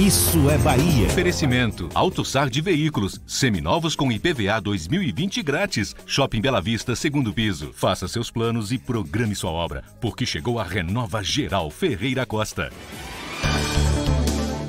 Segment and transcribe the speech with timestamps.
[0.00, 1.08] Isso é Bahia.
[1.08, 5.94] Oferecimento: AutoSar de Veículos, seminovos com IPVA 2020 grátis.
[6.06, 7.70] Shopping Bela Vista, segundo piso.
[7.74, 12.70] Faça seus planos e programe sua obra, porque chegou a Renova Geral Ferreira Costa.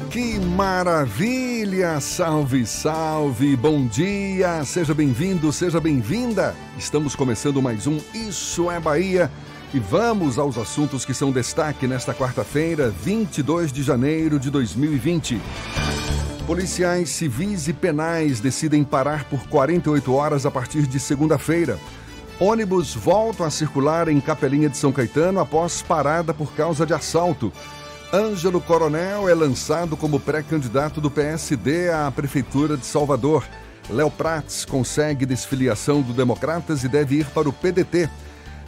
[0.10, 2.02] Que maravilha!
[2.02, 3.56] Salve, salve!
[3.56, 4.66] Bom dia!
[4.66, 6.54] Seja bem-vindo, seja bem-vinda!
[6.78, 9.32] Estamos começando mais um Isso é Bahia.
[9.74, 15.42] E vamos aos assuntos que são destaque nesta quarta-feira, 22 de janeiro de 2020.
[16.46, 21.80] Policiais civis e penais decidem parar por 48 horas a partir de segunda-feira.
[22.38, 27.54] Ônibus voltam a circular em Capelinha de São Caetano após parada por causa de assalto.
[28.12, 33.46] Ângelo Coronel é lançado como pré-candidato do PSD à Prefeitura de Salvador.
[33.90, 38.10] Léo Prats consegue desfiliação do Democratas e deve ir para o PDT.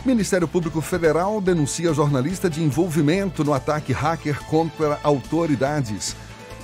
[0.05, 6.13] Ministério Público Federal denuncia jornalista de envolvimento no ataque hacker contra autoridades.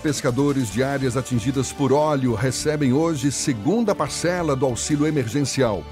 [0.03, 5.85] Pescadores de áreas atingidas por óleo recebem hoje segunda parcela do auxílio emergencial.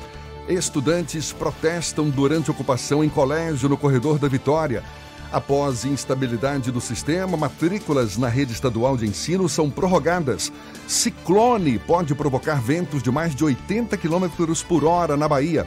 [0.50, 4.84] Estudantes protestam durante ocupação em colégio no corredor da Vitória.
[5.32, 10.52] Após instabilidade do sistema, matrículas na rede estadual de ensino são prorrogadas.
[10.86, 14.28] Ciclone pode provocar ventos de mais de 80 km
[14.68, 15.66] por hora na Bahia.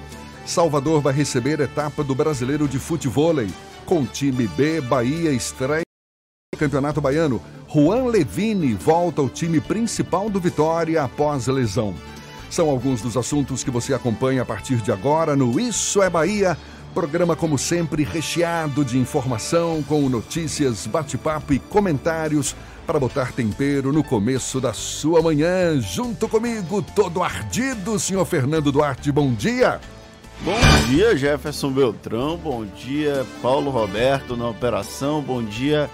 [0.51, 3.49] Salvador vai receber etapa do Brasileiro de Futevôlei.
[3.87, 5.85] Com time B, Bahia estreia
[6.53, 7.41] no Campeonato Baiano.
[7.73, 11.95] Juan Levine volta ao time principal do Vitória após lesão.
[12.51, 16.59] São alguns dos assuntos que você acompanha a partir de agora no Isso é Bahia.
[16.93, 24.03] Programa, como sempre, recheado de informação, com notícias, bate-papo e comentários para botar tempero no
[24.03, 25.81] começo da sua manhã.
[25.81, 29.13] Junto comigo, todo ardido, senhor Fernando Duarte.
[29.13, 29.81] Bom dia!
[30.43, 30.59] Bom
[30.89, 32.37] dia, Jefferson Beltrão.
[32.37, 35.21] Bom dia, Paulo Roberto na operação.
[35.21, 35.91] Bom dia,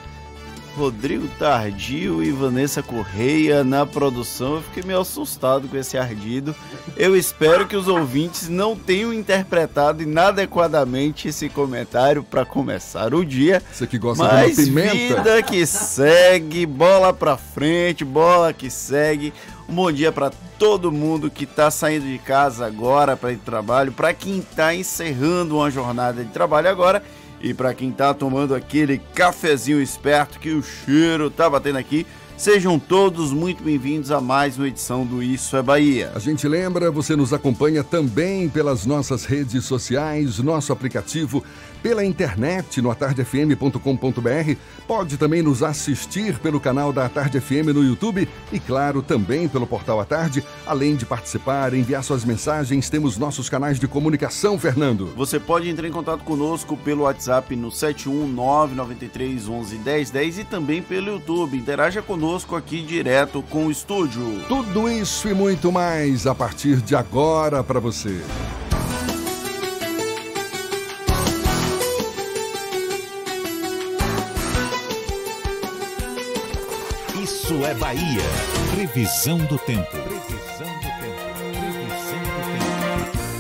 [0.77, 4.55] Rodrigo Tardio e Vanessa Correia na produção.
[4.55, 6.55] Eu fiquei meio assustado com esse ardido.
[6.97, 13.61] Eu espero que os ouvintes não tenham interpretado inadequadamente esse comentário para começar o dia.
[13.73, 15.17] Você que gosta Mas de uma pimenta.
[15.17, 19.33] vida que segue, bola para frente, bola que segue.
[19.69, 23.45] Um bom dia para todo mundo que está saindo de casa agora para ir para
[23.45, 27.03] trabalho, para quem está encerrando uma jornada de trabalho agora
[27.41, 32.07] e para quem está tomando aquele cafezinho esperto que o cheiro tá batendo aqui.
[32.37, 36.13] Sejam todos muito bem-vindos a mais uma edição do Isso é Bahia.
[36.15, 41.43] A gente lembra, você nos acompanha também pelas nossas redes sociais, nosso aplicativo,
[41.87, 44.57] pela internet no atardefm.com.br.
[44.89, 49.69] Pode também nos assistir pelo canal da Atarde FM no YouTube e, claro, também pelo
[49.69, 50.43] portal A Tarde.
[50.67, 55.13] Além de participar, enviar suas mensagens, temos nossos canais de comunicação, Fernando.
[55.17, 61.57] Você pode entrar em contato conosco pelo WhatsApp no 71993111010 e também pelo YouTube.
[61.57, 64.41] Interaja conosco aqui direto com o estúdio.
[64.49, 68.21] Tudo isso e muito mais a partir de agora para você.
[77.47, 78.25] Isso é Bahia.
[78.75, 79.89] Previsão do tempo.
[79.93, 81.21] Previsão do tempo.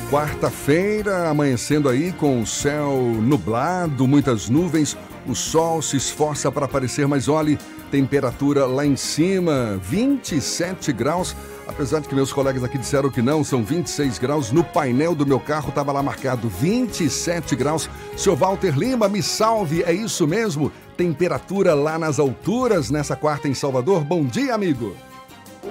[0.09, 7.09] Quarta-feira, amanhecendo aí com o céu nublado, muitas nuvens, o sol se esforça para aparecer,
[7.09, 7.59] mas olhe,
[7.91, 11.35] temperatura lá em cima, 27 graus.
[11.67, 14.53] Apesar de que meus colegas aqui disseram que não, são 26 graus.
[14.53, 17.91] No painel do meu carro estava lá marcado 27 graus.
[18.17, 20.71] Seu Walter Lima, me salve, é isso mesmo?
[20.97, 24.03] Temperatura lá nas alturas nessa quarta em Salvador.
[24.03, 24.97] Bom dia, amigo.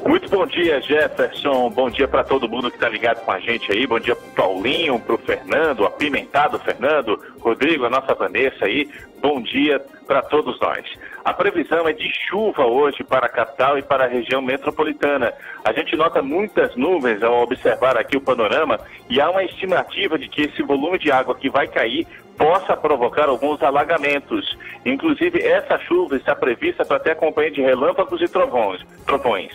[0.05, 1.69] Muito bom dia, Jefferson.
[1.71, 3.87] Bom dia para todo mundo que está ligado com a gente aí.
[3.87, 8.87] Bom dia pro Paulinho, pro Fernando, apimentado Fernando, Rodrigo, a nossa Vanessa aí.
[9.19, 10.85] Bom dia para todos nós.
[11.23, 15.33] A previsão é de chuva hoje para a capital e para a região metropolitana.
[15.63, 18.79] A gente nota muitas nuvens ao observar aqui o panorama
[19.09, 22.05] e há uma estimativa de que esse volume de água que vai cair
[22.37, 24.57] possa provocar alguns alagamentos.
[24.85, 28.81] Inclusive, essa chuva está prevista para ter acompanhada de relâmpagos e trovões.
[29.05, 29.51] trovões.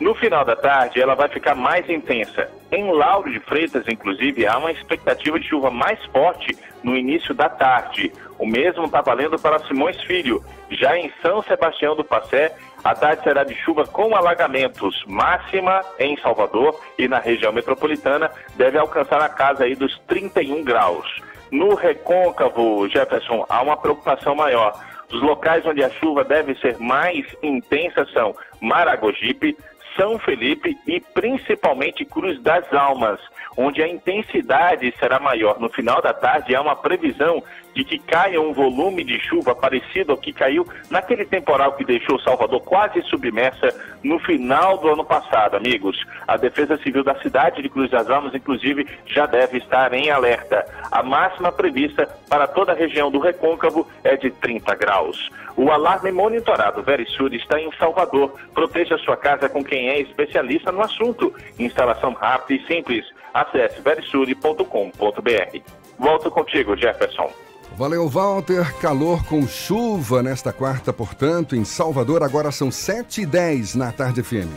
[0.00, 2.50] No final da tarde, ela vai ficar mais intensa.
[2.72, 7.48] Em Lauro de Freitas, inclusive, há uma expectativa de chuva mais forte no início da
[7.48, 8.12] tarde.
[8.36, 10.44] O mesmo está valendo para Simões Filho.
[10.68, 12.52] Já em São Sebastião do Passé,
[12.82, 15.04] a tarde será de chuva com alagamentos.
[15.06, 21.22] Máxima em Salvador e na região metropolitana deve alcançar a casa aí dos 31 graus.
[21.54, 24.76] No recôncavo, Jefferson, há uma preocupação maior.
[25.08, 29.56] Os locais onde a chuva deve ser mais intensa são Maragogipe,
[29.96, 33.20] são Felipe e principalmente Cruz das Almas,
[33.56, 35.60] onde a intensidade será maior.
[35.60, 37.40] No final da tarde há uma previsão
[37.74, 42.18] de que caia um volume de chuva parecido ao que caiu naquele temporal que deixou
[42.20, 46.02] Salvador quase submersa no final do ano passado, amigos.
[46.26, 50.64] A Defesa Civil da cidade de Cruz das Almas, inclusive, já deve estar em alerta.
[50.90, 55.30] A máxima prevista para toda a região do Recôncavo é de 30 graus.
[55.56, 58.34] O alarme monitorado Verisur está em Salvador.
[58.52, 61.34] Proteja sua casa com quem é especialista no assunto.
[61.58, 63.04] Instalação rápida e simples.
[63.32, 65.60] Acesse verisure.com.br.
[65.98, 67.32] Volto contigo, Jefferson.
[67.76, 68.72] Valeu, Walter.
[68.78, 72.22] Calor com chuva nesta quarta, portanto, em Salvador.
[72.22, 74.48] Agora são 7h10 na tarde FM.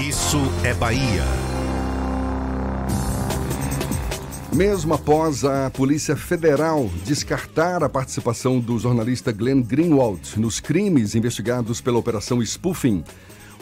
[0.00, 1.22] Isso é Bahia.
[4.54, 11.80] Mesmo após a Polícia Federal descartar a participação do jornalista Glenn Greenwald nos crimes investigados
[11.80, 13.04] pela Operação Spoofing,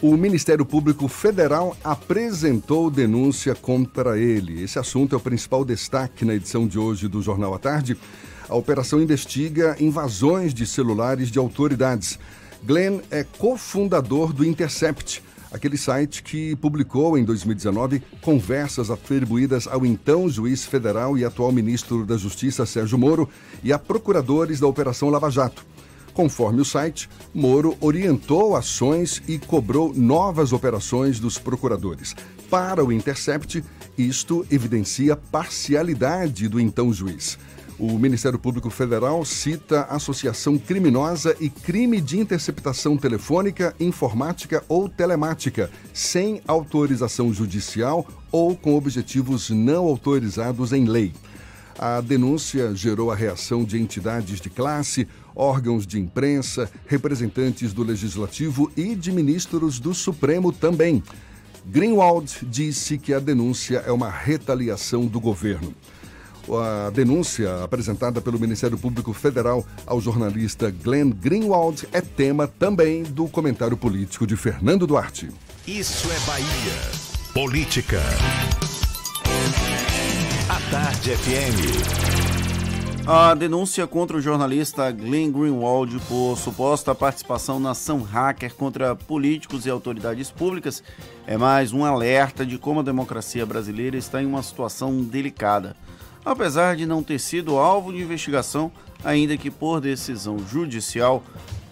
[0.00, 4.62] o Ministério Público Federal apresentou denúncia contra ele.
[4.62, 7.96] Esse assunto é o principal destaque na edição de hoje do Jornal à Tarde.
[8.48, 12.18] A operação investiga invasões de celulares de autoridades.
[12.62, 15.22] Glenn é cofundador do Intercept,
[15.52, 22.04] aquele site que publicou em 2019 conversas atribuídas ao então juiz federal e atual ministro
[22.04, 23.28] da Justiça Sérgio Moro
[23.62, 25.64] e a procuradores da Operação Lava Jato.
[26.12, 32.14] Conforme o site, Moro orientou ações e cobrou novas operações dos procuradores.
[32.50, 33.64] Para o Intercept,
[33.96, 37.38] isto evidencia parcialidade do então juiz.
[37.80, 45.70] O Ministério Público Federal cita associação criminosa e crime de interceptação telefônica, informática ou telemática,
[45.94, 51.14] sem autorização judicial ou com objetivos não autorizados em lei.
[51.78, 58.70] A denúncia gerou a reação de entidades de classe, órgãos de imprensa, representantes do Legislativo
[58.76, 61.02] e de ministros do Supremo também.
[61.64, 65.74] Greenwald disse que a denúncia é uma retaliação do governo.
[66.48, 73.28] A denúncia apresentada pelo Ministério Público Federal ao jornalista Glenn Greenwald é tema também do
[73.28, 75.28] comentário político de Fernando Duarte.
[75.66, 77.10] Isso é Bahia.
[77.32, 78.00] Política.
[80.48, 82.10] A Tarde FM.
[83.06, 89.66] A denúncia contra o jornalista Glenn Greenwald por suposta participação na ação hacker contra políticos
[89.66, 90.82] e autoridades públicas
[91.26, 95.74] é mais um alerta de como a democracia brasileira está em uma situação delicada
[96.24, 98.70] apesar de não ter sido alvo de investigação,
[99.04, 101.22] ainda que por decisão judicial,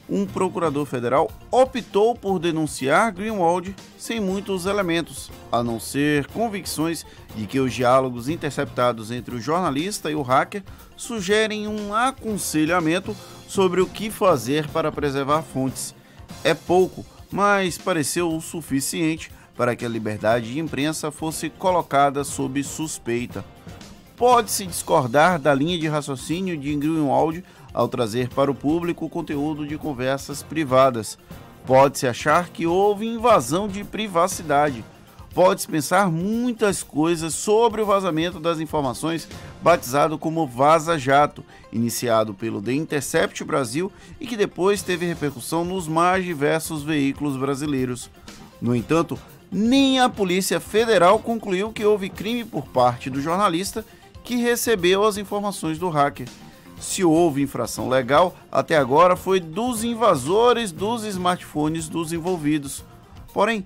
[0.09, 7.05] um procurador federal optou por denunciar Greenwald sem muitos elementos, a não ser convicções
[7.37, 10.63] de que os diálogos interceptados entre o jornalista e o hacker
[10.97, 13.15] sugerem um aconselhamento
[13.47, 15.95] sobre o que fazer para preservar fontes.
[16.43, 22.63] É pouco, mas pareceu o suficiente para que a liberdade de imprensa fosse colocada sob
[22.63, 23.45] suspeita.
[24.19, 29.65] Pode-se discordar da linha de raciocínio de Greenwald ao trazer para o público o conteúdo
[29.65, 31.17] de conversas privadas.
[31.65, 34.85] Pode-se achar que houve invasão de privacidade.
[35.33, 39.29] Pode-se pensar muitas coisas sobre o vazamento das informações,
[39.63, 45.87] batizado como Vaza Jato, iniciado pelo The Intercept Brasil e que depois teve repercussão nos
[45.87, 48.11] mais diversos veículos brasileiros.
[48.61, 49.17] No entanto,
[49.49, 53.85] nem a Polícia Federal concluiu que houve crime por parte do jornalista
[54.29, 56.29] que recebeu as informações do hacker.
[56.79, 62.85] Se houve infração legal, até agora foi dos invasores dos smartphones dos envolvidos.
[63.33, 63.65] Porém,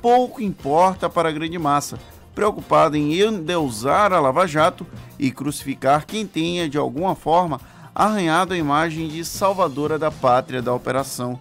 [0.00, 1.98] pouco importa para a grande massa,
[2.34, 4.86] preocupada em endeusar a Lava Jato
[5.18, 7.60] e crucificar quem tenha, de alguma forma,
[7.94, 11.38] arranhado a imagem de salvadora da pátria da operação.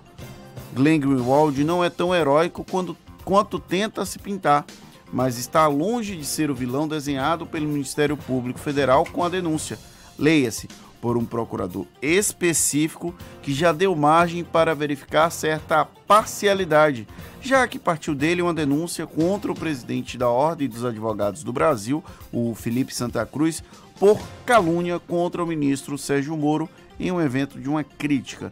[0.73, 4.65] Glenn Greenwald não é tão heróico quando, quanto tenta se pintar
[5.11, 9.79] mas está longe de ser o vilão desenhado pelo Ministério Público Federal com a denúncia.
[10.17, 10.67] Leia-se,
[11.01, 17.07] por um procurador específico que já deu margem para verificar certa parcialidade,
[17.41, 22.03] já que partiu dele uma denúncia contra o presidente da Ordem dos Advogados do Brasil,
[22.31, 23.63] o Felipe Santa Cruz,
[23.99, 28.51] por calúnia contra o ministro Sérgio Moro em um evento de uma crítica.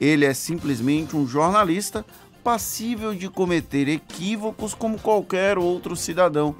[0.00, 2.04] Ele é simplesmente um jornalista
[2.42, 6.54] passível de cometer equívocos como qualquer outro cidadão.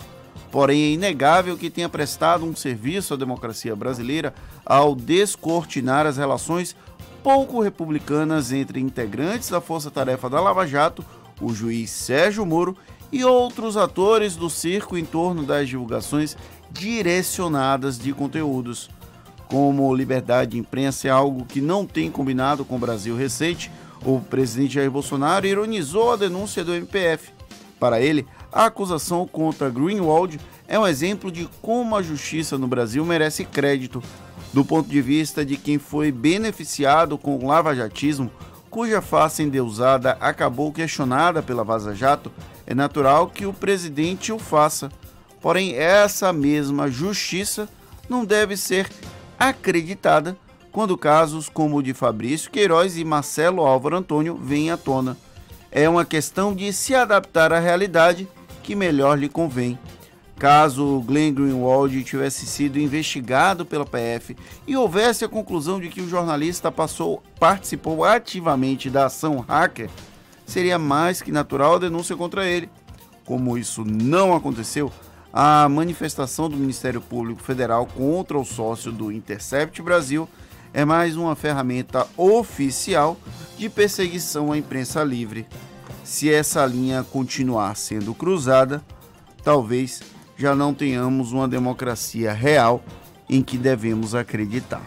[0.50, 4.34] Porém, é inegável que tenha prestado um serviço à democracia brasileira
[4.66, 6.74] ao descortinar as relações
[7.22, 11.04] pouco republicanas entre integrantes da Força Tarefa da Lava Jato,
[11.40, 12.76] o juiz Sérgio Moro
[13.12, 16.36] e outros atores do circo em torno das divulgações
[16.70, 18.88] direcionadas de conteúdos.
[19.48, 23.70] Como liberdade de imprensa é algo que não tem combinado com o Brasil recente,
[24.04, 27.32] o presidente Jair Bolsonaro ironizou a denúncia do MPF.
[27.78, 33.04] Para ele, a acusação contra Greenwald é um exemplo de como a justiça no Brasil
[33.04, 34.02] merece crédito,
[34.52, 38.30] do ponto de vista de quem foi beneficiado com o lavajatismo,
[38.68, 42.30] cuja face endeusada acabou questionada pela Vaza Jato,
[42.66, 44.90] é natural que o presidente o faça.
[45.40, 47.68] Porém, essa mesma justiça
[48.08, 48.88] não deve ser
[49.38, 50.36] acreditada
[50.72, 55.16] quando casos como o de Fabrício Queiroz e Marcelo Álvaro Antônio vêm à tona.
[55.70, 58.28] É uma questão de se adaptar à realidade
[58.62, 59.78] que melhor lhe convém.
[60.38, 64.34] Caso Glenn Greenwald tivesse sido investigado pela PF
[64.66, 69.90] e houvesse a conclusão de que o jornalista passou, participou ativamente da ação hacker,
[70.46, 72.70] seria mais que natural a denúncia contra ele.
[73.24, 74.90] Como isso não aconteceu,
[75.30, 80.26] a manifestação do Ministério Público Federal contra o sócio do Intercept Brasil
[80.72, 83.16] é mais uma ferramenta oficial
[83.58, 85.46] de perseguição à imprensa livre.
[86.04, 88.82] Se essa linha continuar sendo cruzada,
[89.42, 90.00] talvez
[90.36, 92.82] já não tenhamos uma democracia real
[93.28, 94.82] em que devemos acreditar.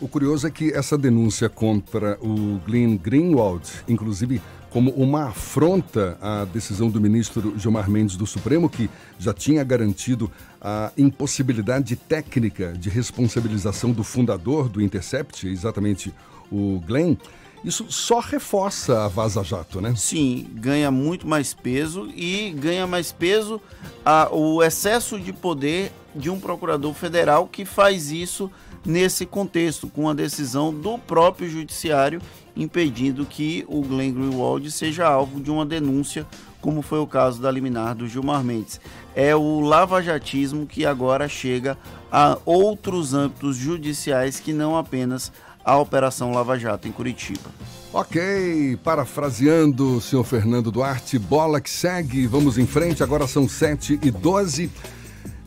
[0.00, 6.44] O curioso é que essa denúncia contra o Glenn Greenwald, inclusive como uma afronta à
[6.44, 10.28] decisão do ministro Gilmar Mendes do Supremo, que já tinha garantido
[10.64, 16.10] a impossibilidade técnica de responsabilização do fundador do Intercept, exatamente
[16.50, 17.16] o Glenn,
[17.62, 19.94] isso só reforça a Vaza Jato, né?
[19.94, 23.60] Sim, ganha muito mais peso e ganha mais peso
[24.04, 28.50] a, o excesso de poder de um procurador federal que faz isso
[28.84, 32.20] nesse contexto, com a decisão do próprio judiciário
[32.56, 36.26] impedindo que o Glenn Greenwald seja alvo de uma denúncia,
[36.64, 38.80] como foi o caso da liminar do Gilmar Mendes.
[39.14, 41.76] É o lavajatismo que agora chega
[42.10, 45.30] a outros âmbitos judiciais que não apenas
[45.62, 47.50] a Operação Lava Jato em Curitiba.
[47.92, 54.00] Ok, parafraseando o senhor Fernando Duarte, bola que segue, vamos em frente, agora são 7
[54.02, 54.70] e 12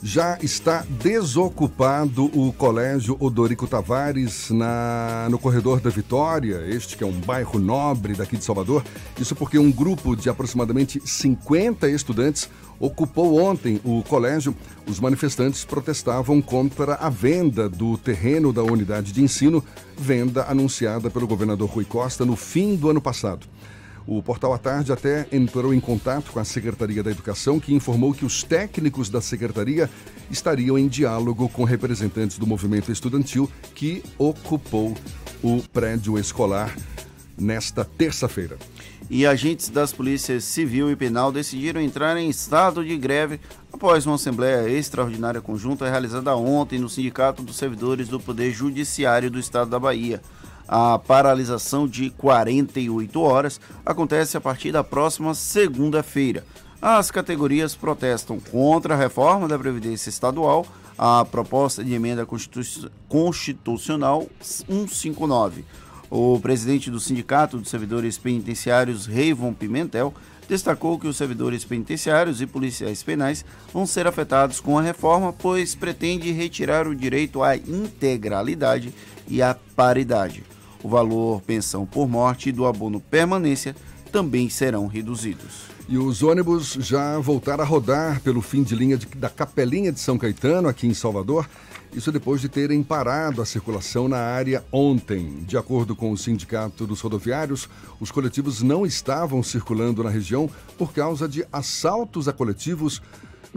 [0.01, 7.07] já está desocupado o Colégio Odorico Tavares na, no Corredor da Vitória, este que é
[7.07, 8.83] um bairro nobre daqui de Salvador.
[9.19, 12.49] Isso porque um grupo de aproximadamente 50 estudantes
[12.79, 14.55] ocupou ontem o colégio.
[14.87, 19.63] Os manifestantes protestavam contra a venda do terreno da unidade de ensino,
[19.97, 23.47] venda anunciada pelo governador Rui Costa no fim do ano passado.
[24.07, 28.13] O Portal à Tarde até entrou em contato com a Secretaria da Educação, que informou
[28.13, 29.89] que os técnicos da secretaria
[30.31, 34.95] estariam em diálogo com representantes do movimento estudantil que ocupou
[35.43, 36.73] o prédio escolar
[37.37, 38.57] nesta terça-feira.
[39.09, 43.41] E agentes das polícias civil e penal decidiram entrar em estado de greve
[43.73, 49.37] após uma assembleia extraordinária conjunta realizada ontem no Sindicato dos Servidores do Poder Judiciário do
[49.37, 50.21] Estado da Bahia.
[50.67, 56.43] A paralisação de 48 horas acontece a partir da próxima segunda-feira.
[56.81, 60.65] As categorias protestam contra a reforma da Previdência Estadual,
[60.97, 62.27] a proposta de emenda
[63.07, 65.63] constitucional 159.
[66.09, 70.13] O presidente do Sindicato dos Servidores Penitenciários, Reivon Pimentel,
[70.47, 73.43] destacou que os servidores penitenciários e policiais penais
[73.73, 78.93] vão ser afetados com a reforma, pois pretende retirar o direito à integralidade
[79.27, 80.43] e à paridade.
[80.83, 83.75] O valor pensão por morte e do abono permanência
[84.11, 85.67] também serão reduzidos.
[85.89, 89.99] E os ônibus já voltaram a rodar pelo fim de linha de, da Capelinha de
[89.99, 91.47] São Caetano, aqui em Salvador.
[91.93, 95.45] Isso depois de terem parado a circulação na área ontem.
[95.47, 97.69] De acordo com o Sindicato dos Rodoviários,
[97.99, 103.01] os coletivos não estavam circulando na região por causa de assaltos a coletivos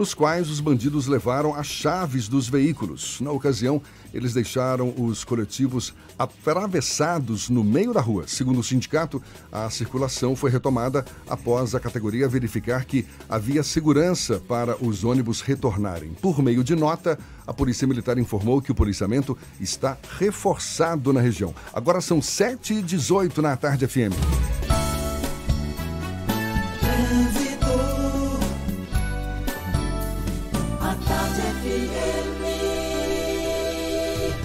[0.00, 3.20] nos quais os bandidos levaram as chaves dos veículos.
[3.20, 3.82] Na ocasião,
[4.14, 8.24] eles deixaram os coletivos atravessados no meio da rua.
[8.26, 14.74] Segundo o sindicato, a circulação foi retomada após a categoria verificar que havia segurança para
[14.82, 16.14] os ônibus retornarem.
[16.14, 21.54] Por meio de nota, a Polícia Militar informou que o policiamento está reforçado na região.
[21.74, 24.16] Agora são 7h18 na tarde FM.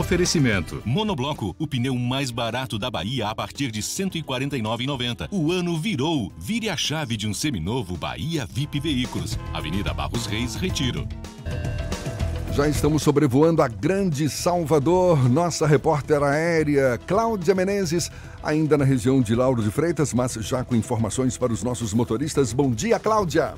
[0.06, 0.84] Oferecimento.
[0.86, 5.30] Monobloco, o pneu mais barato da Bahia a partir de R$ 149,90.
[5.32, 6.32] O ano virou.
[6.38, 9.36] Vire a chave de um seminovo Bahia VIP Veículos.
[9.52, 11.08] Avenida Barros Reis, Retiro.
[12.52, 15.28] Já estamos sobrevoando a Grande Salvador.
[15.28, 18.12] Nossa repórter aérea, Cláudia Menezes,
[18.44, 22.54] ainda na região de Lauro de Freitas, mas já com informações para os nossos motoristas.
[22.54, 23.56] Bom dia, Cláudia.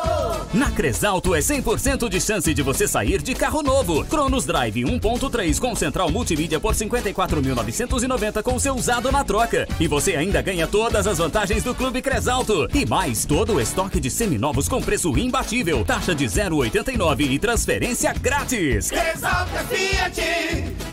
[0.54, 4.04] Na Cresalto é 100% de chance de você sair de carro novo.
[4.04, 9.66] Cronos Drive 1.3 com central multimídia por 54.990 com seu usado na troca.
[9.80, 12.68] E você ainda ganha todas as vantagens do Clube Cresalto.
[12.72, 15.84] E mais todo o estoque de seminovos com preço imbatível.
[15.84, 18.92] Taxa de 0,89 e transferência grátis.
[18.92, 20.83] Cresalto é Fiat.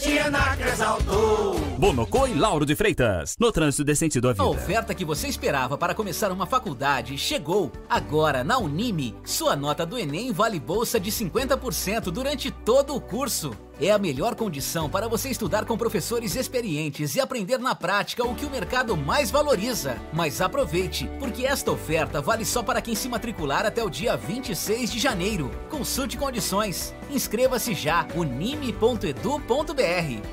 [0.00, 1.60] E Fiat é na Cresalto.
[1.78, 3.36] Bonocô e Lauro de Freitas.
[3.38, 4.42] No trânsito de sentido à vida.
[4.42, 7.70] A oferta que você esperava para começar uma faculdade chegou.
[7.86, 13.50] Agora, na Unime, sua nota do Enem vale bolsa de 50% durante todo o curso.
[13.82, 18.34] É a melhor condição para você estudar com professores experientes e aprender na prática o
[18.34, 19.96] que o mercado mais valoriza.
[20.12, 24.92] Mas aproveite, porque esta oferta vale só para quem se matricular até o dia 26
[24.92, 25.50] de janeiro.
[25.70, 26.94] Consulte condições.
[27.10, 29.14] Inscreva-se já unime.edu.br.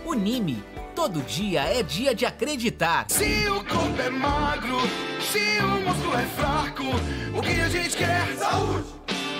[0.05, 0.61] Unime.
[0.93, 3.05] Todo dia é dia de acreditar.
[3.09, 4.77] Se o corpo é magro,
[5.31, 6.83] se o músculo é fraco,
[7.37, 8.35] o que a gente quer?
[8.35, 8.87] Saúde!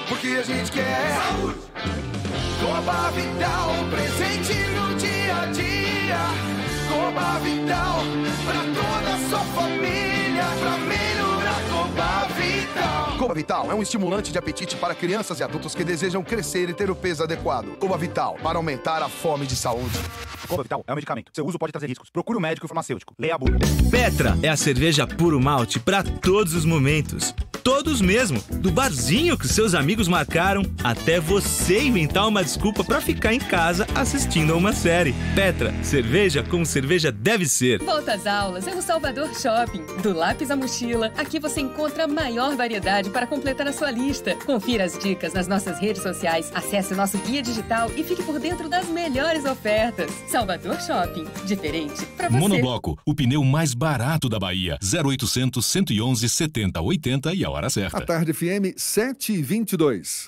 [0.10, 1.14] O que a gente quer?
[1.14, 2.27] Saúde!
[2.68, 6.20] Coba Vital, presente no dia a dia.
[6.90, 8.04] Coba Vital,
[8.46, 10.78] pra toda a sua família, pra
[11.98, 13.18] Coba Vital.
[13.18, 16.74] Coba Vital é um estimulante de apetite para crianças e adultos que desejam crescer e
[16.74, 17.76] ter o peso adequado.
[17.80, 19.98] Coba Vital, para aumentar a fome de saúde.
[20.48, 21.32] Coba Vital é um medicamento.
[21.34, 22.12] Seu uso pode trazer riscos.
[22.12, 23.16] Procure um médico farmacêutico.
[23.18, 23.58] Leia a bula.
[23.90, 27.34] Petra é a cerveja puro malte para todos os momentos.
[27.64, 33.34] Todos mesmo, do barzinho que seus amigos marcaram até você inventar uma desculpa para ficar
[33.34, 35.14] em casa assistindo a uma série.
[35.36, 37.84] Petra, cerveja como cerveja deve ser.
[37.84, 39.84] Volta às aulas é no Salvador Shopping.
[40.02, 44.36] Do lápis à mochila, aqui você encontra a maior variedade para completar a sua lista.
[44.46, 48.70] Confira as dicas nas nossas redes sociais, acesse nosso guia digital e fique por dentro
[48.70, 50.12] das melhores ofertas.
[50.28, 52.40] Salvador Shopping, diferente para você.
[52.40, 54.78] Monobloco, o pneu mais barato da Bahia.
[54.84, 57.98] 0800 111 70 80 e a hora certa.
[57.98, 60.28] A Tarde FM 722.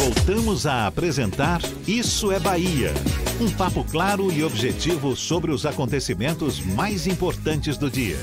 [0.00, 2.90] Voltamos a apresentar Isso é Bahia.
[3.38, 8.16] Um papo claro e objetivo sobre os acontecimentos mais importantes do dia.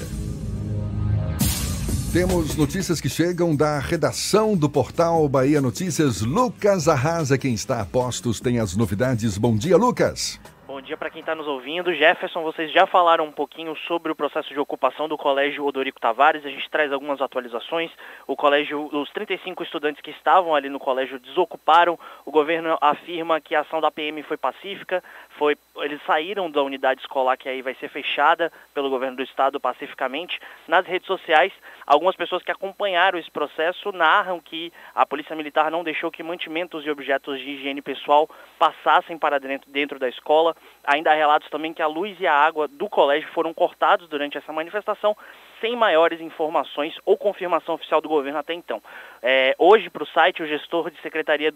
[2.11, 6.21] Temos notícias que chegam da redação do portal Bahia Notícias.
[6.21, 9.37] Lucas Arrasa, quem está a postos, tem as novidades.
[9.37, 10.39] Bom dia, Lucas.
[10.67, 11.93] Bom dia para quem está nos ouvindo.
[11.93, 16.45] Jefferson, vocês já falaram um pouquinho sobre o processo de ocupação do Colégio Odorico Tavares.
[16.45, 17.89] A gente traz algumas atualizações.
[18.27, 21.97] O colégio, os 35 estudantes que estavam ali no colégio desocuparam.
[22.25, 25.01] O governo afirma que a ação da PM foi pacífica.
[25.37, 29.61] Foi, eles saíram da unidade escolar que aí vai ser fechada pelo governo do estado
[29.61, 30.37] pacificamente.
[30.67, 31.53] Nas redes sociais,
[31.87, 36.85] algumas pessoas que acompanharam esse processo narram que a polícia militar não deixou que mantimentos
[36.85, 40.55] e objetos de higiene pessoal passassem para dentro, dentro da escola.
[40.83, 44.37] Ainda há relatos também que a luz e a água do colégio foram cortados durante
[44.37, 45.15] essa manifestação,
[45.61, 48.81] sem maiores informações ou confirmação oficial do governo até então.
[49.23, 51.51] É, hoje, para o site, o gestor de Secretaria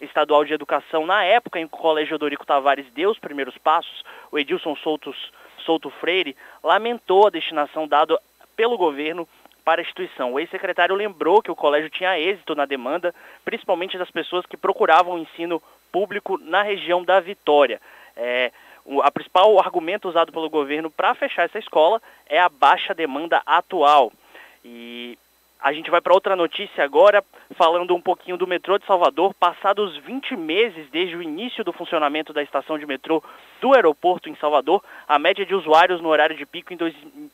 [0.00, 4.04] Estadual de Educação, na época em que o Colégio Odorico Tavares deu os primeiros passos,
[4.30, 5.16] o Edilson Soutos,
[5.64, 8.20] Souto Freire, lamentou a destinação dada
[8.56, 9.26] pelo governo
[9.70, 10.32] para a instituição.
[10.32, 15.14] O ex-secretário lembrou que o colégio tinha êxito na demanda, principalmente das pessoas que procuravam
[15.14, 17.80] o ensino público na região da Vitória.
[18.16, 18.50] É,
[18.84, 23.40] o a principal argumento usado pelo governo para fechar essa escola é a baixa demanda
[23.46, 24.12] atual.
[24.64, 25.16] E
[25.62, 27.22] a gente vai para outra notícia agora,
[27.54, 29.34] falando um pouquinho do metrô de Salvador.
[29.34, 33.22] Passados 20 meses desde o início do funcionamento da estação de metrô
[33.60, 36.78] do aeroporto em Salvador, a média de usuários no horário de pico em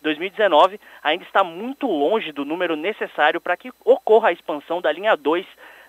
[0.02, 5.16] 2019 ainda está muito longe do número necessário para que ocorra a expansão da linha
[5.16, 5.46] 2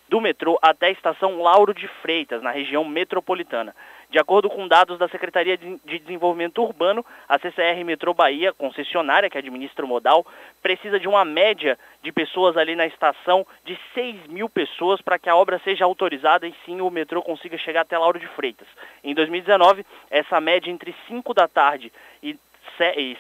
[0.08, 3.76] do metrô até a estação Lauro de Freitas, na região metropolitana.
[4.10, 9.38] De acordo com dados da Secretaria de Desenvolvimento Urbano, a CCR Metrô Bahia, concessionária que
[9.38, 10.26] administra o modal,
[10.62, 15.30] precisa de uma média de pessoas ali na estação de 6 mil pessoas para que
[15.30, 18.67] a obra seja autorizada e sim o metrô consiga chegar até Lauro de Freitas.
[19.04, 21.91] Em 2019, essa média entre 5 da tarde
[22.24, 22.38] e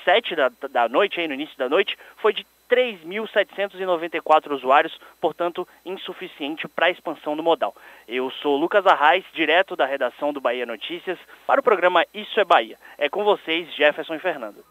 [0.05, 6.67] 7 da, da noite, aí no início da noite, foi de 3.794 usuários, portanto, insuficiente
[6.67, 7.75] para a expansão do modal.
[8.07, 12.45] Eu sou Lucas Arraes, direto da redação do Bahia Notícias, para o programa Isso é
[12.45, 12.77] Bahia.
[12.97, 14.63] É com vocês, Jefferson e Fernando.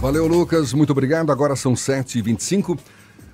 [0.00, 0.72] Valeu, Lucas.
[0.72, 1.30] Muito obrigado.
[1.30, 2.76] Agora são 7h25.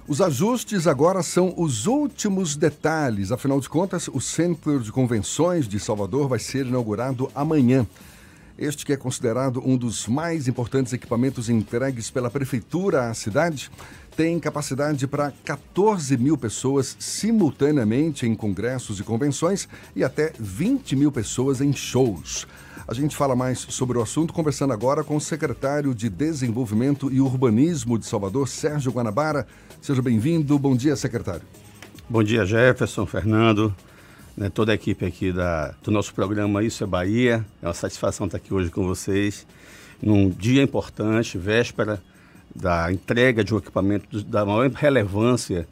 [0.06, 3.30] Os ajustes agora são os últimos detalhes.
[3.30, 7.86] Afinal de contas, o Centro de Convenções de Salvador vai ser inaugurado amanhã.
[8.58, 13.70] Este que é considerado um dos mais importantes equipamentos entregues pela prefeitura à cidade,
[14.16, 21.12] tem capacidade para 14 mil pessoas simultaneamente em congressos e convenções e até 20 mil
[21.12, 22.48] pessoas em shows.
[22.88, 27.20] A gente fala mais sobre o assunto conversando agora com o secretário de Desenvolvimento e
[27.20, 29.46] Urbanismo de Salvador, Sérgio Guanabara.
[29.80, 30.58] Seja bem-vindo.
[30.58, 31.42] Bom dia, secretário.
[32.08, 33.72] Bom dia, Jefferson, Fernando
[34.38, 37.44] né, toda a equipe aqui da, do nosso programa Isso é Bahia.
[37.60, 39.44] É uma satisfação estar aqui hoje com vocês,
[40.00, 42.00] num dia importante, véspera
[42.54, 45.66] da entrega de um equipamento da maior relevância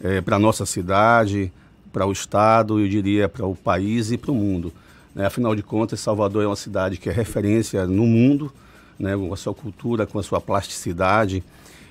[0.00, 1.52] é, para a nossa cidade,
[1.92, 4.72] para o Estado, eu diria para o país e para o mundo.
[5.12, 5.26] Né?
[5.26, 8.52] Afinal de contas, Salvador é uma cidade que é referência no mundo,
[8.96, 11.42] né, com a sua cultura, com a sua plasticidade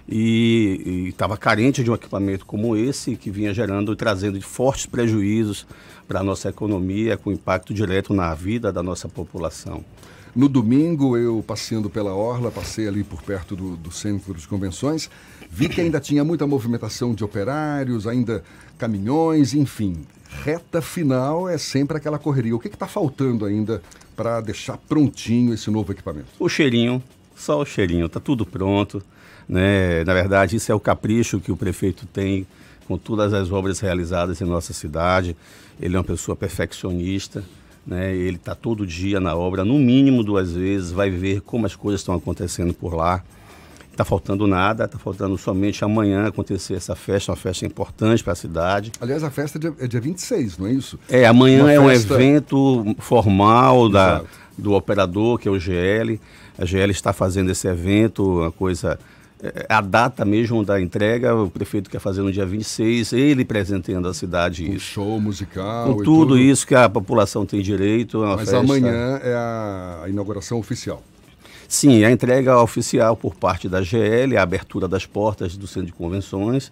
[0.08, 5.66] e estava carente de um equipamento como esse, que vinha gerando e trazendo fortes prejuízos
[6.08, 9.84] para a nossa economia, com impacto direto na vida da nossa população.
[10.36, 15.08] No domingo, eu passeando pela Orla, passei ali por perto do, do centro de convenções,
[15.50, 18.44] vi que ainda tinha muita movimentação de operários, ainda
[18.78, 20.06] caminhões, enfim.
[20.44, 22.56] Reta final é sempre aquela correria.
[22.56, 23.82] O que está faltando ainda
[24.16, 26.30] para deixar prontinho esse novo equipamento?
[26.40, 27.02] O cheirinho,
[27.36, 29.04] só o cheirinho, está tudo pronto.
[29.48, 30.04] Né?
[30.04, 32.48] Na verdade, isso é o capricho que o prefeito tem
[32.88, 35.38] com todas as obras realizadas em nossa cidade.
[35.82, 37.44] Ele é uma pessoa perfeccionista,
[37.86, 38.16] né?
[38.16, 42.02] ele está todo dia na obra, no mínimo duas vezes, vai ver como as coisas
[42.02, 43.24] estão acontecendo por lá.
[43.92, 48.36] Está faltando nada, está faltando somente amanhã acontecer essa festa, uma festa importante para a
[48.36, 48.92] cidade.
[49.00, 50.98] Aliás, a festa é dia, é dia 26, não é isso?
[51.08, 52.14] É, amanhã uma é festa...
[52.14, 54.24] um evento formal da,
[54.58, 56.20] do operador, que é o GL.
[56.58, 58.98] A GL está fazendo esse evento, uma coisa
[59.68, 64.14] a data mesmo da entrega, o prefeito quer fazer no dia 26, ele presenteando a
[64.14, 64.70] cidade.
[64.70, 65.88] Um show musical.
[65.88, 68.24] Com tudo, tudo, isso que a população tem direito.
[68.24, 68.60] É Mas festa.
[68.60, 71.04] amanhã é a inauguração oficial.
[71.68, 75.94] Sim, a entrega oficial por parte da GL, a abertura das portas do Centro de
[75.94, 76.72] Convenções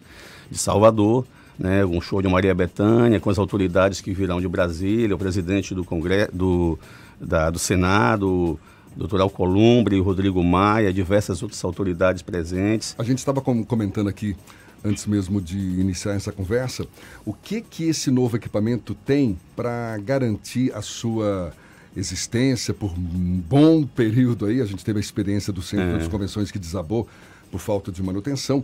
[0.50, 1.26] de Salvador,
[1.58, 5.74] né, um show de Maria Bethânia, com as autoridades que virão de Brasília, o presidente
[5.74, 6.78] do Congresso, do,
[7.20, 8.60] da, do Senado,
[8.96, 12.96] doutor Alcolumbre, Rodrigo Maia, diversas outras autoridades presentes.
[12.98, 14.36] A gente estava comentando aqui,
[14.84, 16.86] antes mesmo de iniciar essa conversa,
[17.26, 21.54] o que que esse novo equipamento tem para garantir a sua
[21.96, 24.62] existência por um bom período aí.
[24.62, 25.98] A gente teve a experiência do Centro é.
[25.98, 27.08] das Convenções que desabou
[27.52, 28.64] por falta de manutenção,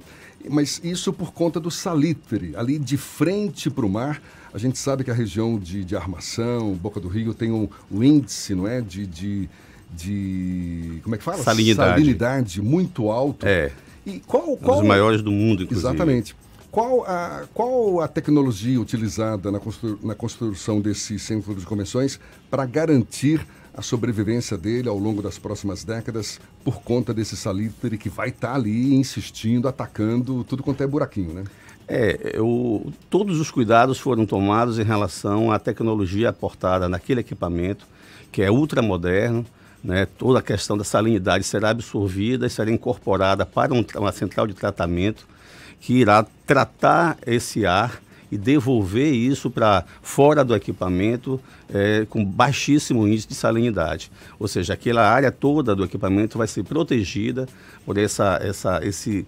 [0.49, 4.21] mas isso por conta do salitre, ali de frente para o mar.
[4.53, 8.01] A gente sabe que a região de, de Armação, Boca do Rio, tem um, um
[8.01, 8.79] índice, não é?
[8.79, 9.49] De, de,
[9.93, 11.00] de.
[11.04, 11.43] Como é que fala?
[11.43, 11.91] Salinidade.
[11.91, 13.45] Salinidade muito alto.
[13.45, 13.71] É.
[14.06, 14.80] E qual, Um qual...
[14.80, 15.88] dos maiores do mundo, inclusive.
[15.88, 16.36] Exatamente.
[16.71, 22.19] Qual a, qual a tecnologia utilizada na, constru, na construção desse centro de convenções
[22.50, 28.10] para garantir a sobrevivência dele ao longo das próximas décadas por conta desse salitre que
[28.10, 31.43] vai estar ali insistindo, atacando tudo quanto é buraquinho, né?
[31.88, 37.88] É, eu, todos os cuidados foram tomados em relação à tecnologia aportada naquele equipamento,
[38.32, 39.45] que é ultramoderno,
[39.88, 40.06] né?
[40.06, 44.54] toda a questão da salinidade será absorvida e será incorporada para um, uma central de
[44.54, 45.26] tratamento
[45.80, 51.39] que irá tratar esse ar e devolver isso para fora do equipamento
[51.73, 54.12] é, com baixíssimo índice de salinidade.
[54.38, 57.47] Ou seja, aquela área toda do equipamento vai ser protegida
[57.86, 59.26] por essa, essa, esse,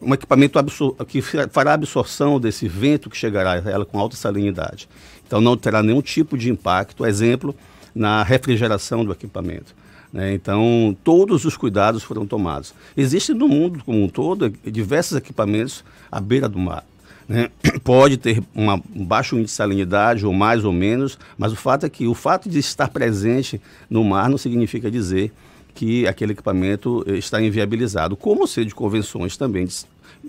[0.00, 0.58] um equipamento
[1.06, 4.88] que fará absorção desse vento que chegará a ela com alta salinidade.
[5.26, 7.54] Então não terá nenhum tipo de impacto, exemplo,
[7.94, 9.74] na refrigeração do equipamento.
[10.12, 10.34] Né?
[10.34, 12.74] Então, todos os cuidados foram tomados.
[12.96, 16.84] Existem no mundo como um todo diversos equipamentos à beira do mar.
[17.28, 17.48] Né?
[17.84, 21.86] Pode ter uma, um baixo índice de salinidade, ou mais ou menos, mas o fato
[21.86, 25.32] é que o fato de estar presente no mar não significa dizer
[25.74, 28.16] que aquele equipamento está inviabilizado.
[28.16, 29.68] Como o de convenções também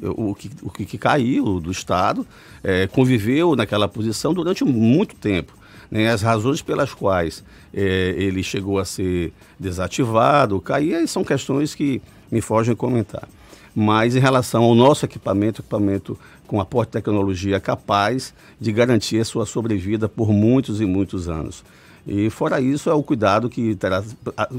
[0.01, 2.25] o que, o que caiu do Estado,
[2.63, 5.53] é, conviveu naquela posição durante muito tempo.
[5.91, 6.09] Né?
[6.09, 12.01] As razões pelas quais é, ele chegou a ser desativado, cair, são questões que
[12.31, 13.27] me fogem comentar.
[13.75, 19.25] Mas em relação ao nosso equipamento, equipamento com aporte de tecnologia capaz de garantir a
[19.25, 21.63] sua sobrevida por muitos e muitos anos.
[22.05, 24.03] E fora isso, é o cuidado que terá,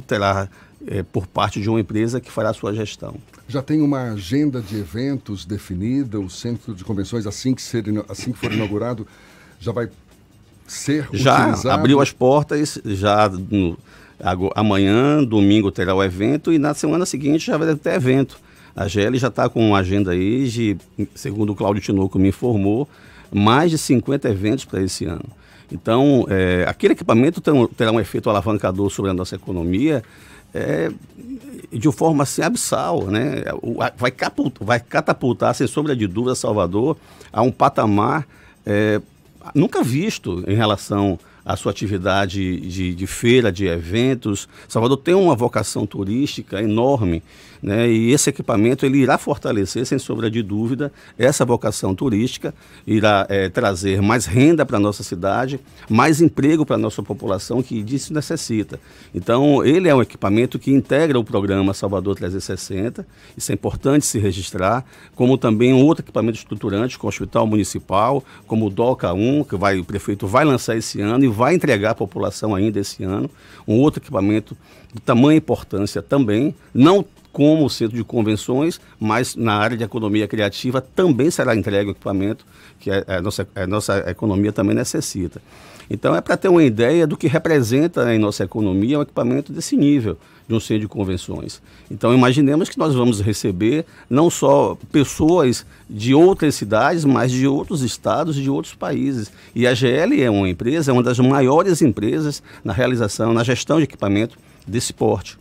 [0.06, 0.48] terá
[0.86, 3.16] é, por parte de uma empresa que fará a sua gestão.
[3.48, 8.32] Já tem uma agenda de eventos definida, o centro de convenções, assim que, ser, assim
[8.32, 9.06] que for inaugurado,
[9.58, 9.88] já vai
[10.72, 11.70] ser já utilizado?
[11.70, 13.78] abriu as portas, já no,
[14.54, 18.38] amanhã, domingo terá o evento e na semana seguinte já vai ter evento.
[18.74, 20.76] A GL já está com uma agenda aí de,
[21.14, 22.88] segundo o Cláudio Tinoco me informou,
[23.30, 25.24] mais de 50 eventos para esse ano.
[25.70, 27.40] Então, é, aquele equipamento
[27.76, 30.02] terá um efeito alavancador sobre a nossa economia
[30.54, 30.90] é,
[31.72, 33.42] de forma assim, abissal, né?
[33.96, 36.96] Vai, catapultar, vai catapultar, sem sombra de dúvida, Salvador
[37.32, 38.26] a um patamar
[38.66, 39.00] é,
[39.54, 44.48] nunca visto em relação à sua atividade de, de feira, de eventos.
[44.68, 47.22] Salvador tem uma vocação turística enorme
[47.62, 47.88] né?
[47.88, 52.52] E esse equipamento ele irá fortalecer, sem sombra de dúvida, essa vocação turística,
[52.84, 57.62] irá é, trazer mais renda para a nossa cidade, mais emprego para a nossa população
[57.62, 58.80] que disso necessita.
[59.14, 64.18] Então, ele é um equipamento que integra o programa Salvador 360, isso é importante se
[64.18, 69.44] registrar, como também um outro equipamento estruturante com o Hospital Municipal, como o DOCA 1,
[69.44, 73.04] que vai, o prefeito vai lançar esse ano e vai entregar à população ainda esse
[73.04, 73.30] ano,
[73.68, 74.56] um outro equipamento
[74.92, 80.80] de tamanha importância também, não como centro de convenções, mas na área de economia criativa
[80.80, 82.44] também será entregue o equipamento
[82.78, 85.40] que a, a nossa, a nossa economia também necessita.
[85.90, 89.76] Então é para ter uma ideia do que representa em nossa economia um equipamento desse
[89.76, 90.16] nível
[90.46, 91.62] de um centro de convenções.
[91.90, 97.82] Então imaginemos que nós vamos receber não só pessoas de outras cidades, mas de outros
[97.82, 99.30] estados e de outros países.
[99.54, 103.78] E a GL é uma empresa, é uma das maiores empresas na realização, na gestão
[103.78, 105.38] de equipamento desse porte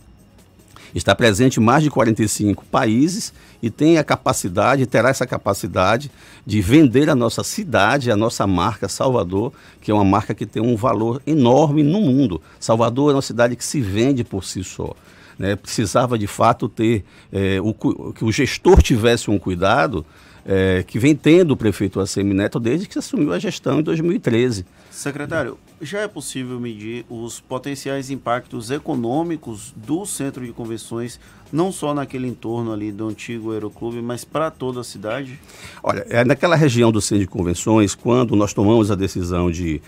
[0.94, 6.12] está presente em mais de 45 países e tem a capacidade, terá essa capacidade
[6.46, 10.62] de vender a nossa cidade, a nossa marca Salvador, que é uma marca que tem
[10.62, 12.42] um valor enorme no mundo.
[12.60, 14.94] Salvador é uma cidade que se vende por si só.
[15.38, 15.56] Né?
[15.56, 17.74] Precisava de fato ter é, o,
[18.14, 20.06] que o gestor tivesse um cuidado
[20.46, 24.66] é, que vem tendo o prefeito ACM Neto desde que assumiu a gestão em 2013.
[24.92, 31.18] Secretário, já é possível medir os potenciais impactos econômicos do centro de convenções,
[31.52, 35.40] não só naquele entorno ali do antigo Aeroclube, mas para toda a cidade?
[35.82, 39.82] Olha, é naquela região do centro de convenções, quando nós tomamos a decisão de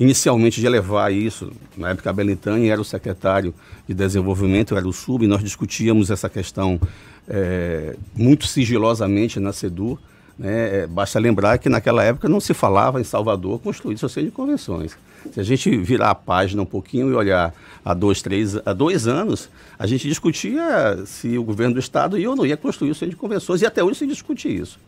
[0.00, 3.54] inicialmente de elevar isso, na época a Belintani era o secretário
[3.86, 6.80] de desenvolvimento, era o sub, e nós discutíamos essa questão
[7.28, 9.98] é, muito sigilosamente na SEDUR,
[10.38, 10.82] né?
[10.82, 14.96] É, basta lembrar que naquela época não se falava em Salvador construir centro de convenções.
[15.32, 17.52] Se a gente virar a página um pouquinho e olhar
[17.84, 22.30] há dois, três, há dois anos, a gente discutia se o governo do estado ia
[22.30, 24.78] ou não ia construir o centro de convenções e até hoje se discute isso.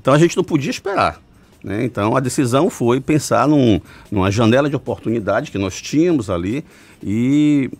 [0.00, 1.20] Então a gente não podia esperar.
[1.62, 1.84] Né?
[1.84, 6.64] Então a decisão foi pensar num, numa janela de oportunidade que nós tínhamos ali
[7.02, 7.70] e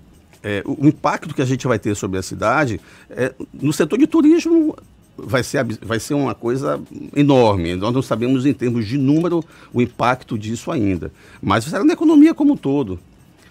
[0.43, 4.07] é, o impacto que a gente vai ter sobre a cidade, é, no setor de
[4.07, 4.77] turismo,
[5.19, 6.81] vai ser, vai ser uma coisa
[7.15, 7.75] enorme.
[7.75, 11.13] Nós não sabemos em termos de número o impacto disso ainda.
[11.43, 12.99] Mas será na economia como um todo.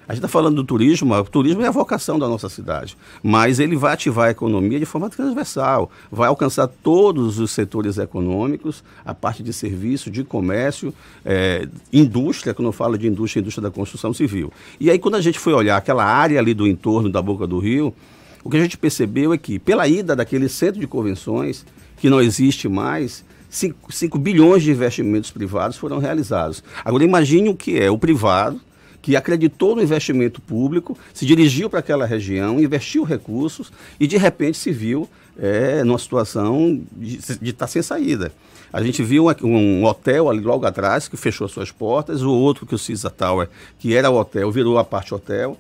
[0.08, 3.60] A gente está falando do turismo, o turismo é a vocação da nossa cidade, mas
[3.60, 9.14] ele vai ativar a economia de forma transversal, vai alcançar todos os setores econômicos, a
[9.14, 10.94] parte de serviço, de comércio,
[11.26, 14.50] é, indústria, quando eu falo de indústria, indústria da construção civil.
[14.80, 17.60] E aí, quando a gente foi olhar aquela área ali do entorno da Boca do
[17.60, 17.94] Rio,
[18.48, 21.66] o que a gente percebeu é que, pela ida daquele centro de convenções,
[21.98, 26.64] que não existe mais, 5 bilhões de investimentos privados foram realizados.
[26.86, 28.62] Agora, imagine o que é o privado
[29.02, 34.58] que acreditou no investimento público, se dirigiu para aquela região, investiu recursos e de repente
[34.58, 38.32] se viu é, numa situação de estar tá sem saída.
[38.72, 42.76] A gente viu um, hotel ali logo atrás que fechou suas portas, o outro que
[42.76, 45.58] o Cisa Tower, que era o hotel, virou a parte hotel,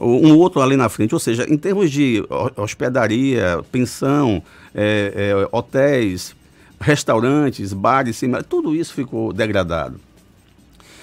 [0.00, 2.24] um outro ali na frente, ou seja, em termos de
[2.56, 4.42] hospedaria, pensão,
[4.74, 6.34] é, é, hotéis,
[6.80, 10.00] restaurantes, bares, tudo isso ficou degradado.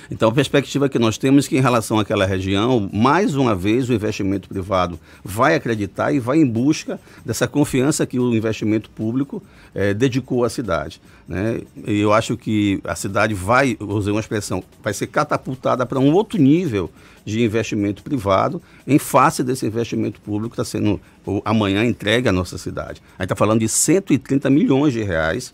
[0.10, 3.90] Então, a perspectiva que nós temos é que, em relação àquela região, mais uma vez
[3.90, 9.44] o investimento privado vai acreditar e vai em busca dessa confiança que o investimento público
[9.76, 11.02] é, dedicou à cidade.
[11.28, 11.62] Né?
[11.86, 16.14] E eu acho que a cidade vai, usei uma expressão, vai ser catapultada para um
[16.14, 16.90] outro nível
[17.26, 21.02] de investimento privado em face desse investimento público que está sendo
[21.44, 23.02] amanhã entregue à nossa cidade.
[23.18, 25.54] A gente está falando de 130 milhões de reais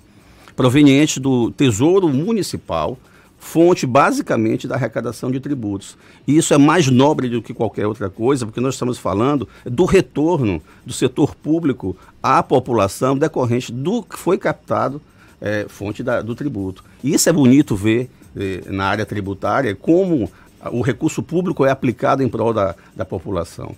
[0.55, 2.97] provenientes do Tesouro Municipal,
[3.43, 5.97] fonte basicamente da arrecadação de tributos.
[6.25, 9.85] E isso é mais nobre do que qualquer outra coisa, porque nós estamos falando do
[9.85, 15.01] retorno do setor público à população decorrente do que foi captado
[15.41, 16.83] é, fonte da, do tributo.
[17.03, 20.31] E isso é bonito ver é, na área tributária como
[20.71, 23.75] o recurso público é aplicado em prol da, da população.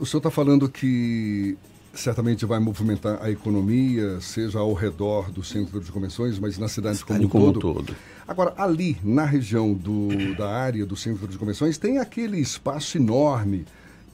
[0.00, 1.58] O senhor está falando que
[1.94, 7.04] certamente vai movimentar a economia, seja ao redor do centro de convenções, mas na cidade,
[7.04, 7.60] como, um, como todo.
[7.60, 7.96] todo.
[8.26, 13.64] Agora, ali, na região do, da área do centro de convenções, tem aquele espaço enorme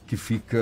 [0.07, 0.57] que fica,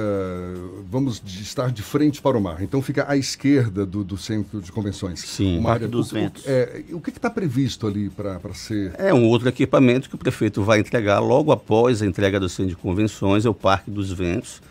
[0.90, 2.62] vamos estar de frente para o mar.
[2.62, 5.20] Então fica à esquerda do, do centro de convenções.
[5.20, 6.44] Sim, uma área dos o, ventos.
[6.48, 8.94] É, o que está previsto ali para ser?
[8.98, 12.70] É um outro equipamento que o prefeito vai entregar logo após a entrega do centro
[12.72, 14.62] de convenções, é o Parque dos Ventos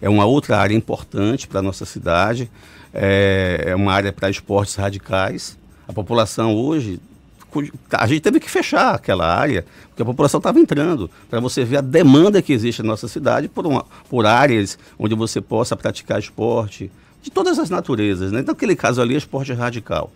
[0.00, 2.50] é uma outra área importante para a nossa cidade,
[2.92, 5.58] é, é uma área para esportes radicais.
[5.86, 7.00] A população hoje,
[7.90, 11.78] a gente teve que fechar aquela área, porque a população estava entrando, para você ver
[11.78, 16.18] a demanda que existe na nossa cidade por, uma, por áreas onde você possa praticar
[16.18, 16.90] esporte,
[17.22, 18.32] de todas as naturezas.
[18.32, 18.40] Né?
[18.40, 20.10] Então, aquele caso ali é esporte radical.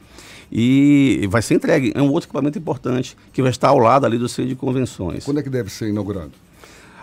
[0.50, 1.92] E vai ser entregue.
[1.94, 5.24] É um outro equipamento importante que vai estar ao lado ali do centro de convenções.
[5.24, 6.32] Quando é que deve ser inaugurado?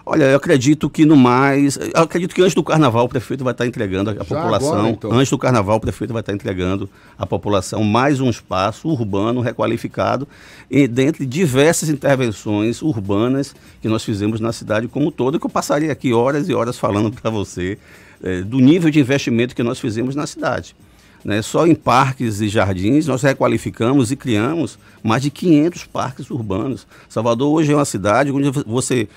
[0.06, 1.78] Olha, eu acredito que no mais.
[1.78, 4.74] Eu acredito que antes do carnaval o prefeito vai estar entregando a, população.
[4.74, 5.12] Agora, então.
[5.12, 10.28] Antes do carnaval o prefeito vai estar entregando à população mais um espaço urbano requalificado,
[10.70, 15.92] e dentre diversas intervenções urbanas que nós fizemos na cidade como todo, que eu passaria
[15.92, 17.78] aqui horas e horas falando para você
[18.24, 20.76] é, do nível de investimento que nós fizemos na cidade.
[21.24, 21.42] Né?
[21.42, 26.88] Só em parques e jardins nós requalificamos e criamos mais de 500 parques urbanos.
[27.08, 29.08] Salvador hoje é uma cidade onde você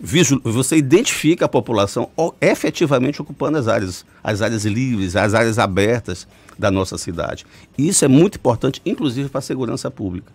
[0.00, 6.26] você identifica a população efetivamente ocupando as áreas, as áreas livres, as áreas abertas
[6.58, 7.46] da nossa cidade.
[7.76, 10.32] Isso é muito importante, inclusive para a segurança pública.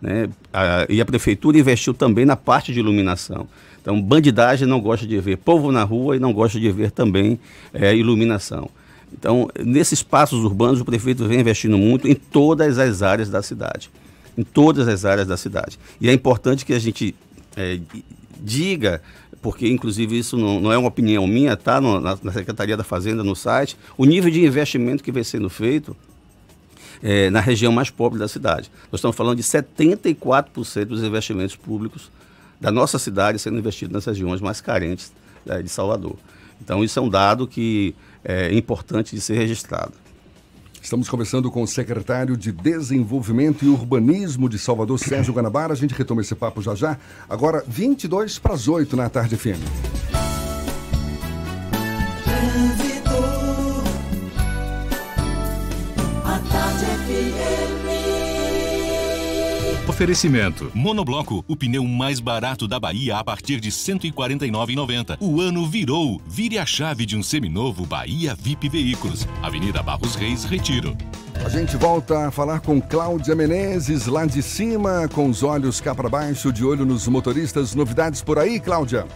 [0.00, 0.28] Né?
[0.52, 3.46] A, e a prefeitura investiu também na parte de iluminação.
[3.80, 7.38] Então, bandidagem não gosta de ver povo na rua e não gosta de ver também
[7.72, 8.70] é, iluminação.
[9.12, 13.90] Então, nesses espaços urbanos, o prefeito vem investindo muito em todas as áreas da cidade.
[14.36, 15.78] Em todas as áreas da cidade.
[16.00, 17.14] E é importante que a gente
[17.56, 17.78] é,
[18.44, 19.00] diga,
[19.40, 23.24] porque inclusive isso não, não é uma opinião minha, tá na, na, Secretaria da Fazenda,
[23.24, 25.96] no site, o nível de investimento que vem sendo feito
[27.02, 28.70] é, na região mais pobre da cidade.
[28.92, 32.10] Nós estamos falando de 74% dos investimentos públicos
[32.60, 35.12] da nossa cidade sendo investidos nas regiões mais carentes
[35.46, 36.16] é, de Salvador.
[36.60, 37.94] Então isso é um dado que
[38.24, 39.92] é importante de ser registrado.
[40.84, 45.72] Estamos conversando com o secretário de Desenvolvimento e Urbanismo de Salvador, Sérgio Guanabara.
[45.72, 46.98] A gente retoma esse papo já já.
[47.26, 49.64] Agora, 22 para as 8 na tarde FM.
[59.94, 60.72] Oferecimento.
[60.74, 65.18] Monobloco, o pneu mais barato da Bahia a partir de R$ 149,90.
[65.20, 66.20] O ano virou.
[66.26, 69.24] Vire a chave de um seminovo Bahia VIP Veículos.
[69.40, 70.96] Avenida Barros Reis, Retiro.
[71.44, 75.94] A gente volta a falar com Cláudia Menezes, lá de cima, com os olhos cá
[75.94, 77.72] para baixo, de olho nos motoristas.
[77.72, 79.06] Novidades por aí, Cláudia?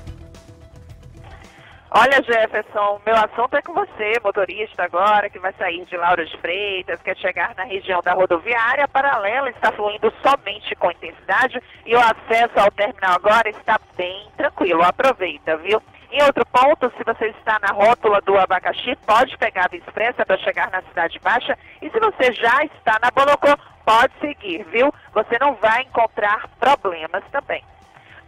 [1.91, 6.36] Olha, Jefferson, meu assunto é com você, motorista agora, que vai sair de Lauro de
[6.36, 11.99] Freitas, quer chegar na região da rodoviária paralela, está fluindo somente com intensidade e o
[11.99, 14.82] acesso ao terminal agora está bem tranquilo.
[14.82, 15.82] Aproveita, viu?
[16.12, 20.36] Em outro ponto, se você está na rótula do abacaxi, pode pegar a Expressa para
[20.39, 21.57] chegar na Cidade Baixa.
[21.80, 24.93] E se você já está na Bolocô, pode seguir, viu?
[25.14, 27.64] Você não vai encontrar problemas também.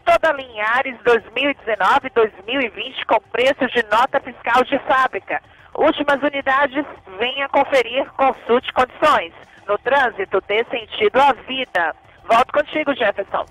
[0.05, 5.40] Toda Linhares 2019 e 2020 com preços de nota fiscal de fábrica.
[5.74, 6.84] Últimas unidades,
[7.18, 9.32] venha conferir, consulte condições.
[9.66, 11.94] No trânsito, dê sentido à vida.
[12.28, 13.46] Volto contigo, Jefferson.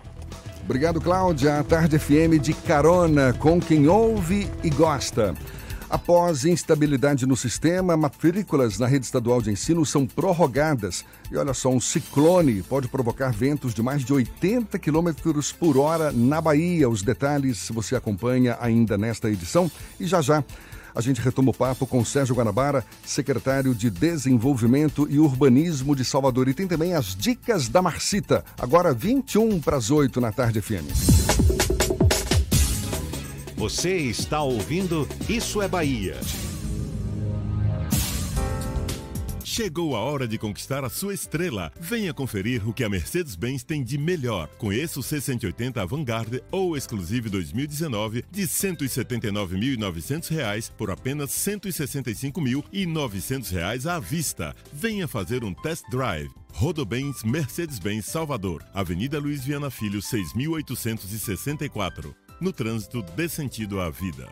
[0.63, 1.59] Obrigado, Cláudia.
[1.59, 5.33] A Tarde FM de carona com quem ouve e gosta.
[5.89, 11.03] Após instabilidade no sistema, matrículas na rede estadual de ensino são prorrogadas.
[11.31, 15.09] E olha só, um ciclone pode provocar ventos de mais de 80 km
[15.57, 16.87] por hora na Bahia.
[16.87, 19.71] Os detalhes você acompanha ainda nesta edição.
[19.99, 20.43] E já já
[20.93, 26.47] a gente retoma o papo com Sérgio Guanabara, secretário de Desenvolvimento e Urbanismo de Salvador.
[26.47, 31.78] E tem também as dicas da Marcita, agora 21 para as 8 na tarde FM.
[33.59, 36.15] Você está ouvindo Isso é Bahia.
[39.43, 41.69] Chegou a hora de conquistar a sua estrela.
[41.77, 44.47] Venha conferir o que a Mercedes-Benz tem de melhor.
[44.57, 53.99] Conheça o C180 Vanguard ou Exclusive 2019 de R$ 179.900 por apenas R$ 165.900 à
[53.99, 54.55] vista.
[54.71, 56.29] Venha fazer um test drive.
[56.53, 62.28] Rodobens Mercedes-Benz Salvador, Avenida Luiz Viana Filho, 6864.
[62.41, 64.29] No trânsito, dê sentido à vida.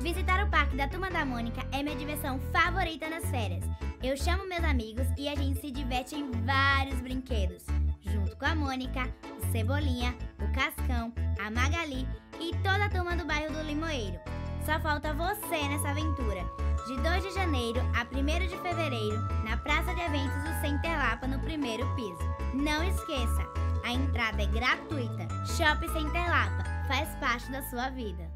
[0.00, 3.64] Visitar o Parque da Turma da Mônica é minha diversão favorita nas férias.
[4.02, 7.64] Eu chamo meus amigos e a gente se diverte em vários brinquedos.
[8.02, 12.06] Junto com a Mônica, o Cebolinha, o Cascão, a Magali
[12.38, 14.20] e toda a turma do bairro do Limoeiro.
[14.66, 16.44] Só falta você nessa aventura.
[16.86, 21.26] De 2 de janeiro a 1 de fevereiro, na Praça de Eventos do Center Lapa,
[21.26, 22.18] no primeiro piso.
[22.52, 23.48] Não esqueça,
[23.82, 25.23] a entrada é gratuita.
[25.46, 28.33] Shopping Center Lapa faz parte da sua vida.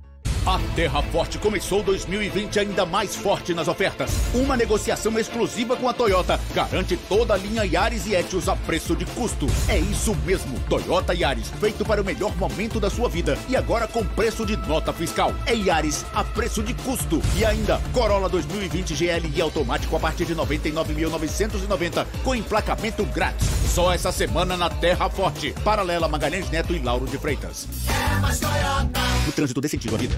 [0.48, 4.10] A Terra Forte começou 2020 ainda mais forte nas ofertas.
[4.32, 8.96] Uma negociação exclusiva com a Toyota garante toda a linha Yaris e Etios a preço
[8.96, 9.46] de custo.
[9.68, 13.86] É isso mesmo, Toyota Yaris, feito para o melhor momento da sua vida e agora
[13.86, 15.34] com preço de nota fiscal.
[15.44, 17.20] É Yaris a preço de custo.
[17.36, 23.46] E ainda, Corolla 2020 GLI automático a partir de 99.990 com emplacamento grátis.
[23.74, 25.52] Só essa semana na Terra Forte.
[25.62, 27.68] Paralela Magalhães Neto e Lauro de Freitas.
[27.86, 29.00] É mais Toyota.
[29.28, 30.17] O trânsito dê sentido à vida.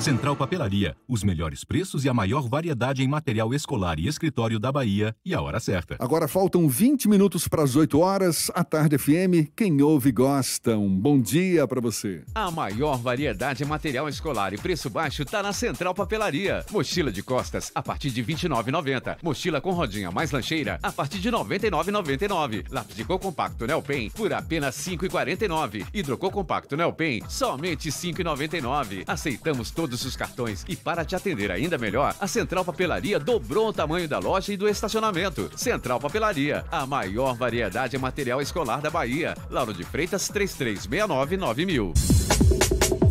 [0.00, 4.70] Central Papelaria, os melhores preços e a maior variedade em material escolar e escritório da
[4.70, 5.96] Bahia e a hora certa.
[5.98, 8.50] Agora faltam 20 minutos para as 8 horas.
[8.54, 10.76] A Tarde FM, quem ouve gosta.
[10.76, 12.22] Um bom dia para você.
[12.34, 16.64] A maior variedade em material escolar e preço baixo está na Central Papelaria.
[16.70, 19.16] Mochila de costas a partir de R$ 29,90.
[19.22, 22.66] Mochila com rodinha mais lancheira a partir de R$ 99,99.
[22.70, 25.86] Lápis de cor compacto Nelpen por apenas R$ 5,49.
[25.92, 29.02] Hidrocor compacto Nelpen somente R$ 5,99.
[29.06, 33.72] Aceitamos todos os cartões e para te atender ainda melhor, a Central Papelaria dobrou o
[33.72, 35.50] tamanho da loja e do estacionamento.
[35.56, 39.36] Central Papelaria, a maior variedade em material escolar da Bahia.
[39.50, 41.94] Lauro de Freitas 3369 9000.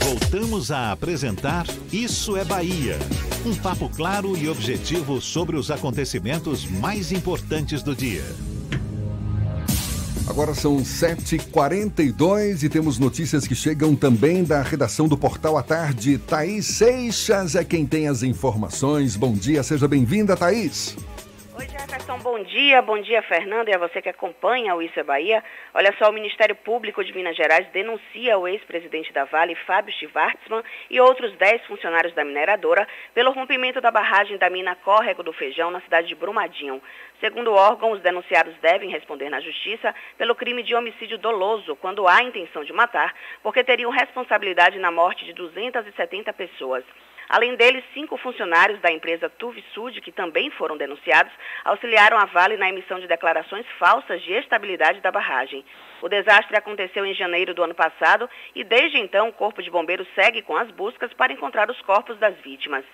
[0.04, 2.98] Voltamos a apresentar Isso é Bahia.
[3.46, 8.24] Um papo claro e objetivo sobre os acontecimentos mais importantes do dia.
[10.28, 16.18] Agora são 7h42 e temos notícias que chegam também da redação do Portal à Tarde.
[16.18, 19.16] Thaís Seixas é quem tem as informações.
[19.16, 20.96] Bom dia, seja bem-vinda, Thaís.
[21.58, 22.82] Oi, Jefferson, bom dia.
[22.82, 25.42] Bom dia, Fernando, e a você que acompanha o Isso é Bahia.
[25.74, 30.62] Olha só, o Ministério Público de Minas Gerais denuncia o ex-presidente da Vale, Fábio Schwartzman,
[30.90, 35.72] e outros 10 funcionários da mineradora pelo rompimento da barragem da mina Córrego do Feijão
[35.72, 36.82] na cidade de Brumadinho.
[37.22, 42.06] Segundo o órgão, os denunciados devem responder na justiça pelo crime de homicídio doloso, quando
[42.06, 46.84] há intenção de matar, porque teriam responsabilidade na morte de 270 pessoas.
[47.28, 51.34] Além deles, cinco funcionários da empresa Tuvisud, que também foram denunciados,
[51.64, 55.64] auxiliaram a Vale na emissão de declarações falsas de estabilidade da barragem.
[56.02, 60.08] O desastre aconteceu em janeiro do ano passado e, desde então, o Corpo de Bombeiros
[60.16, 62.86] segue com as buscas para encontrar os corpos das vítimas.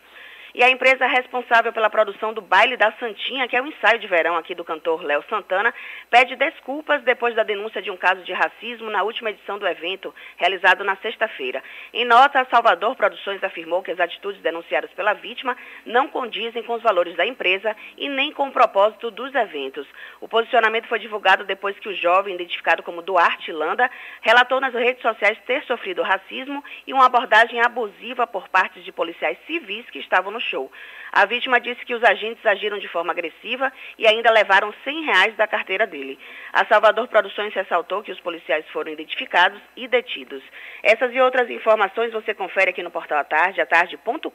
[0.53, 4.07] E a empresa responsável pela produção do Baile da Santinha, que é o ensaio de
[4.07, 5.73] verão aqui do cantor Léo Santana,
[6.09, 10.13] pede desculpas depois da denúncia de um caso de racismo na última edição do evento,
[10.35, 11.63] realizado na sexta-feira.
[11.93, 16.73] Em nota, a Salvador Produções afirmou que as atitudes denunciadas pela vítima não condizem com
[16.73, 19.87] os valores da empresa e nem com o propósito dos eventos.
[20.19, 23.89] O posicionamento foi divulgado depois que o jovem, identificado como Duarte Landa,
[24.21, 29.37] relatou nas redes sociais ter sofrido racismo e uma abordagem abusiva por parte de policiais
[29.47, 30.71] civis que estavam no show.
[31.11, 35.35] A vítima disse que os agentes agiram de forma agressiva e ainda levaram 100 reais
[35.35, 36.17] da carteira dele.
[36.53, 40.41] A Salvador Produções ressaltou que os policiais foram identificados e detidos.
[40.81, 44.29] Essas e outras informações você confere aqui no portal Atarde, atarde.com.br.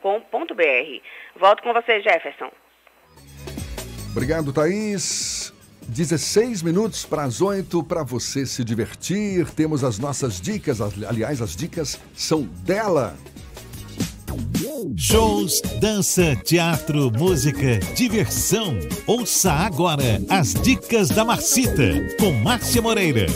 [1.34, 2.52] Volto com você, Jefferson.
[4.12, 5.54] Obrigado, Thaís.
[5.88, 9.48] 16 minutos para as 8 para você se divertir.
[9.50, 13.16] Temos as nossas dicas, aliás, as dicas são dela.
[14.96, 18.78] Shows, dança, teatro, música, diversão.
[19.06, 23.26] Ouça agora as dicas da Marcita com Márcia Moreira.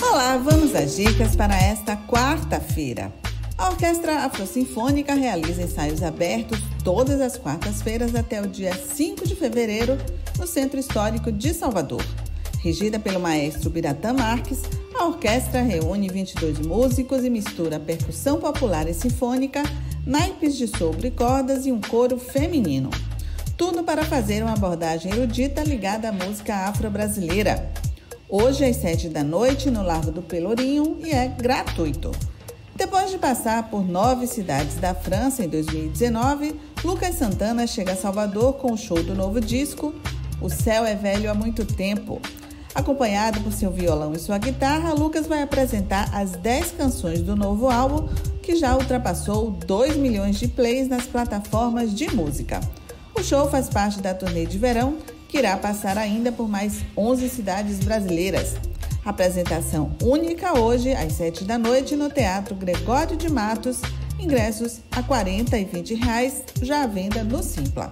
[0.00, 3.12] Olá, vamos às dicas para esta quarta-feira.
[3.56, 9.98] A Orquestra Afrosinfônica realiza ensaios abertos todas as quartas-feiras até o dia 5 de fevereiro
[10.38, 12.02] no Centro Histórico de Salvador.
[12.60, 14.62] Regida pelo maestro Biratã Marques,
[14.98, 19.62] a orquestra reúne 22 músicos e mistura percussão popular e sinfônica,
[20.04, 22.90] naipes de sopro e cordas e um coro feminino.
[23.56, 27.70] Tudo para fazer uma abordagem erudita ligada à música afro-brasileira.
[28.28, 32.10] Hoje às 7 da noite no Largo do Pelourinho e é gratuito.
[32.74, 36.54] Depois de passar por nove cidades da França em 2019,
[36.84, 39.94] Lucas Santana chega a Salvador com o show do novo disco
[40.40, 42.20] O Céu é Velho há Muito Tempo.
[42.78, 47.68] Acompanhado por seu violão e sua guitarra, Lucas vai apresentar as 10 canções do novo
[47.68, 48.08] álbum,
[48.40, 52.60] que já ultrapassou 2 milhões de plays nas plataformas de música.
[53.16, 54.96] O show faz parte da turnê de verão,
[55.28, 58.54] que irá passar ainda por mais 11 cidades brasileiras.
[59.04, 63.80] Apresentação única hoje, às 7 da noite, no Teatro Gregório de Matos.
[64.20, 67.90] Ingressos a R$ 40 e 20 reais, já à venda no Simpla.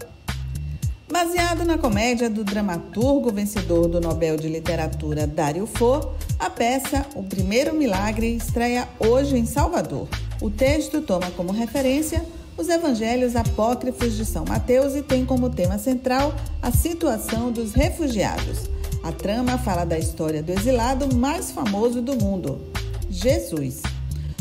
[1.10, 6.00] Baseado na comédia do dramaturgo vencedor do Nobel de Literatura Dario Fo,
[6.36, 10.08] a peça O Primeiro Milagre estreia hoje em Salvador.
[10.42, 12.26] O texto toma como referência
[12.58, 18.68] os evangelhos apócrifos de São Mateus e tem como tema central a situação dos refugiados.
[19.04, 22.60] A trama fala da história do exilado mais famoso do mundo,
[23.08, 23.80] Jesus.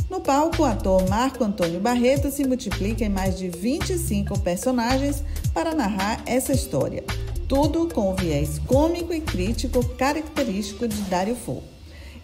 [0.10, 5.74] No palco, o ator Marco Antônio Barreto se multiplica em mais de 25 personagens para
[5.74, 7.04] narrar essa história.
[7.48, 11.64] Tudo com o viés cômico e crítico característico de Dário Fo.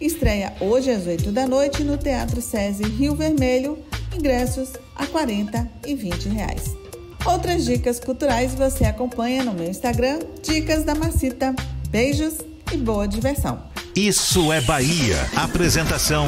[0.00, 3.78] Estreia hoje às 8 da noite no Teatro SESI Rio Vermelho,
[4.14, 6.76] ingressos a 40 e 20 reais.
[7.24, 11.54] Outras dicas culturais você acompanha no meu Instagram, Dicas da Macita.
[11.88, 12.38] Beijos
[12.72, 13.60] e boa diversão!
[13.94, 15.16] Isso é Bahia.
[15.36, 16.26] Apresentação: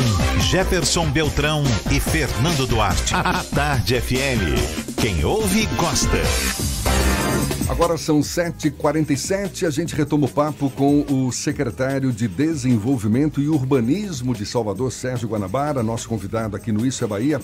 [0.51, 3.14] Jefferson Beltrão e Fernando Duarte.
[3.14, 5.01] A Tarde FM.
[5.01, 6.18] Quem ouve, gosta.
[7.66, 14.34] Agora são 7h47, a gente retoma o papo com o secretário de Desenvolvimento e Urbanismo
[14.34, 17.40] de Salvador, Sérgio Guanabara, nosso convidado aqui no Isso é Bahia.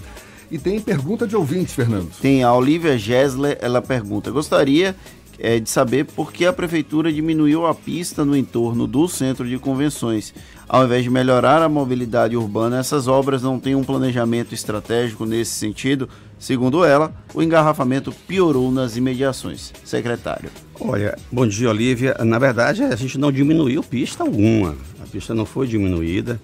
[0.51, 2.11] E tem pergunta de ouvinte, Fernando.
[2.20, 4.94] Tem a Olivia Gessler, ela pergunta: Gostaria
[5.41, 9.59] é, de saber por que a prefeitura diminuiu a pista no entorno do centro de
[9.59, 10.34] convenções.
[10.68, 15.53] Ao invés de melhorar a mobilidade urbana, essas obras não têm um planejamento estratégico nesse
[15.53, 16.09] sentido.
[16.38, 19.72] Segundo ela, o engarrafamento piorou nas imediações.
[19.84, 20.51] Secretário.
[20.78, 22.16] Olha, bom dia, Olivia.
[22.24, 24.76] Na verdade, a gente não diminuiu pista alguma.
[25.03, 26.41] A pista não foi diminuída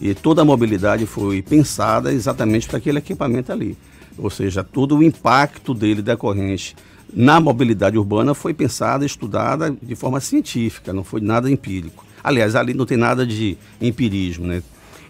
[0.00, 3.76] e toda a mobilidade foi pensada exatamente para aquele equipamento ali.
[4.16, 6.74] Ou seja, todo o impacto dele decorrente
[7.12, 12.04] na mobilidade urbana foi pensada, estudada de forma científica, não foi nada empírico.
[12.22, 14.62] Aliás, ali não tem nada de empirismo, né?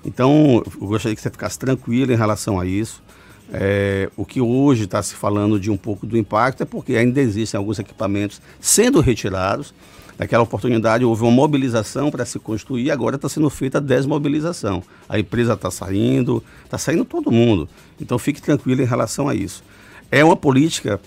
[0.04, 3.02] Então, eu gostaria que você ficasse tranquilo em relação a isso.
[3.50, 7.20] É, o que hoje está se falando de um pouco do impacto é porque ainda
[7.20, 9.74] existem alguns equipamentos sendo retirados.
[10.18, 14.82] Naquela oportunidade houve uma mobilização para se construir, agora está sendo feita a desmobilização.
[15.08, 17.68] A empresa está saindo, está saindo todo mundo.
[18.00, 19.62] Então fique tranquilo em relação a isso.
[20.10, 21.00] É uma política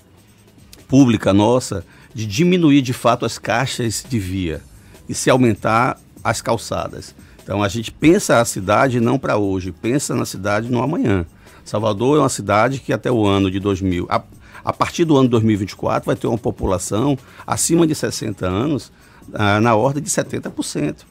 [0.92, 4.62] pública nossa de diminuir de fato as caixas de via
[5.08, 7.16] e se aumentar as calçadas.
[7.42, 11.26] Então a gente pensa a cidade não para hoje, pensa na cidade no amanhã.
[11.64, 14.22] Salvador é uma cidade que até o ano de 2000, a,
[14.66, 17.18] a partir do ano 2024, vai ter uma população
[17.48, 18.92] acima de 60 anos
[19.34, 21.06] ah, na ordem de 70%.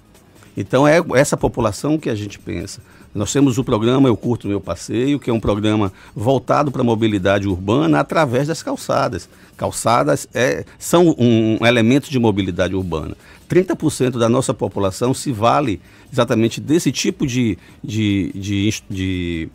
[0.57, 2.81] Então é essa população que a gente pensa.
[3.13, 6.85] Nós temos o programa Eu Curto Meu Passeio, que é um programa voltado para a
[6.85, 9.29] mobilidade urbana através das calçadas.
[9.57, 13.17] Calçadas é, são um, elemento de mobilidade urbana.
[13.49, 15.81] 30% da nossa população se vale
[16.13, 19.51] exatamente desse tipo de, de, de, de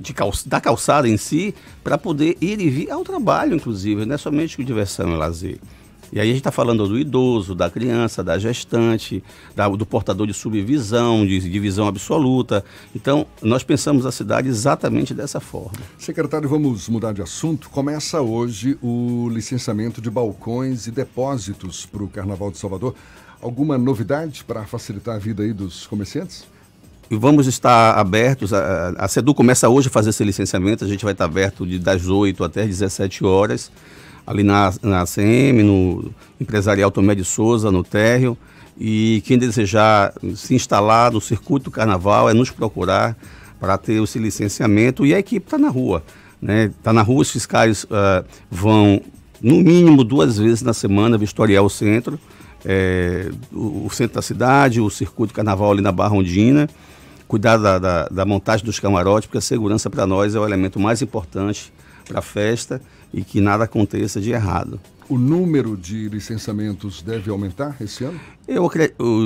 [0.00, 1.52] de calça, da calçada em si
[1.82, 5.58] para poder ir e vir ao trabalho, inclusive, não é somente com diversão e lazer.
[6.12, 9.22] E aí a gente está falando do idoso, da criança, da gestante,
[9.54, 12.64] da, do portador de subvisão, de, de visão absoluta.
[12.94, 15.78] Então, nós pensamos a cidade exatamente dessa forma.
[15.96, 17.70] Secretário, vamos mudar de assunto.
[17.70, 22.94] Começa hoje o licenciamento de balcões e depósitos para o Carnaval de Salvador.
[23.40, 26.44] Alguma novidade para facilitar a vida aí dos comerciantes?
[27.08, 28.52] E vamos estar abertos.
[28.52, 30.84] A, a CEDU começa hoje a fazer esse licenciamento.
[30.84, 33.70] A gente vai estar aberto de, das 8 até as 17 horas
[34.30, 38.38] ali na, na CM, no Empresarial Tomé de Souza, no térreo.
[38.78, 43.16] E quem desejar se instalar no circuito do carnaval é nos procurar
[43.58, 46.04] para ter esse licenciamento e a equipe está na rua.
[46.40, 46.70] Está né?
[46.80, 49.02] Tá na rua, os fiscais uh, vão
[49.42, 52.16] no mínimo duas vezes na semana vistoriar o centro,
[52.64, 56.68] é, o, o, centro da cidade, o circuito carnaval ali na Barra Ondina,
[57.26, 60.78] cuidar da, da, da montagem dos camarotes, porque a segurança para nós é o elemento
[60.78, 61.72] mais importante
[62.06, 62.80] para a festa
[63.12, 64.80] e que nada aconteça de errado.
[65.08, 68.20] O número de licenciamentos deve aumentar esse ano?
[68.46, 68.70] Eu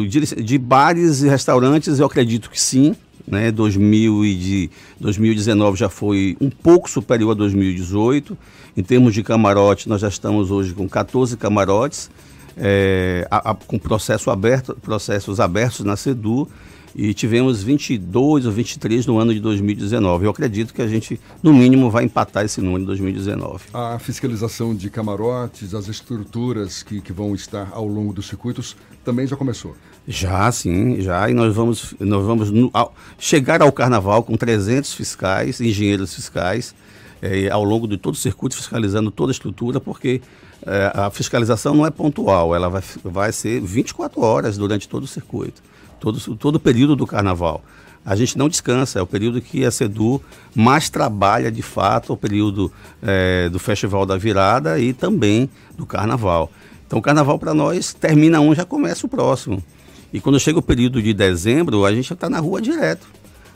[0.08, 2.96] de, de bares e restaurantes eu acredito que sim.
[3.26, 4.70] Né, 2000 e de
[5.00, 8.36] 2019 já foi um pouco superior a 2018.
[8.76, 12.10] Em termos de camarote, nós já estamos hoje com 14 camarotes,
[12.54, 16.46] é, a, a, com processo aberto, processos abertos na SEDU
[16.94, 20.26] e tivemos 22 ou 23 no ano de 2019.
[20.26, 23.64] Eu acredito que a gente, no mínimo, vai empatar esse número em 2019.
[23.74, 29.26] A fiscalização de camarotes, as estruturas que, que vão estar ao longo dos circuitos, também
[29.26, 29.74] já começou?
[30.06, 31.28] Já, sim, já.
[31.28, 36.74] E nós vamos, nós vamos no, ao, chegar ao carnaval com 300 fiscais, engenheiros fiscais,
[37.20, 40.22] é, ao longo de todo o circuito, fiscalizando toda a estrutura, porque
[40.64, 45.08] é, a fiscalização não é pontual, ela vai, vai ser 24 horas durante todo o
[45.08, 45.60] circuito
[46.04, 47.64] todo, todo o período do carnaval.
[48.04, 50.20] A gente não descansa, é o período que a SEDU
[50.54, 52.70] mais trabalha de fato, o período
[53.02, 56.52] é, do Festival da Virada e também do Carnaval.
[56.86, 59.64] Então o Carnaval para nós termina um, já começa o próximo.
[60.12, 63.06] E quando chega o período de dezembro, a gente está na rua direto.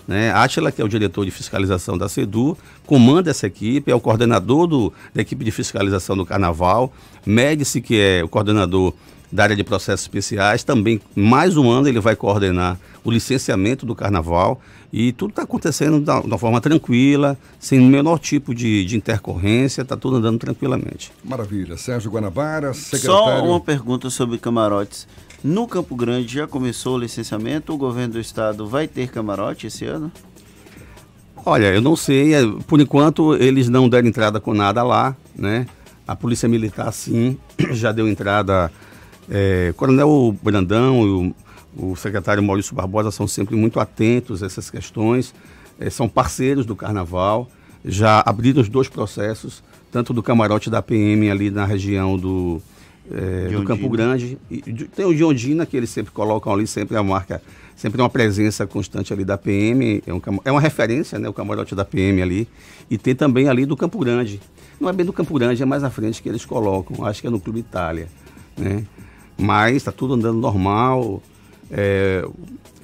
[0.09, 0.32] Né?
[0.32, 4.66] Átila, que é o diretor de fiscalização da SEDU, comanda essa equipe, é o coordenador
[4.66, 6.90] do, da equipe de fiscalização do Carnaval.
[7.26, 8.94] Médici, que é o coordenador
[9.30, 10.62] da área de processos especiais.
[10.64, 14.60] Também, mais um ano, ele vai coordenar o licenciamento do carnaval.
[14.92, 19.82] E tudo está acontecendo de uma forma tranquila, sem o menor tipo de, de intercorrência,
[19.82, 21.12] está tudo andando tranquilamente.
[21.22, 21.76] Maravilha.
[21.76, 23.38] Sérgio Guanabara, secretário...
[23.38, 25.06] Só uma pergunta sobre camarotes.
[25.44, 27.72] No Campo Grande já começou o licenciamento?
[27.72, 30.10] O governo do estado vai ter camarote esse ano?
[31.44, 32.34] Olha, eu não sei.
[32.34, 35.66] É, por enquanto, eles não deram entrada com nada lá, né?
[36.06, 37.38] A Polícia Militar, sim,
[37.72, 38.72] já deu entrada
[39.30, 41.32] é, Coronel Brandão e
[41.80, 45.34] o, o, secretário Maurício Barbosa são sempre muito atentos a essas questões,
[45.78, 47.48] é, são parceiros do Carnaval,
[47.84, 49.62] já abriram os dois processos,
[49.92, 52.60] tanto do camarote da PM ali na região do,
[53.10, 56.96] é, do Campo Grande, e, tem o de Ondina, que eles sempre colocam ali, sempre
[56.96, 57.42] a marca,
[57.76, 61.74] sempre uma presença constante ali da PM, é, um, é uma referência, né, o camarote
[61.74, 62.48] da PM ali,
[62.90, 64.40] e tem também ali do Campo Grande.
[64.80, 67.26] Não é bem do Campo Grande, é mais à frente que eles colocam, acho que
[67.26, 68.08] é no Clube Itália,
[68.56, 68.84] né?
[69.39, 71.22] Mas está tudo andando normal.
[71.70, 72.26] É,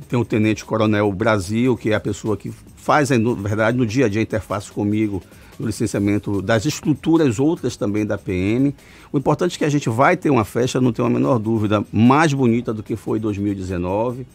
[0.09, 4.07] tem o Tenente Coronel Brasil, que é a pessoa que faz, na verdade, no dia
[4.07, 5.23] a dia interface comigo
[5.59, 8.75] no licenciamento das estruturas outras também da PM.
[9.13, 11.85] O importante é que a gente vai ter uma festa, não tenho a menor dúvida,
[11.93, 14.27] mais bonita do que foi 2019,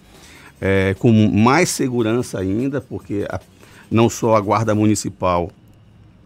[0.61, 3.39] é, com mais segurança ainda, porque a,
[3.91, 5.51] não só a Guarda Municipal,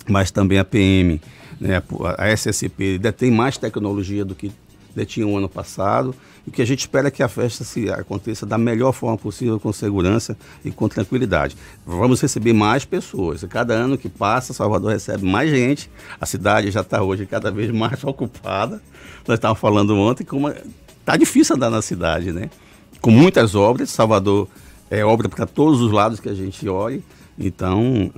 [0.07, 1.21] mas também a PM,
[1.59, 1.81] né,
[2.17, 4.51] a, a SSP, detém mais tecnologia do que
[4.95, 6.15] né, tinha um ano passado.
[6.45, 9.17] E o que a gente espera é que a festa se aconteça da melhor forma
[9.17, 11.55] possível, com segurança e com tranquilidade.
[11.85, 13.43] Vamos receber mais pessoas.
[13.45, 15.89] Cada ano que passa, Salvador recebe mais gente.
[16.19, 18.81] A cidade já está hoje cada vez mais ocupada.
[19.27, 22.49] Nós estávamos falando ontem como está difícil andar na cidade, né?
[23.01, 23.89] Com muitas obras.
[23.89, 24.47] Salvador
[24.89, 27.03] é obra para todos os lados que a gente olhe.
[27.39, 28.11] Então,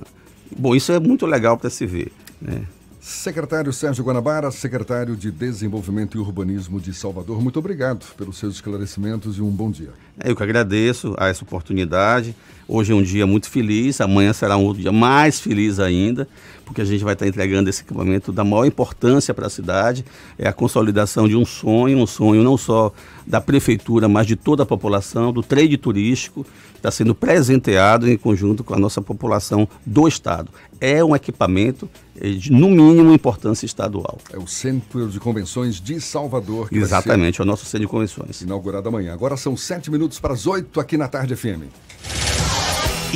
[0.56, 2.62] bom, isso é muito legal para se ver, né?
[3.06, 9.38] Secretário Sérgio Guanabara, secretário de Desenvolvimento e Urbanismo de Salvador, muito obrigado pelos seus esclarecimentos
[9.38, 9.90] e um bom dia.
[10.24, 12.34] Eu que agradeço a essa oportunidade.
[12.68, 16.26] Hoje é um dia muito feliz, amanhã será um outro dia mais feliz ainda,
[16.64, 20.04] porque a gente vai estar entregando esse equipamento da maior importância para a cidade.
[20.36, 22.92] É a consolidação de um sonho, um sonho não só
[23.24, 26.44] da prefeitura, mas de toda a população, do trade turístico,
[26.74, 30.50] está sendo presenteado em conjunto com a nossa população do Estado.
[30.80, 31.88] É um equipamento
[32.20, 34.18] de, no mínimo, importância estadual.
[34.32, 36.68] É o Centro de Convenções de Salvador.
[36.72, 38.40] Exatamente, é o nosso Centro de Convenções.
[38.40, 39.12] Inaugurado amanhã.
[39.12, 42.25] Agora são sete minutos para as oito aqui na Tarde FM.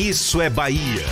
[0.01, 1.05] Isso é Bahia.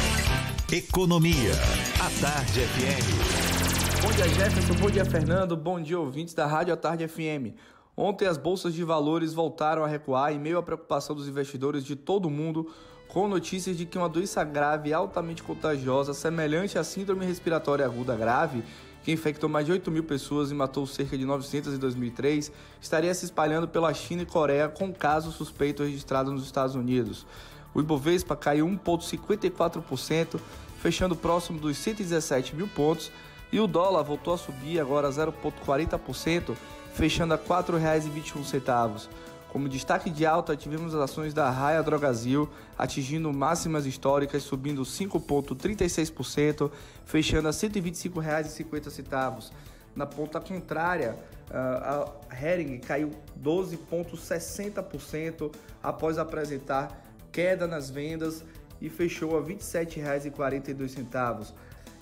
[0.72, 1.53] Economia.
[2.01, 4.01] A Tarde FM.
[4.01, 4.74] Bom dia, Jefferson.
[4.80, 5.55] Bom dia, Fernando.
[5.59, 7.55] Bom dia, ouvintes da Rádio A Tarde FM.
[7.95, 11.95] Ontem as bolsas de valores voltaram a recuar em meio à preocupação dos investidores de
[11.97, 12.72] todo o mundo
[13.09, 18.64] com notícias de que uma doença grave altamente contagiosa, semelhante à síndrome respiratória aguda grave,
[19.05, 23.12] que infectou mais de 8 mil pessoas e matou cerca de 900 em 2003, estaria
[23.12, 27.26] se espalhando pela China e Coreia com casos suspeitos registrados nos Estados Unidos.
[27.75, 30.41] O Ibovespa caiu 1,54%,
[30.81, 33.11] fechando próximo dos 117 mil pontos,
[33.51, 36.55] e o dólar voltou a subir agora 0,40%,
[36.95, 39.09] fechando a R$ 4,21.
[39.49, 42.47] Como destaque de alta, tivemos as ações da Raia Drogazil
[42.77, 46.71] atingindo máximas históricas, subindo 5,36%,
[47.07, 49.51] fechando a R$ 125,50.
[49.97, 51.16] Na ponta contrária,
[51.51, 53.11] a Hering caiu
[53.43, 55.51] 12,60%
[55.83, 58.45] após apresentar queda nas vendas
[58.81, 61.53] e fechou a R$ 27,42.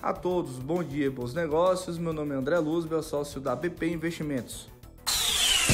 [0.01, 1.97] A todos, bom dia, bons negócios.
[1.97, 4.69] Meu nome é André Luzbel, sócio da BP Investimentos.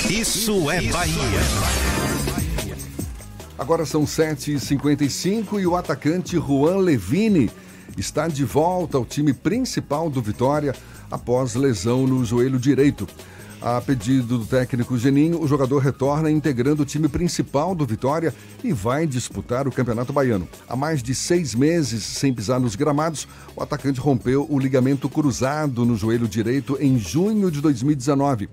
[0.10, 1.40] Isso é Bahia.
[3.58, 7.52] Agora são 7h55 e o atacante Juan Levine
[7.98, 10.74] está de volta ao time principal do Vitória
[11.12, 13.08] após lesão no joelho direito.
[13.66, 18.74] A pedido do técnico Geninho, o jogador retorna integrando o time principal do Vitória e
[18.74, 20.46] vai disputar o Campeonato Baiano.
[20.68, 25.86] Há mais de seis meses sem pisar nos gramados, o atacante rompeu o ligamento cruzado
[25.86, 28.50] no joelho direito em junho de 2019.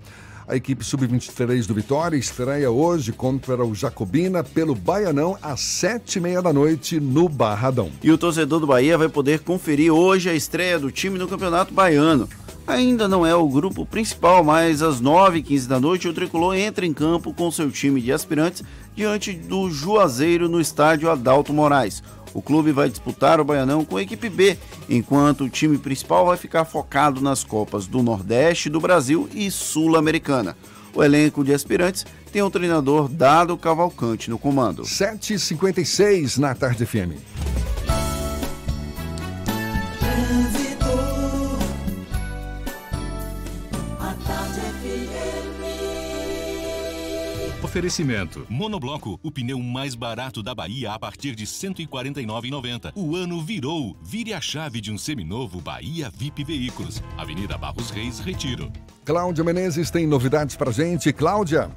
[0.47, 6.21] A equipe sub-23 do Vitória estreia hoje contra o Jacobina pelo Baianão às sete e
[6.21, 7.91] meia da noite no Barradão.
[8.01, 11.73] E o torcedor do Bahia vai poder conferir hoje a estreia do time no Campeonato
[11.73, 12.29] Baiano.
[12.71, 16.93] Ainda não é o grupo principal, mas às 9h15 da noite o Tricolor entra em
[16.93, 18.63] campo com seu time de aspirantes
[18.95, 22.01] diante do Juazeiro no estádio Adalto Moraes.
[22.33, 24.57] O clube vai disputar o Baianão com a equipe B,
[24.89, 30.55] enquanto o time principal vai ficar focado nas Copas do Nordeste, do Brasil e Sul-Americana.
[30.95, 34.83] O elenco de aspirantes tem o treinador Dado Cavalcante no comando.
[34.83, 37.19] 7h56 na Tarde FM.
[47.71, 48.45] Oferecimento.
[48.49, 52.91] Monobloco, o pneu mais barato da Bahia a partir de R$ 149,90.
[52.93, 53.95] O ano virou.
[54.01, 57.01] Vire a chave de um seminovo Bahia VIP Veículos.
[57.17, 58.69] Avenida Barros Reis, Retiro.
[59.05, 61.13] Cláudia Menezes tem novidades pra gente.
[61.13, 61.71] Cláudia.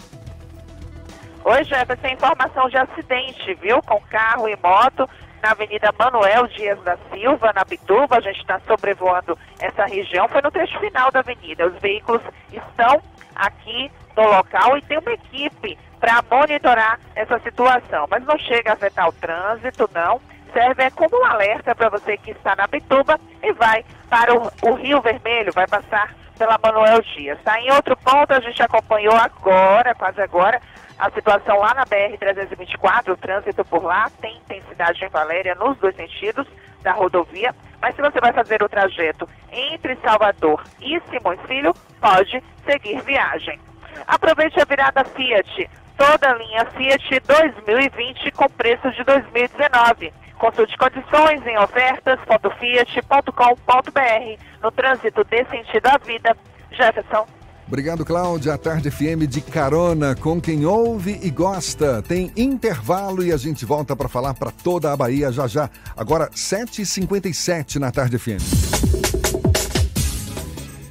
[1.45, 3.81] Oi, Jefferson, informação de acidente, viu?
[3.81, 5.09] Com carro e moto
[5.45, 8.17] na Avenida Manuel Dias da Silva, na Bituba.
[8.17, 10.27] A gente está sobrevoando essa região.
[10.27, 11.69] Foi no trecho final da avenida.
[11.69, 12.21] Os veículos
[12.53, 13.01] estão
[13.35, 18.07] aqui no local e tem uma equipe para monitorar essa situação.
[18.11, 20.21] Mas não chega a afetar o trânsito, não.
[20.53, 24.51] Serve é como um alerta para você que está na Bituba e vai para o,
[24.63, 27.39] o Rio Vermelho, vai passar pela Manuel Dias.
[27.43, 27.61] Tá?
[27.61, 30.61] Em outro ponto, a gente acompanhou agora, quase agora,
[30.99, 35.97] a situação lá na BR-324, o trânsito por lá tem intensidade em Valéria nos dois
[35.97, 36.47] sentidos
[36.83, 37.55] da rodovia,
[37.85, 43.61] mas se você vai fazer o trajeto entre Salvador e Simões Filho, pode seguir viagem.
[44.07, 50.15] Aproveite a virada Fiat, toda a linha Fiat 2020 com preço de 2019.
[50.39, 54.43] Consulte condições em ofertas.fiat.com.br.
[54.63, 56.35] No trânsito dê sentido à vida.
[56.71, 57.27] Jefferson.
[57.67, 58.55] Obrigado, Cláudia.
[58.55, 62.03] A Tarde FM de carona, com quem ouve e gosta.
[62.03, 65.71] Tem intervalo e a gente volta para falar para toda a Bahia já já.
[65.97, 68.43] Agora, 7h57 na Tarde FM.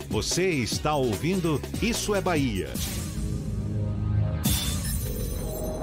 [0.09, 2.69] Você está ouvindo Isso é Bahia.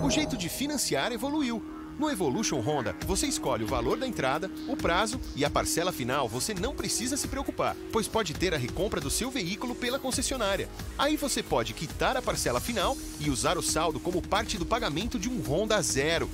[0.03, 1.80] O jeito de financiar evoluiu.
[2.01, 6.27] No Evolution Honda, você escolhe o valor da entrada, o prazo e a parcela final
[6.27, 10.67] você não precisa se preocupar, pois pode ter a recompra do seu veículo pela concessionária.
[10.97, 15.19] Aí você pode quitar a parcela final e usar o saldo como parte do pagamento
[15.19, 16.31] de um Honda zero.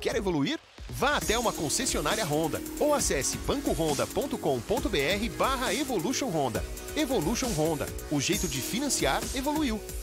[0.00, 0.60] Quer evoluir?
[0.88, 6.64] Vá até uma concessionária Honda ou acesse bancohonda.com.br barra Evolution Honda.
[6.96, 9.80] Evolution Honda, o jeito de financiar evoluiu.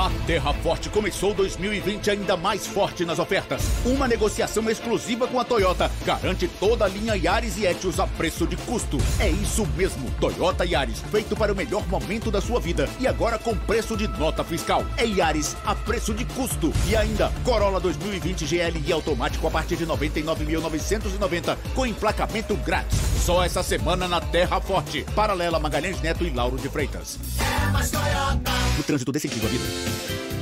[0.00, 3.62] A Terra Forte começou 2020 ainda mais forte nas ofertas.
[3.84, 8.46] Uma negociação exclusiva com a Toyota garante toda a linha Yaris e Etios a preço
[8.46, 8.96] de custo.
[9.18, 13.38] É isso mesmo, Toyota Yaris, feito para o melhor momento da sua vida e agora
[13.38, 14.86] com preço de nota fiscal.
[14.96, 16.72] É Yaris a preço de custo.
[16.88, 22.98] E ainda, Corolla 2020 GLI automático a partir de 99.990 com emplacamento grátis.
[23.22, 25.04] Só essa semana na Terra Forte.
[25.14, 27.18] Paralela Magalhães Neto e Lauro de Freitas.
[27.38, 28.50] É mais Toyota.
[28.78, 29.89] O trânsito sentido à vida.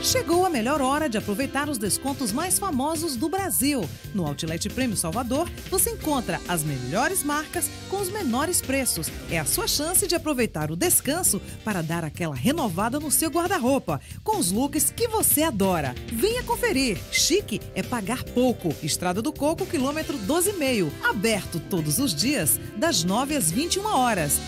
[0.03, 3.86] Chegou a melhor hora de aproveitar os descontos mais famosos do Brasil.
[4.14, 9.11] No Outlet Prêmio Salvador, você encontra as melhores marcas com os menores preços.
[9.30, 14.01] É a sua chance de aproveitar o descanso para dar aquela renovada no seu guarda-roupa,
[14.22, 15.94] com os looks que você adora.
[16.12, 16.99] Venha conferir.
[17.11, 18.74] Chique é pagar pouco.
[18.82, 20.90] Estrada do Coco, quilômetro 12,5.
[21.05, 24.38] Aberto todos os dias, das 9 às 21 horas.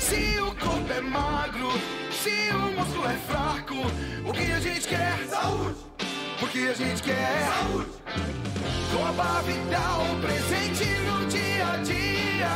[0.00, 1.68] Se o corpo é magro,
[2.22, 3.74] se o músculo é fraco,
[4.28, 5.18] o que a gente quer?
[5.28, 5.76] Saúde!
[6.42, 7.46] O que a gente quer?
[7.46, 7.88] Saúde!
[8.92, 12.50] Coba Vital, presente no dia a dia.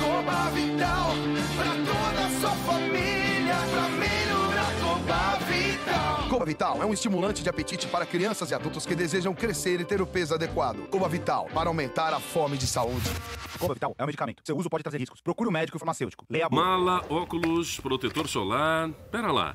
[0.00, 1.14] Coba Vital,
[1.56, 4.47] pra toda a sua família, pra melhorar
[4.88, 6.28] Coba Vital.
[6.30, 9.84] Coba Vital é um estimulante de apetite para crianças e adultos que desejam crescer e
[9.84, 10.88] ter o peso adequado.
[10.88, 13.10] Coba Vital, para aumentar a fome de saúde.
[13.58, 14.42] Coba Vital é um medicamento.
[14.46, 15.20] Seu uso pode trazer riscos.
[15.20, 16.24] Procure um médico farmacêutico.
[16.30, 16.64] Leia a bula.
[16.64, 18.90] Mala, óculos, protetor solar.
[19.10, 19.54] Pera lá.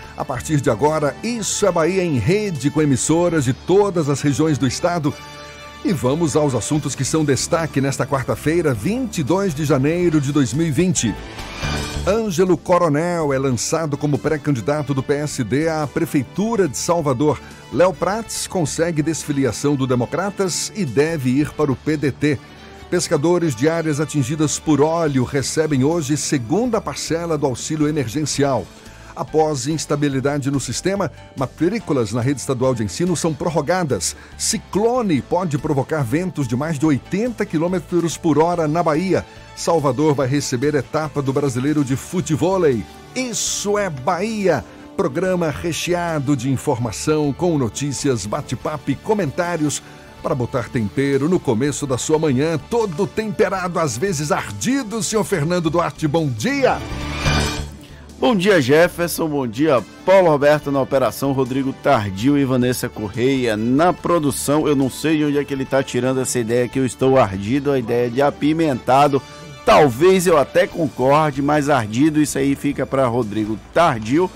[0.21, 4.55] A partir de agora, Isso é Bahia em rede com emissoras de todas as regiões
[4.55, 5.11] do estado.
[5.83, 11.15] E vamos aos assuntos que são destaque nesta quarta-feira, 22 de janeiro de 2020.
[12.05, 17.41] Ângelo Coronel é lançado como pré-candidato do PSD à Prefeitura de Salvador.
[17.73, 22.37] Léo Prates consegue desfiliação do Democratas e deve ir para o PDT.
[22.91, 28.67] Pescadores de áreas atingidas por óleo recebem hoje segunda parcela do auxílio emergencial.
[29.21, 34.15] Após instabilidade no sistema, matrículas na rede estadual de ensino são prorrogadas.
[34.35, 37.77] Ciclone pode provocar ventos de mais de 80 km
[38.19, 39.23] por hora na Bahia.
[39.55, 42.83] Salvador vai receber etapa do Brasileiro de Futevôlei.
[43.15, 44.65] Isso é Bahia!
[44.97, 49.83] Programa recheado de informação, com notícias, bate-papo e comentários
[50.23, 55.69] para botar tempero no começo da sua manhã, todo temperado, às vezes ardido, senhor Fernando
[55.69, 56.07] Duarte.
[56.07, 56.79] Bom dia!
[58.21, 59.27] Bom dia, Jefferson.
[59.27, 64.67] Bom dia, Paulo Roberto na operação, Rodrigo Tardio e Vanessa Correia na produção.
[64.67, 67.17] Eu não sei de onde é que ele está tirando essa ideia que eu estou
[67.17, 69.19] ardido, a ideia de apimentado.
[69.65, 74.29] Talvez eu até concorde, mas ardido isso aí fica para Rodrigo Tardio.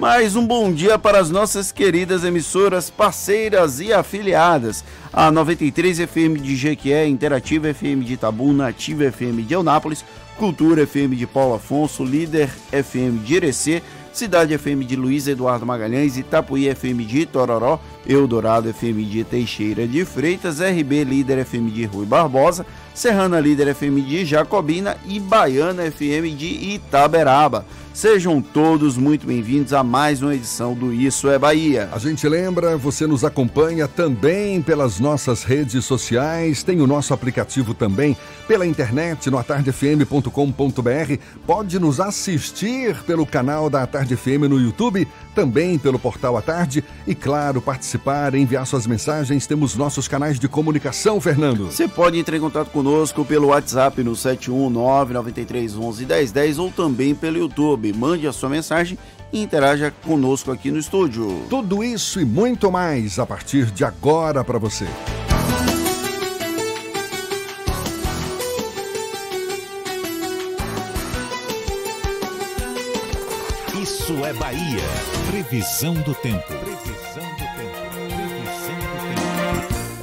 [0.00, 4.84] Mais um bom dia para as nossas queridas emissoras parceiras e afiliadas.
[5.12, 10.04] A 93 FM de Jequié, Interativa FM de Itabu, Nativa FM de Eunápolis,
[10.38, 13.82] Cultura FM de Paulo Afonso, Líder FM de Irecê,
[14.12, 20.04] Cidade FM de Luiz Eduardo Magalhães, Itapuí FM de Tororó, Eldorado FM de Teixeira de
[20.04, 22.64] Freitas, RB Líder FM de Rui Barbosa,
[22.94, 27.66] Serrana Líder FM de Jacobina e Baiana FM de Itaberaba.
[27.98, 31.88] Sejam todos muito bem-vindos a mais uma edição do Isso é Bahia.
[31.90, 37.74] A gente lembra, você nos acompanha também pelas nossas redes sociais, tem o nosso aplicativo
[37.74, 40.30] também pela internet no atardefm.com.br.
[41.44, 46.84] Pode nos assistir pelo canal da Atarde FM no YouTube, também pelo portal A Tarde
[47.04, 49.44] e, claro, participar, enviar suas mensagens.
[49.44, 51.66] Temos nossos canais de comunicação, Fernando.
[51.66, 57.38] Você pode entrar em contato conosco pelo WhatsApp no 719 9311 1010 ou também pelo
[57.38, 57.87] YouTube.
[57.92, 58.98] Mande a sua mensagem
[59.32, 61.44] e interaja conosco aqui no estúdio.
[61.48, 64.86] Tudo isso e muito mais a partir de agora para você.
[73.82, 74.82] Isso é Bahia.
[75.30, 76.67] Previsão do tempo.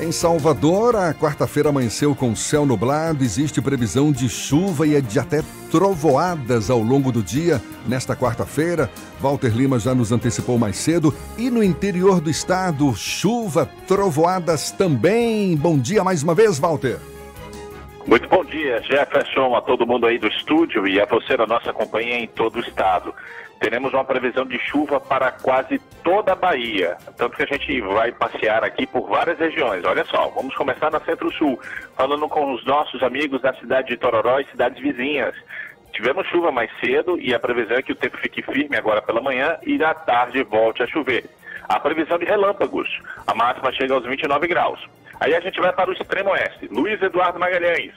[0.05, 5.41] Em Salvador, a quarta-feira amanheceu com céu nublado, existe previsão de chuva e de até
[5.71, 8.87] trovoadas ao longo do dia nesta quarta-feira.
[9.19, 11.11] Walter Lima já nos antecipou mais cedo.
[11.39, 15.57] E no interior do estado, chuva, trovoadas também.
[15.57, 16.99] Bom dia mais uma vez, Walter.
[18.05, 21.73] Muito bom dia, Jefferson, a todo mundo aí do estúdio e a você da nossa
[21.73, 23.11] companhia em todo o estado.
[23.59, 28.11] Teremos uma previsão de chuva para quase toda a Bahia, tanto que a gente vai
[28.11, 29.83] passear aqui por várias regiões.
[29.85, 31.59] Olha só, vamos começar na Centro-Sul,
[31.95, 35.33] falando com os nossos amigos da cidade de Tororó e cidades vizinhas.
[35.93, 39.21] Tivemos chuva mais cedo e a previsão é que o tempo fique firme agora pela
[39.21, 41.23] manhã e à tarde volte a chover.
[41.69, 42.87] A previsão de relâmpagos,
[43.25, 44.79] a máxima chega aos 29 graus.
[45.19, 47.93] Aí a gente vai para o extremo oeste, Luiz Eduardo Magalhães.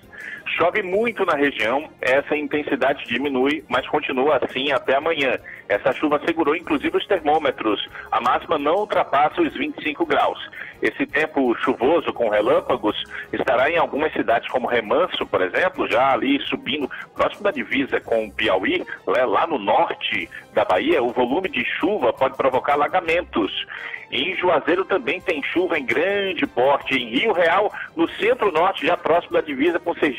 [0.57, 5.39] Chove muito na região, essa intensidade diminui, mas continua assim até amanhã.
[5.69, 7.89] Essa chuva segurou inclusive os termômetros.
[8.11, 10.39] A máxima não ultrapassa os 25 graus.
[10.81, 12.97] Esse tempo chuvoso com relâmpagos
[13.33, 18.27] estará em algumas cidades como Remanso, por exemplo, já ali subindo próximo da divisa com
[18.27, 23.66] o Piauí, lá no norte da Bahia, o volume de chuva pode provocar alagamentos.
[24.11, 26.95] Em Juazeiro também tem chuva em grande porte.
[26.95, 30.18] Em Rio Real, no centro-norte, já próximo da divisa com Sergipe,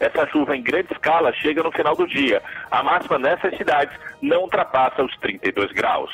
[0.00, 2.42] essa chuva em grande escala chega no final do dia.
[2.70, 6.10] A máxima nessas cidades não ultrapassa os 32 graus.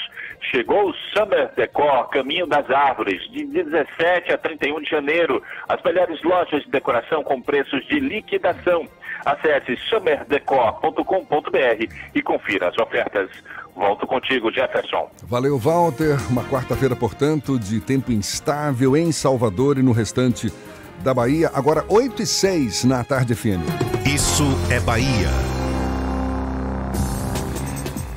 [0.51, 5.43] Chegou o Summer Decor, Caminho das Árvores, de 17 a 31 de janeiro.
[5.69, 8.89] As melhores lojas de decoração com preços de liquidação.
[9.25, 13.31] Acesse summerdecor.com.br e confira as ofertas.
[13.75, 15.11] Volto contigo, Jefferson.
[15.23, 16.17] Valeu, Walter.
[16.31, 20.53] Uma quarta-feira, portanto, de tempo instável em Salvador e no restante
[21.03, 21.51] da Bahia.
[21.55, 23.63] Agora 8 e 6 na tarde FM.
[24.07, 25.31] Isso é Bahia.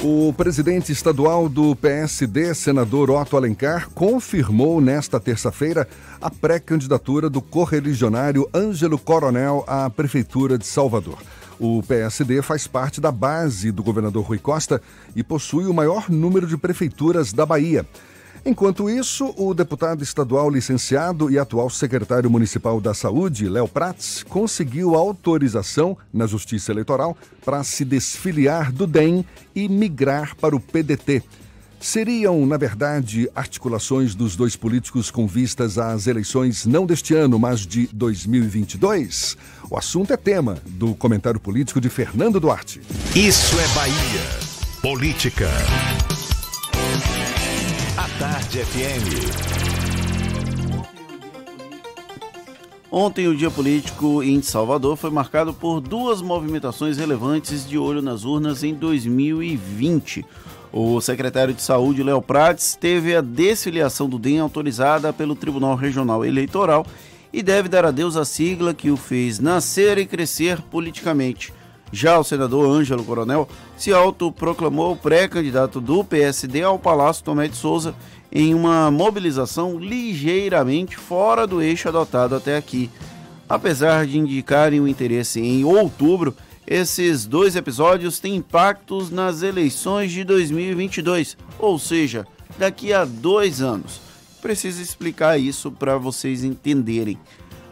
[0.03, 5.87] O presidente estadual do PSD, senador Otto Alencar, confirmou nesta terça-feira
[6.19, 11.19] a pré-candidatura do correligionário Ângelo Coronel à Prefeitura de Salvador.
[11.59, 14.81] O PSD faz parte da base do governador Rui Costa
[15.15, 17.85] e possui o maior número de prefeituras da Bahia.
[18.43, 24.95] Enquanto isso, o deputado estadual licenciado e atual secretário municipal da Saúde, Léo Prats, conseguiu
[24.95, 27.15] autorização na Justiça Eleitoral
[27.45, 29.23] para se desfiliar do DEM
[29.55, 31.21] e migrar para o PDT.
[31.79, 37.59] Seriam, na verdade, articulações dos dois políticos com vistas às eleições não deste ano, mas
[37.61, 39.37] de 2022?
[39.69, 42.81] O assunto é tema do comentário político de Fernando Duarte.
[43.15, 44.51] Isso é Bahia.
[44.81, 45.49] Política.
[48.21, 49.07] Tarde FM.
[52.91, 58.23] Ontem, o dia político em Salvador foi marcado por duas movimentações relevantes de olho nas
[58.23, 60.23] urnas em 2020.
[60.71, 66.23] O secretário de Saúde, Léo Prates, teve a desfiliação do DEM autorizada pelo Tribunal Regional
[66.23, 66.85] Eleitoral
[67.33, 71.51] e deve dar adeus à sigla que o fez nascer e crescer politicamente.
[71.91, 77.93] Já o senador Ângelo Coronel se autoproclamou pré-candidato do PSD ao Palácio Tomé de Souza
[78.31, 82.89] em uma mobilização ligeiramente fora do eixo adotado até aqui.
[83.49, 86.33] Apesar de indicarem o interesse em outubro,
[86.67, 92.25] Esses dois episódios têm impactos nas eleições de 2022, ou seja,
[92.57, 93.99] daqui a dois anos.
[94.41, 97.19] Preciso explicar isso para vocês entenderem.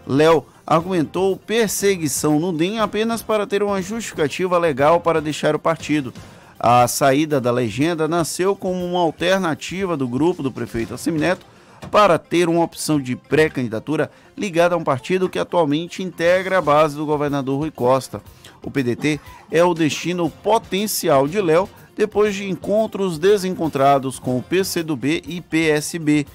[0.09, 6.11] Léo argumentou perseguição no DEM apenas para ter uma justificativa legal para deixar o partido.
[6.59, 11.45] A saída da legenda nasceu como uma alternativa do grupo do prefeito Assemineto
[11.91, 16.95] para ter uma opção de pré-candidatura ligada a um partido que atualmente integra a base
[16.95, 18.19] do governador Rui Costa.
[18.63, 19.19] O PDT
[19.51, 26.25] é o destino potencial de Léo depois de encontros desencontrados com o PCdoB e PSB.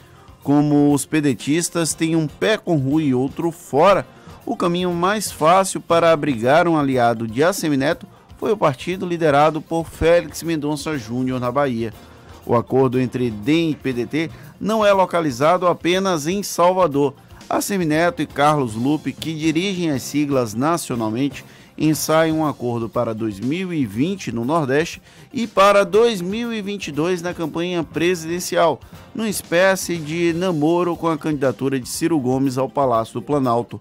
[0.44, 4.06] Como os pedetistas têm um pé com Rui e outro fora,
[4.44, 9.86] o caminho mais fácil para abrigar um aliado de Assemineto foi o partido liderado por
[9.86, 11.94] Félix Mendonça Júnior na Bahia.
[12.44, 14.30] O acordo entre DEM e PDT
[14.60, 17.14] não é localizado apenas em Salvador.
[17.48, 21.42] Assemineto e Carlos Lupe, que dirigem as siglas nacionalmente,
[21.76, 25.02] ensaiam um acordo para 2020 no Nordeste
[25.32, 28.80] e para 2022 na campanha presidencial,
[29.14, 33.80] numa espécie de namoro com a candidatura de Ciro Gomes ao Palácio do Planalto.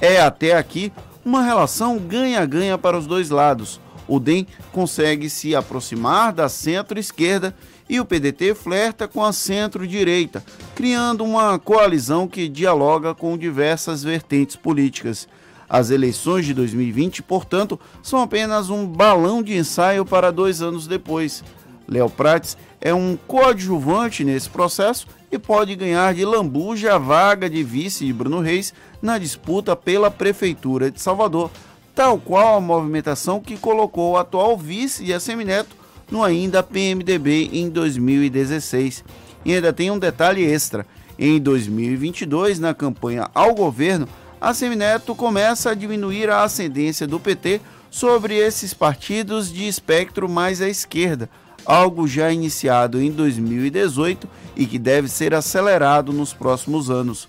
[0.00, 0.92] É até aqui
[1.24, 3.80] uma relação ganha-ganha para os dois lados.
[4.08, 7.54] O DEM consegue se aproximar da centro-esquerda
[7.88, 14.56] e o PDT flerta com a centro-direita, criando uma coalizão que dialoga com diversas vertentes
[14.56, 15.28] políticas.
[15.70, 21.44] As eleições de 2020, portanto, são apenas um balão de ensaio para dois anos depois.
[21.86, 27.62] Léo Prates é um coadjuvante nesse processo e pode ganhar de lambuja a vaga de
[27.62, 31.52] vice de Bruno Reis na disputa pela Prefeitura de Salvador,
[31.94, 35.76] tal qual a movimentação que colocou o atual vice de Assemineto
[36.10, 39.04] no ainda PMDB em 2016.
[39.44, 40.84] E ainda tem um detalhe extra:
[41.16, 44.08] em 2022, na campanha ao governo,
[44.40, 47.60] a Semineto começa a diminuir a ascendência do PT
[47.90, 51.28] sobre esses partidos de espectro mais à esquerda,
[51.66, 54.26] algo já iniciado em 2018
[54.56, 57.28] e que deve ser acelerado nos próximos anos.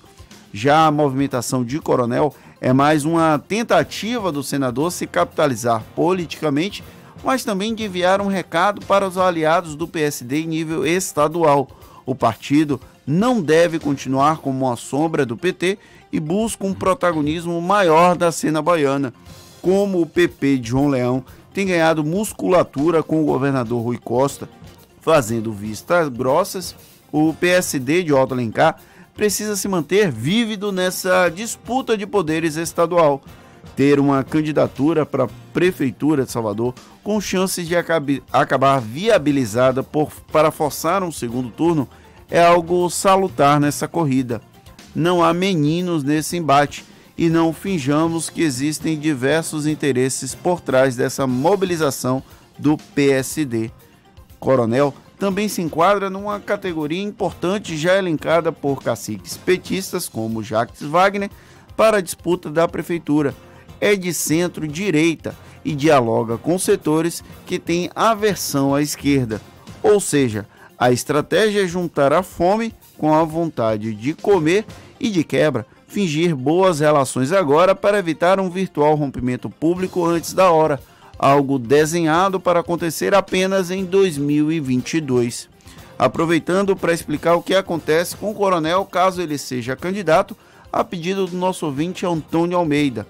[0.53, 6.84] Já a movimentação de Coronel é mais uma tentativa do senador se capitalizar politicamente,
[7.24, 11.68] mas também de enviar um recado para os aliados do PSD em nível estadual.
[12.05, 15.78] O partido não deve continuar como uma sombra do PT
[16.12, 19.14] e busca um protagonismo maior da cena baiana.
[19.62, 24.49] Como o PP de João Leão tem ganhado musculatura com o governador Rui Costa,
[24.99, 26.76] fazendo vistas grossas,
[27.12, 28.78] o PSD de Otto Alencar
[29.14, 33.22] precisa se manter vívido nessa disputa de poderes estadual.
[33.76, 40.49] Ter uma candidatura para a Prefeitura de Salvador com chances de acabar viabilizada por, para
[40.49, 41.88] forçar um segundo turno
[42.30, 44.41] é algo salutar nessa corrida
[44.96, 46.86] não há meninos nesse embate
[47.18, 52.24] e não finjamos que existem diversos interesses por trás dessa mobilização
[52.58, 53.72] do PSD.
[54.39, 61.30] Coronel também se enquadra numa categoria importante já elencada por caciques petistas como Jacques Wagner
[61.78, 63.36] para a disputa da prefeitura.
[63.80, 69.39] É de centro-direita e dialoga com setores que têm aversão à esquerda.
[69.84, 74.64] Ou seja, a estratégia é juntar a fome com a vontade de comer
[74.99, 80.52] e, de quebra, fingir boas relações agora para evitar um virtual rompimento público antes da
[80.52, 80.80] hora,
[81.18, 85.49] algo desenhado para acontecer apenas em 2022.
[85.97, 90.38] Aproveitando para explicar o que acontece com o coronel caso ele seja candidato,
[90.72, 93.08] a pedido do nosso ouvinte Antônio Almeida.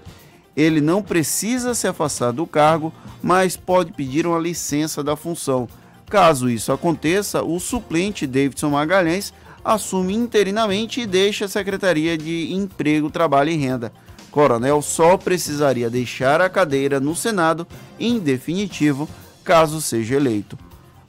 [0.56, 5.68] Ele não precisa se afastar do cargo, mas pode pedir uma licença da função.
[6.08, 9.34] Caso isso aconteça, o suplente Davidson Magalhães
[9.64, 13.92] assume interinamente e deixa a Secretaria de Emprego, Trabalho e Renda.
[14.30, 17.66] Coronel só precisaria deixar a cadeira no Senado
[18.00, 19.08] em definitivo,
[19.44, 20.58] caso seja eleito.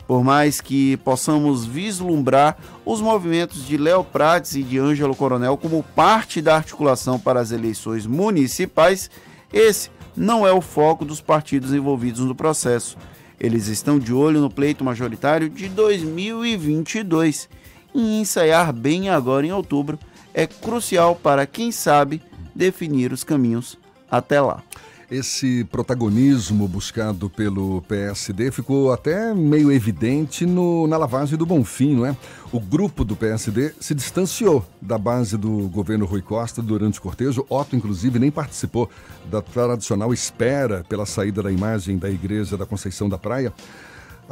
[0.05, 5.81] Por mais que possamos vislumbrar os movimentos de Léo Prates e de Ângelo Coronel como
[5.81, 9.09] parte da articulação para as eleições municipais,
[9.51, 12.97] esse não é o foco dos partidos envolvidos no processo.
[13.39, 17.49] Eles estão de olho no pleito majoritário de 2022
[17.93, 19.99] e ensaiar bem agora em outubro
[20.33, 22.21] é crucial para quem sabe
[22.55, 23.77] definir os caminhos
[24.09, 24.63] até lá.
[25.11, 32.05] Esse protagonismo buscado pelo PSD ficou até meio evidente no, na lavagem do Bonfim, não
[32.05, 32.17] é?
[32.51, 37.45] O grupo do PSD se distanciou da base do governo Rui Costa durante o cortejo.
[37.47, 38.89] Otto, inclusive, nem participou
[39.29, 43.53] da tradicional espera pela saída da imagem da Igreja da Conceição da Praia.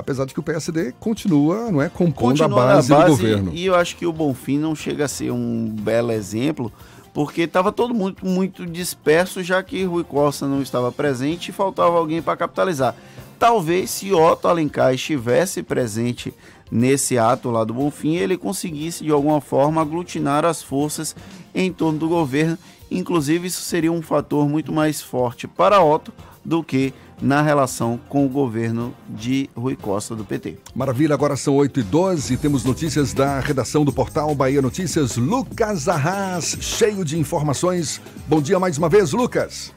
[0.01, 3.51] Apesar de que o PSD continua, não é, compondo continua a base, base, do governo.
[3.53, 6.73] E eu acho que o Bonfim não chega a ser um belo exemplo,
[7.13, 11.95] porque estava todo mundo muito disperso, já que Rui Costa não estava presente e faltava
[11.95, 12.95] alguém para capitalizar.
[13.37, 16.33] Talvez se Otto Alencar estivesse presente
[16.71, 21.15] nesse ato lá do Bonfim, ele conseguisse de alguma forma aglutinar as forças
[21.53, 22.57] em torno do governo.
[22.89, 26.11] Inclusive, isso seria um fator muito mais forte para Otto
[26.43, 26.91] do que
[27.21, 30.57] na relação com o governo de Rui Costa do PT.
[30.75, 35.87] Maravilha, agora são 8 e 12 temos notícias da redação do portal Bahia Notícias, Lucas
[35.87, 37.99] Arras, cheio de informações.
[38.27, 39.75] Bom dia mais uma vez, Lucas.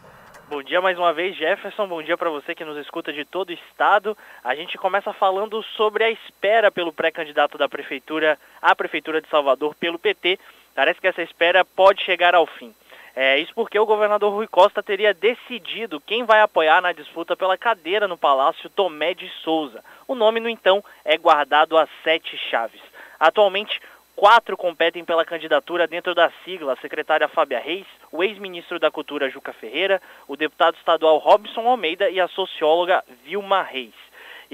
[0.48, 1.86] Bom dia mais uma vez, Jefferson.
[1.88, 4.16] Bom dia para você que nos escuta de todo o estado.
[4.42, 9.74] A gente começa falando sobre a espera pelo pré-candidato da prefeitura à prefeitura de Salvador
[9.74, 10.38] pelo PT.
[10.74, 12.72] Parece que essa espera pode chegar ao fim.
[13.16, 17.56] É, isso porque o governador Rui Costa teria decidido quem vai apoiar na disputa pela
[17.56, 19.84] cadeira no Palácio Tomé de Souza.
[20.08, 22.80] O nome, no então, é guardado a sete chaves.
[23.20, 23.80] Atualmente,
[24.16, 29.30] quatro competem pela candidatura dentro da sigla a secretária Fábia Reis, o ex-ministro da Cultura
[29.30, 33.94] Juca Ferreira, o deputado estadual Robson Almeida e a socióloga Vilma Reis.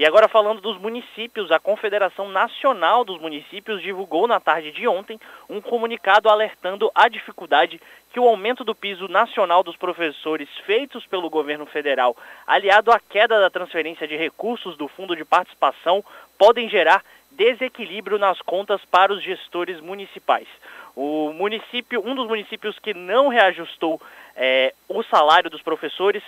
[0.01, 5.19] E agora falando dos municípios, a Confederação Nacional dos Municípios divulgou na tarde de ontem
[5.47, 7.79] um comunicado alertando a dificuldade
[8.11, 12.17] que o aumento do piso nacional dos professores feitos pelo governo federal,
[12.47, 16.03] aliado à queda da transferência de recursos do Fundo de Participação,
[16.35, 20.47] podem gerar desequilíbrio nas contas para os gestores municipais.
[20.95, 24.01] O município, um dos municípios que não reajustou
[24.35, 26.23] é, o salário dos professores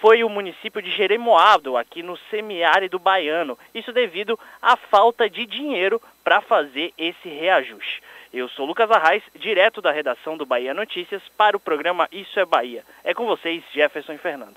[0.00, 3.58] foi o município de Jeremoabo, aqui no semiárido baiano.
[3.74, 8.02] Isso devido à falta de dinheiro para fazer esse reajuste.
[8.32, 12.44] Eu sou Lucas Arraes, direto da redação do Bahia Notícias, para o programa Isso é
[12.44, 12.84] Bahia.
[13.02, 14.56] É com vocês, Jefferson e Fernando.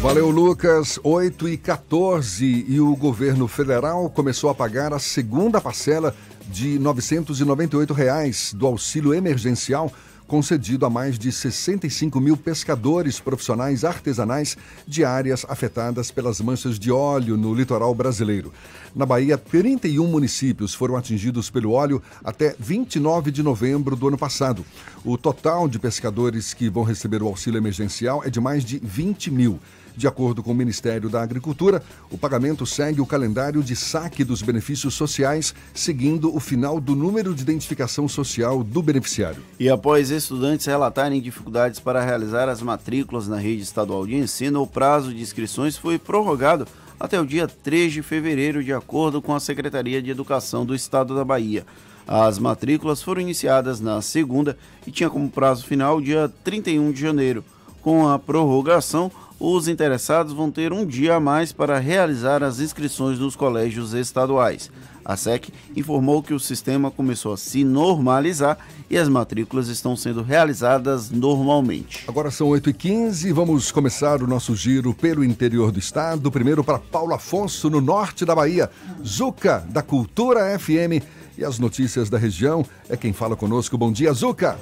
[0.00, 1.00] Valeu, Lucas.
[1.02, 6.14] 8 e 14 e o governo federal começou a pagar a segunda parcela
[6.46, 9.90] de 998 reais do auxílio emergencial
[10.26, 16.90] concedido a mais de 65 mil pescadores profissionais artesanais de áreas afetadas pelas manchas de
[16.90, 18.52] óleo no litoral brasileiro.
[18.94, 24.64] Na Bahia, 31 municípios foram atingidos pelo óleo até 29 de novembro do ano passado.
[25.04, 29.30] O total de pescadores que vão receber o auxílio emergencial é de mais de 20
[29.30, 29.60] mil.
[29.96, 34.42] De acordo com o Ministério da Agricultura, o pagamento segue o calendário de saque dos
[34.42, 39.42] benefícios sociais, seguindo o final do número de identificação social do beneficiário.
[39.58, 44.66] E após estudantes relatarem dificuldades para realizar as matrículas na rede estadual de ensino, o
[44.66, 46.66] prazo de inscrições foi prorrogado
[46.98, 51.14] até o dia 3 de fevereiro, de acordo com a Secretaria de Educação do Estado
[51.14, 51.64] da Bahia.
[52.06, 54.56] As matrículas foram iniciadas na segunda
[54.86, 57.44] e tinha como prazo final o dia 31 de janeiro.
[57.82, 63.18] Com a prorrogação, os interessados vão ter um dia a mais para realizar as inscrições
[63.18, 64.70] nos colégios estaduais.
[65.04, 68.58] A SEC informou que o sistema começou a se normalizar
[68.90, 72.04] e as matrículas estão sendo realizadas normalmente.
[72.08, 76.30] Agora são 8h15 vamos começar o nosso giro pelo interior do estado.
[76.30, 78.68] Primeiro para Paulo Afonso, no norte da Bahia.
[79.04, 81.04] Zuca, da Cultura FM.
[81.38, 83.76] E as notícias da região é quem fala conosco.
[83.78, 84.58] Bom dia, Zuca.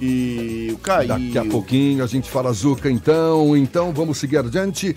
[0.00, 1.08] E o caiu.
[1.08, 3.56] Daqui a pouquinho a gente fala Zuca, então.
[3.56, 4.96] Então vamos seguir adiante.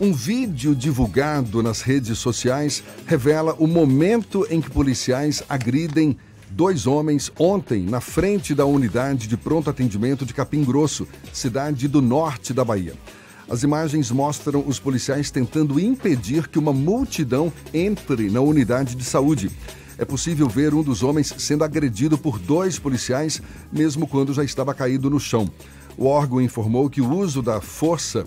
[0.00, 6.16] Um vídeo divulgado nas redes sociais revela o momento em que policiais agridem
[6.50, 12.02] dois homens ontem na frente da unidade de pronto atendimento de Capim Grosso, cidade do
[12.02, 12.94] norte da Bahia.
[13.48, 19.50] As imagens mostram os policiais tentando impedir que uma multidão entre na unidade de saúde
[19.98, 23.40] é possível ver um dos homens sendo agredido por dois policiais,
[23.72, 25.50] mesmo quando já estava caído no chão.
[25.96, 28.26] O órgão informou que o uso da força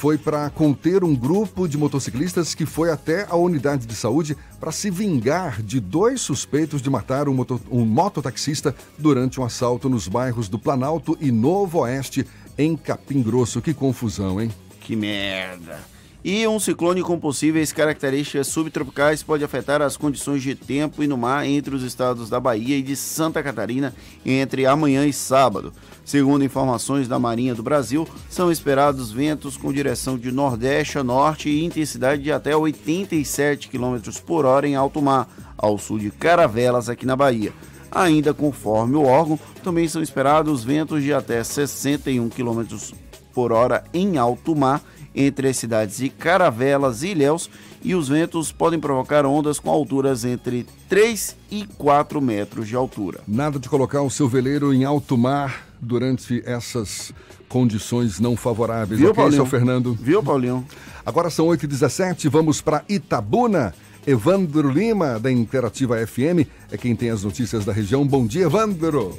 [0.00, 4.72] foi para conter um grupo de motociclistas que foi até a unidade de saúde para
[4.72, 10.08] se vingar de dois suspeitos de matar um, moto, um mototaxista durante um assalto nos
[10.08, 12.26] bairros do Planalto e Novo Oeste,
[12.56, 13.60] em Capim Grosso.
[13.60, 14.50] Que confusão, hein?
[14.80, 15.89] Que merda!
[16.22, 21.16] E um ciclone com possíveis características subtropicais pode afetar as condições de tempo e no
[21.16, 23.94] mar entre os estados da Bahia e de Santa Catarina
[24.24, 25.72] entre amanhã e sábado.
[26.04, 31.48] Segundo informações da Marinha do Brasil, são esperados ventos com direção de nordeste a norte
[31.48, 35.26] e intensidade de até 87 km por hora em alto mar,
[35.56, 37.54] ao sul de Caravelas, aqui na Bahia.
[37.90, 42.62] Ainda conforme o órgão, também são esperados ventos de até 61 km
[43.32, 44.82] por hora em alto mar
[45.14, 47.50] entre as cidades de Caravelas e Ilhéus
[47.82, 53.20] e os ventos podem provocar ondas com alturas entre 3 e 4 metros de altura.
[53.26, 57.12] Nada de colocar o seu veleiro em alto mar durante essas
[57.48, 59.00] condições não favoráveis.
[59.00, 59.42] Viu, ok, Paulinho?
[59.42, 59.98] seu Fernando?
[60.00, 60.66] Viu, Paulinho?
[61.04, 63.74] Agora são 8h17, vamos para Itabuna.
[64.06, 68.06] Evandro Lima, da Interativa FM, é quem tem as notícias da região.
[68.06, 69.18] Bom dia, Evandro.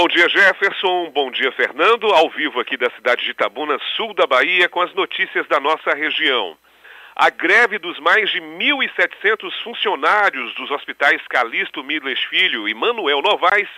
[0.00, 1.10] Bom dia, Jefferson.
[1.10, 2.06] Bom dia, Fernando.
[2.06, 5.94] Ao vivo aqui da cidade de Itabuna, sul da Bahia, com as notícias da nossa
[5.94, 6.56] região.
[7.14, 13.68] A greve dos mais de 1.700 funcionários dos hospitais Calixto Midles Filho e Manuel Novaes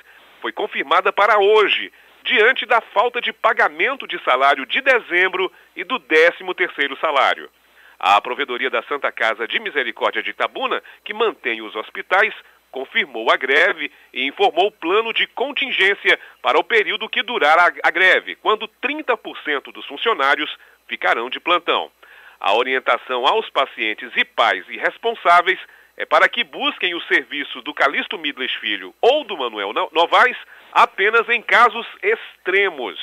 [0.41, 1.93] foi confirmada para hoje,
[2.23, 7.51] diante da falta de pagamento de salário de dezembro e do 13º salário.
[7.99, 12.33] A Provedoria da Santa Casa de Misericórdia de Itabuna, que mantém os hospitais,
[12.73, 17.91] confirmou a greve e informou o plano de contingência para o período que durar a,
[17.91, 20.51] greve, quando 30% dos funcionários
[20.89, 21.93] ficarão de plantão.
[22.41, 25.61] A orientação aos pacientes e pais e responsáveis
[25.97, 30.37] é para que busquem o serviço do Calixto Midles Filho ou do Manuel Novaes
[30.73, 32.99] apenas em casos extremos.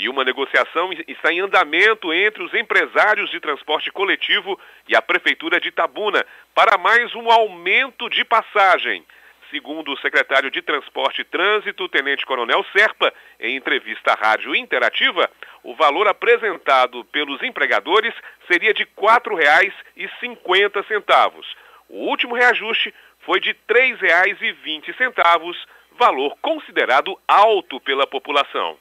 [0.00, 4.58] E uma negociação está em andamento entre os empresários de transporte coletivo
[4.88, 6.24] e a Prefeitura de Itabuna
[6.54, 9.04] para mais um aumento de passagem.
[9.50, 15.30] Segundo o secretário de Transporte e Trânsito, Tenente Coronel Serpa, em entrevista à Rádio Interativa,
[15.62, 18.14] o valor apresentado pelos empregadores
[18.50, 21.44] seria de R$ 4,50.
[21.90, 25.66] O último reajuste foi de R$ 3,20,
[25.98, 28.78] valor considerado alto pela população.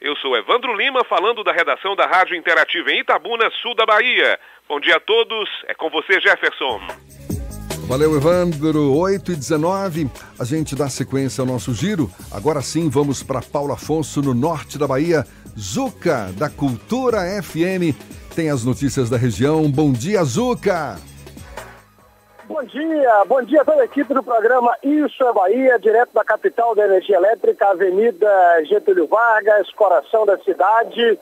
[0.00, 4.38] Eu sou Evandro Lima, falando da redação da Rádio Interativa em Itabuna, sul da Bahia.
[4.68, 6.80] Bom dia a todos, é com você, Jefferson.
[7.88, 8.94] Valeu, Evandro.
[8.96, 10.08] 8 e 19,
[10.38, 12.08] a gente dá sequência ao nosso giro.
[12.30, 15.24] Agora sim, vamos para Paulo Afonso, no norte da Bahia.
[15.58, 17.92] Zuca, da Cultura FM,
[18.36, 19.68] tem as notícias da região.
[19.68, 21.07] Bom dia, Zuca!
[22.48, 26.24] Bom dia, bom dia a toda a equipe do programa Isso é Bahia, direto da
[26.24, 31.18] capital da energia elétrica, Avenida Getúlio Vargas, coração da cidade.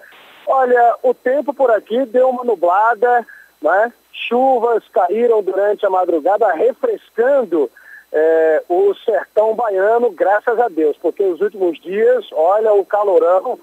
[0.46, 3.26] Olha, o tempo por aqui deu uma nublada,
[3.60, 3.92] né?
[4.12, 7.68] Chuvas caíram durante a madrugada, refrescando
[8.12, 13.58] é, o sertão baiano, graças a Deus, porque os últimos dias, olha, o calorão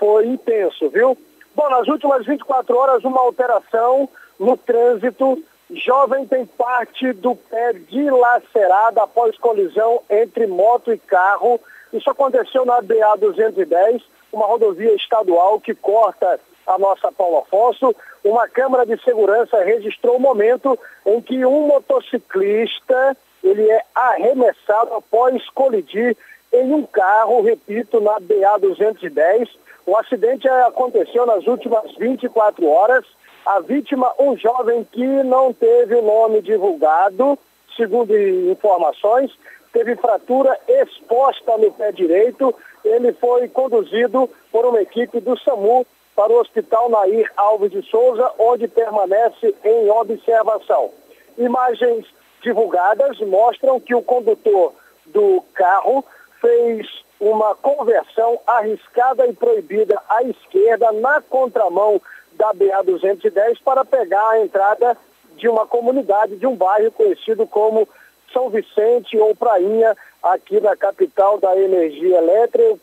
[0.00, 1.16] foi intenso, viu?
[1.54, 9.02] Bom, nas últimas 24 horas, uma alteração no trânsito Jovem tem parte do pé dilacerada
[9.02, 11.60] após colisão entre moto e carro.
[11.92, 17.94] Isso aconteceu na BA 210, uma rodovia estadual que corta a nossa Paulo Afonso.
[18.22, 25.48] Uma câmera de segurança registrou o momento em que um motociclista ele é arremessado após
[25.50, 26.16] colidir
[26.52, 29.48] em um carro, repito, na BA 210.
[29.86, 33.04] O acidente aconteceu nas últimas 24 horas.
[33.46, 37.38] A vítima, um jovem que não teve o nome divulgado,
[37.76, 39.30] segundo informações,
[39.70, 42.54] teve fratura exposta no pé direito.
[42.82, 48.30] Ele foi conduzido por uma equipe do SAMU para o Hospital Nair Alves de Souza,
[48.38, 50.90] onde permanece em observação.
[51.36, 52.06] Imagens
[52.42, 54.72] divulgadas mostram que o condutor
[55.06, 56.02] do carro
[56.40, 56.86] fez
[57.20, 62.00] uma conversão arriscada e proibida à esquerda na contramão
[62.36, 64.96] da BA-210 para pegar a entrada
[65.36, 67.88] de uma comunidade, de um bairro conhecido como
[68.32, 72.78] São Vicente ou Prainha, aqui na capital da energia elétrica,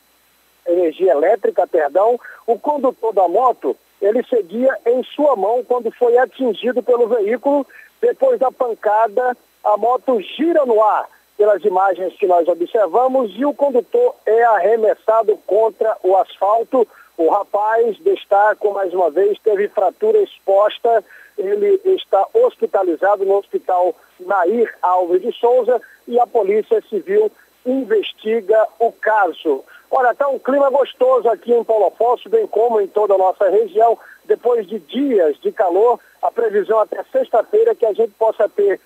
[0.68, 2.19] energia elétrica, perdão.
[2.45, 7.65] O condutor da moto, ele seguia em sua mão quando foi atingido pelo veículo.
[8.02, 11.07] Depois da pancada, a moto gira no ar
[11.38, 16.88] pelas imagens que nós observamos e o condutor é arremessado contra o asfalto
[17.22, 21.03] o rapaz destaco mais uma vez, teve fratura exposta,
[21.38, 27.31] ele está hospitalizado no hospital Nair Alves de Souza e a Polícia Civil
[27.65, 29.64] investiga o caso.
[29.91, 33.49] Olha, está um clima gostoso aqui em Paulo Afonso, bem como em toda a nossa
[33.49, 33.99] região.
[34.26, 38.80] Depois de dias de calor, a previsão até sexta-feira é que a gente possa ter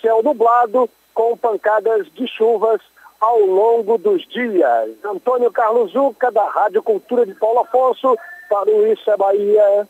[0.00, 2.80] céu nublado com pancadas de chuvas
[3.22, 4.90] ao longo dos dias.
[5.04, 8.16] Antônio Carlos Zuca, da Rádio Cultura de Paulo Afonso,
[8.50, 9.88] para o Isso é Bahia.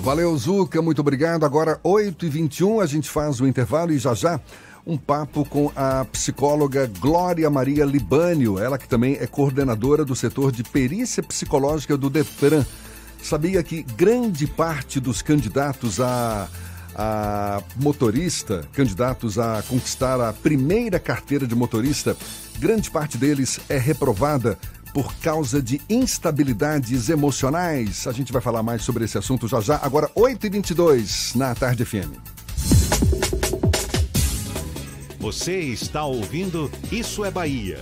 [0.00, 1.44] Valeu, Zuca, muito obrigado.
[1.44, 4.40] Agora, 8h21, a gente faz o intervalo e já já
[4.86, 10.52] um papo com a psicóloga Glória Maria Libânio, ela que também é coordenadora do setor
[10.52, 12.64] de perícia psicológica do Detran.
[13.20, 16.48] Sabia que grande parte dos candidatos a
[16.98, 22.16] a motorista, candidatos a conquistar a primeira carteira de motorista,
[22.58, 24.58] grande parte deles é reprovada
[24.92, 28.08] por causa de instabilidades emocionais.
[28.08, 29.78] A gente vai falar mais sobre esse assunto já já.
[29.80, 32.18] Agora, 8h22 na Tarde FM.
[35.20, 37.80] Você está ouvindo Isso é Bahia.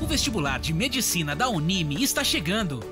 [0.00, 2.91] O vestibular de medicina da Unime está chegando.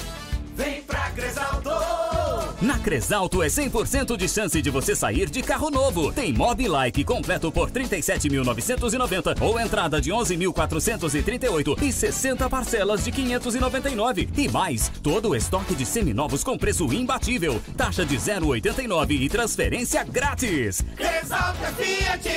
[0.61, 2.20] Vem pra Cresalto!
[2.61, 6.11] Na Cresalto é 100% de chance de você sair de carro novo.
[6.11, 14.29] Tem Mob Like completo por 37.990 ou entrada de 11.438 e 60 parcelas de 599.
[14.37, 17.61] E mais, todo o estoque de seminovos com preço imbatível.
[17.77, 20.83] Taxa de 0,89 e transferência grátis.
[20.95, 22.29] Cresalto é Fiat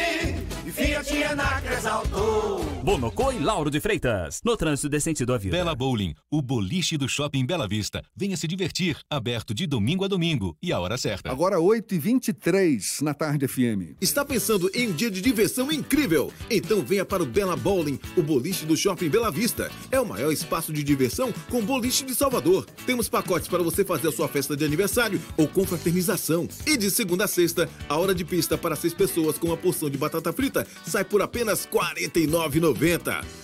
[0.66, 2.64] e Fiat é na Cresalto.
[2.82, 4.40] Bonocô e Lauro de Freitas.
[4.44, 5.56] No trânsito de sentido à vida.
[5.56, 8.02] Bela Bowling, o boliche do Shopping Bela Vista.
[8.14, 11.30] Venha se divertir, aberto de domingo a domingo e a hora certa.
[11.30, 13.96] Agora 8h23 na tarde FM.
[14.00, 16.32] Está pensando em um dia de diversão incrível?
[16.50, 19.70] Então venha para o Bela Bowling, o boliche do Shopping Bela Vista.
[19.90, 22.66] É o maior espaço de diversão com boliche de Salvador.
[22.86, 26.48] Temos pacotes para você fazer a sua festa de aniversário ou confraternização.
[26.66, 29.90] E de segunda a sexta, a hora de pista para seis pessoas com uma porção
[29.90, 33.43] de batata frita sai por apenas R$ 49,90.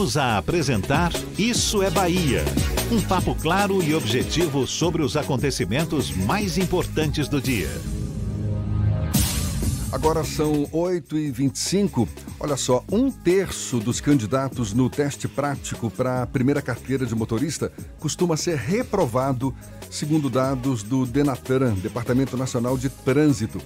[0.10, 2.44] Voltamos a apresentar Isso é Bahia.
[2.91, 7.69] Um papo claro e objetivo sobre os acontecimentos mais importantes do dia.
[9.91, 12.07] Agora são 8h25.
[12.40, 17.72] Olha só, um terço dos candidatos no teste prático para a primeira carteira de motorista
[17.99, 19.53] costuma ser reprovado,
[19.91, 23.61] segundo dados do Denatran, Departamento Nacional de Trânsito.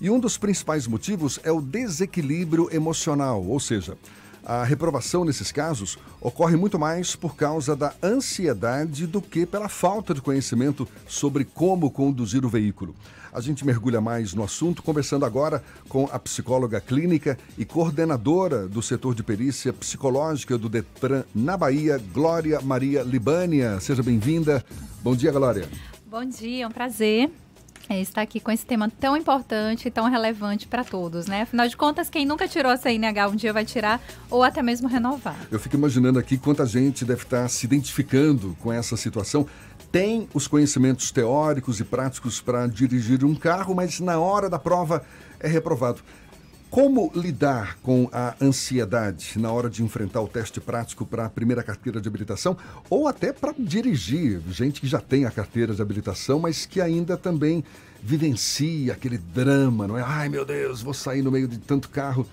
[0.00, 3.96] E um dos principais motivos é o desequilíbrio emocional, ou seja,
[4.44, 10.12] a reprovação nesses casos ocorre muito mais por causa da ansiedade do que pela falta
[10.12, 12.94] de conhecimento sobre como conduzir o veículo.
[13.32, 18.80] A gente mergulha mais no assunto conversando agora com a psicóloga clínica e coordenadora do
[18.80, 23.80] setor de perícia psicológica do Detran na Bahia, Glória Maria Libânia.
[23.80, 24.64] Seja bem-vinda.
[25.02, 25.68] Bom dia, Glória.
[26.06, 27.28] Bom dia, é um prazer
[27.88, 31.42] é, estar aqui com esse tema tão importante e tão relevante para todos, né?
[31.42, 34.00] Afinal de contas, quem nunca tirou a CNH um dia vai tirar
[34.30, 35.36] ou até mesmo renovar.
[35.50, 39.46] Eu fico imaginando aqui quanta gente deve estar se identificando com essa situação.
[39.92, 45.04] Tem os conhecimentos teóricos e práticos para dirigir um carro, mas na hora da prova
[45.38, 46.00] é reprovado.
[46.74, 51.62] Como lidar com a ansiedade na hora de enfrentar o teste prático para a primeira
[51.62, 52.56] carteira de habilitação
[52.90, 54.40] ou até para dirigir?
[54.48, 57.62] Gente que já tem a carteira de habilitação, mas que ainda também
[58.02, 60.02] vivencia aquele drama, não é?
[60.04, 62.26] Ai meu Deus, vou sair no meio de tanto carro.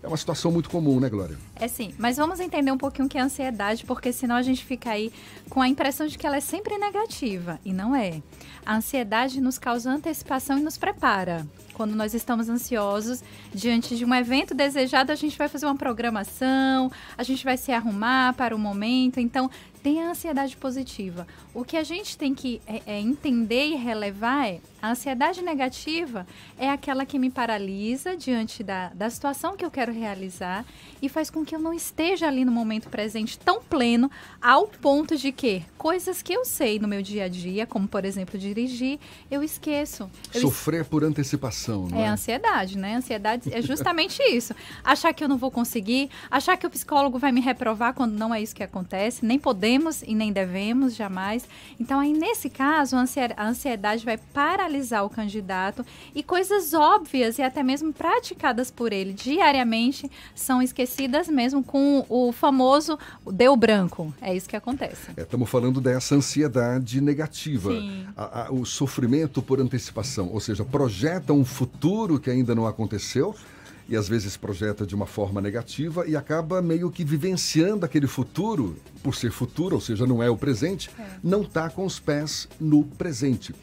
[0.00, 1.36] É uma situação muito comum, né, Glória?
[1.60, 4.64] É sim, mas vamos entender um pouquinho o que é ansiedade, porque senão a gente
[4.64, 5.12] fica aí
[5.50, 8.22] com a impressão de que ela é sempre negativa, e não é.
[8.64, 11.44] A ansiedade nos causa antecipação e nos prepara.
[11.74, 13.22] Quando nós estamos ansiosos
[13.54, 17.72] diante de um evento desejado, a gente vai fazer uma programação, a gente vai se
[17.72, 19.20] arrumar para o momento.
[19.20, 19.48] Então,
[19.78, 21.26] tem a ansiedade positiva.
[21.54, 26.26] O que a gente tem que é, é entender e relevar é a ansiedade negativa
[26.58, 30.64] é aquela que me paralisa diante da, da situação que eu quero realizar
[31.00, 34.08] e faz com que eu não esteja ali no momento presente tão pleno
[34.40, 38.04] ao ponto de que coisas que eu sei no meu dia a dia, como por
[38.04, 40.08] exemplo dirigir, eu esqueço.
[40.32, 42.06] Eu Sofrer por antecipação, não é?
[42.06, 42.94] Ansiedade, né?
[42.94, 44.54] Ansiedade é justamente isso.
[44.84, 48.32] Achar que eu não vou conseguir, achar que o psicólogo vai me reprovar quando não
[48.32, 51.48] é isso que acontece, nem podemos e nem devemos jamais.
[51.80, 55.84] Então aí nesse caso, a ansiedade vai parar analisar o candidato
[56.14, 62.32] e coisas óbvias e até mesmo praticadas por ele diariamente são esquecidas mesmo com o
[62.32, 62.98] famoso
[63.32, 64.12] deu branco.
[64.20, 65.12] É isso que acontece.
[65.16, 67.70] Estamos é, falando dessa ansiedade negativa,
[68.16, 73.36] a, a, o sofrimento por antecipação, ou seja, projeta um futuro que ainda não aconteceu
[73.88, 78.76] e às vezes projeta de uma forma negativa e acaba meio que vivenciando aquele futuro,
[79.00, 81.04] por ser futuro, ou seja, não é o presente, é.
[81.22, 83.54] não está com os pés no presente.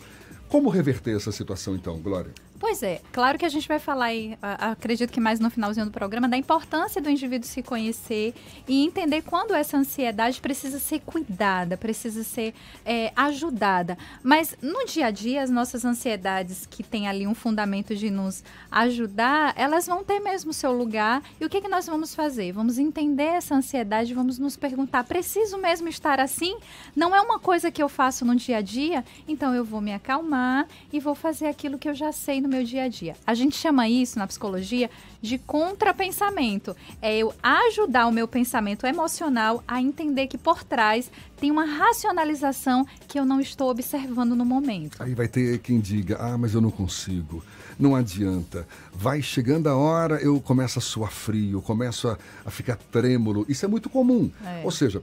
[0.48, 2.32] Como reverter essa situação, então, Glória?
[2.58, 5.92] Pois é, claro que a gente vai falar aí, acredito que mais no finalzinho do
[5.92, 8.34] programa, da importância do indivíduo se conhecer
[8.66, 12.54] e entender quando essa ansiedade precisa ser cuidada, precisa ser
[12.86, 13.98] é, ajudada.
[14.24, 18.42] Mas no dia a dia, as nossas ansiedades, que tem ali um fundamento de nos
[18.72, 21.22] ajudar, elas vão ter mesmo seu lugar.
[21.40, 22.54] E o que, que nós vamos fazer?
[22.54, 26.58] Vamos entender essa ansiedade, vamos nos perguntar: preciso mesmo estar assim?
[26.96, 29.04] Não é uma coisa que eu faço no dia a dia?
[29.28, 32.64] Então eu vou me acalmar e vou fazer aquilo que eu já sei no meu
[32.64, 33.16] dia a dia.
[33.26, 34.90] A gente chama isso na psicologia
[35.22, 36.76] de contrapensamento.
[37.02, 42.86] É eu ajudar o meu pensamento emocional a entender que por trás tem uma racionalização
[43.08, 45.02] que eu não estou observando no momento.
[45.02, 47.44] Aí vai ter quem diga: "Ah, mas eu não consigo".
[47.78, 48.66] Não adianta.
[48.94, 53.46] Vai chegando a hora, eu começo a suar frio, começo a, a ficar trêmulo.
[53.50, 54.32] Isso é muito comum.
[54.46, 54.62] É.
[54.64, 55.02] Ou seja,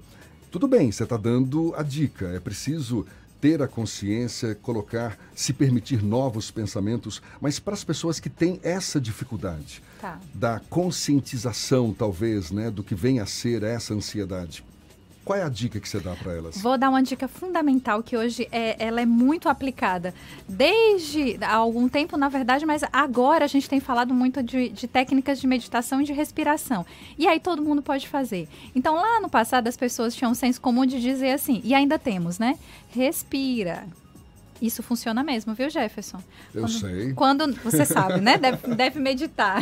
[0.50, 2.28] tudo bem, você está dando a dica.
[2.28, 3.04] É preciso
[3.42, 9.00] ter a consciência, colocar, se permitir novos pensamentos, mas para as pessoas que têm essa
[9.00, 10.20] dificuldade tá.
[10.32, 14.64] da conscientização, talvez, né, do que vem a ser essa ansiedade.
[15.24, 16.60] Qual é a dica que você dá para elas?
[16.60, 20.12] Vou dar uma dica fundamental que hoje é, ela é muito aplicada
[20.48, 24.88] desde há algum tempo, na verdade, mas agora a gente tem falado muito de, de
[24.88, 26.84] técnicas de meditação e de respiração.
[27.16, 28.48] E aí todo mundo pode fazer.
[28.74, 31.98] Então lá no passado as pessoas tinham um senso comum de dizer assim, e ainda
[32.00, 32.58] temos, né?
[32.90, 33.86] Respira,
[34.66, 36.22] isso funciona mesmo, viu, Jefferson?
[36.54, 37.12] Eu quando, sei.
[37.14, 38.38] Quando você sabe, né?
[38.38, 39.60] Deve, deve meditar.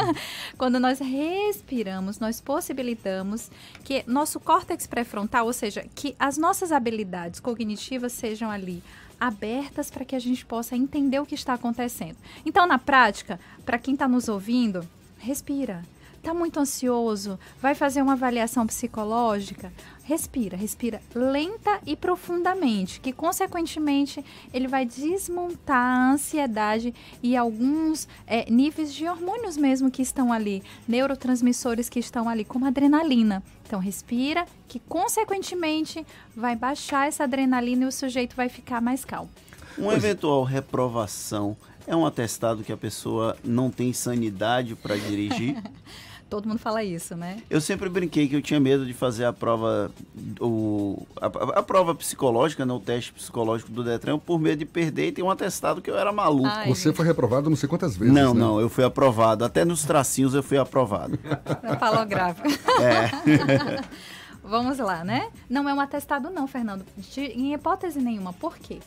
[0.56, 3.50] quando nós respiramos, nós possibilitamos
[3.84, 8.82] que nosso córtex pré-frontal, ou seja, que as nossas habilidades cognitivas sejam ali
[9.20, 12.16] abertas para que a gente possa entender o que está acontecendo.
[12.46, 14.88] Então, na prática, para quem está nos ouvindo,
[15.18, 15.84] respira.
[16.18, 17.38] Está muito ansioso?
[17.60, 19.72] Vai fazer uma avaliação psicológica?
[20.08, 24.24] respira, respira lenta e profundamente, que consequentemente
[24.54, 30.62] ele vai desmontar a ansiedade e alguns é, níveis de hormônios mesmo que estão ali,
[30.88, 33.42] neurotransmissores que estão ali, como adrenalina.
[33.66, 39.28] Então respira, que consequentemente vai baixar essa adrenalina e o sujeito vai ficar mais calmo.
[39.76, 41.54] Uma eventual reprovação
[41.86, 45.62] é um atestado que a pessoa não tem sanidade para dirigir?
[46.28, 47.38] Todo mundo fala isso, né?
[47.48, 49.90] Eu sempre brinquei que eu tinha medo de fazer a prova,
[50.40, 51.26] o, a,
[51.58, 55.22] a prova psicológica, né, o teste psicológico do Detran, por medo de perder e ter
[55.22, 56.48] um atestado que eu era maluco.
[56.48, 58.12] Ai, Você foi reprovado não sei quantas vezes.
[58.12, 58.40] Não, né?
[58.40, 59.44] não, eu fui aprovado.
[59.44, 61.18] Até nos tracinhos eu fui aprovado.
[61.80, 62.48] Falográfico.
[62.82, 63.80] É.
[64.48, 65.28] Vamos lá, né?
[65.48, 66.84] Não é um atestado, não, Fernando.
[66.96, 68.32] De, em hipótese nenhuma.
[68.32, 68.78] Por quê?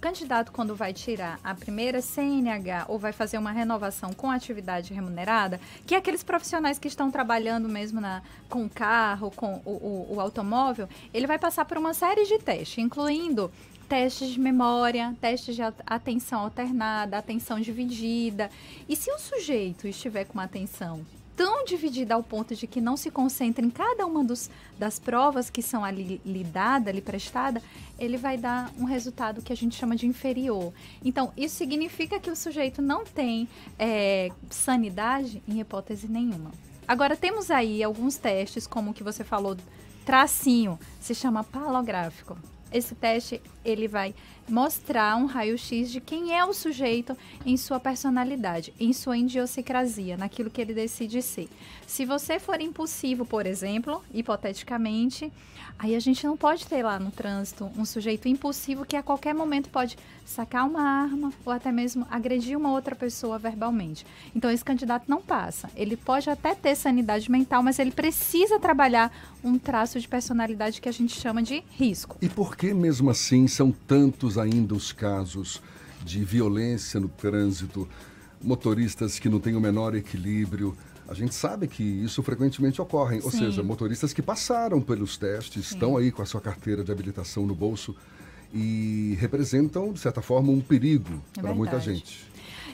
[0.00, 5.60] Candidato, quando vai tirar a primeira CNH ou vai fazer uma renovação com atividade remunerada,
[5.86, 10.14] que é aqueles profissionais que estão trabalhando mesmo na, com o carro, com o, o,
[10.14, 13.52] o automóvel, ele vai passar por uma série de testes, incluindo
[13.90, 18.50] testes de memória, testes de atenção alternada, atenção dividida.
[18.88, 21.04] E se o sujeito estiver com uma atenção
[21.40, 25.48] tão dividida ao ponto de que não se concentra em cada uma dos, das provas
[25.48, 27.62] que são ali lidada, ali prestada,
[27.98, 30.70] ele vai dar um resultado que a gente chama de inferior.
[31.02, 33.48] Então, isso significa que o sujeito não tem
[33.78, 36.50] é, sanidade em hipótese nenhuma.
[36.86, 39.56] Agora, temos aí alguns testes, como o que você falou,
[40.04, 42.36] tracinho, se chama palográfico.
[42.70, 44.14] esse teste ele vai
[44.50, 47.16] mostrar um raio-x de quem é o sujeito
[47.46, 51.48] em sua personalidade, em sua idiosincrasia, naquilo que ele decide ser.
[51.86, 55.32] Se você for impulsivo, por exemplo, hipoteticamente,
[55.78, 59.34] aí a gente não pode ter lá no trânsito um sujeito impulsivo que a qualquer
[59.34, 64.06] momento pode sacar uma arma ou até mesmo agredir uma outra pessoa verbalmente.
[64.34, 65.68] Então esse candidato não passa.
[65.74, 69.12] Ele pode até ter sanidade mental, mas ele precisa trabalhar
[69.42, 72.16] um traço de personalidade que a gente chama de risco.
[72.20, 75.62] E por que mesmo assim são tantos ainda os casos
[76.04, 77.88] de violência no trânsito,
[78.42, 80.76] motoristas que não têm o menor equilíbrio.
[81.06, 83.38] A gente sabe que isso frequentemente ocorre, ou Sim.
[83.40, 85.74] seja, motoristas que passaram pelos testes, Sim.
[85.74, 87.94] estão aí com a sua carteira de habilitação no bolso
[88.52, 92.29] e representam, de certa forma, um perigo É para muita gente.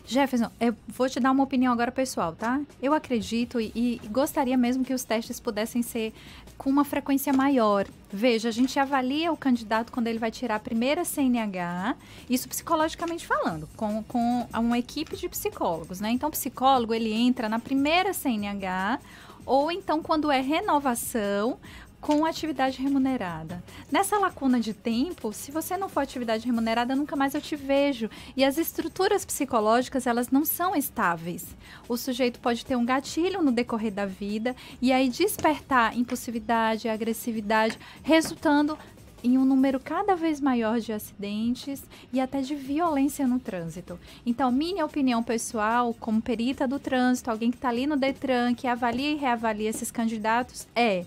[0.06, 2.60] Jefferson, eu vou te dar uma opinião agora pessoal, tá?
[2.80, 6.14] Eu acredito e, e gostaria mesmo que os testes pudessem ser
[6.56, 7.86] com uma frequência maior.
[8.10, 11.96] Veja, a gente avalia o candidato quando ele vai tirar a primeira CNH,
[12.30, 16.10] isso psicologicamente falando, com, com uma equipe de psicólogos, né?
[16.10, 19.00] Então, o psicólogo, ele entra na primeira CNH,
[19.44, 21.58] ou então quando é renovação,
[22.00, 23.62] com atividade remunerada.
[23.90, 28.08] Nessa lacuna de tempo, se você não for atividade remunerada, nunca mais eu te vejo.
[28.36, 31.46] E as estruturas psicológicas, elas não são estáveis.
[31.88, 37.78] O sujeito pode ter um gatilho no decorrer da vida e aí despertar impulsividade, agressividade,
[38.02, 38.78] resultando
[39.24, 41.82] em um número cada vez maior de acidentes
[42.12, 43.98] e até de violência no trânsito.
[44.24, 48.68] Então, minha opinião pessoal, como perita do trânsito, alguém que está ali no Detran, que
[48.68, 51.04] avalia e reavalia esses candidatos, é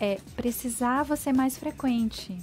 [0.00, 2.38] é, precisava ser mais frequente.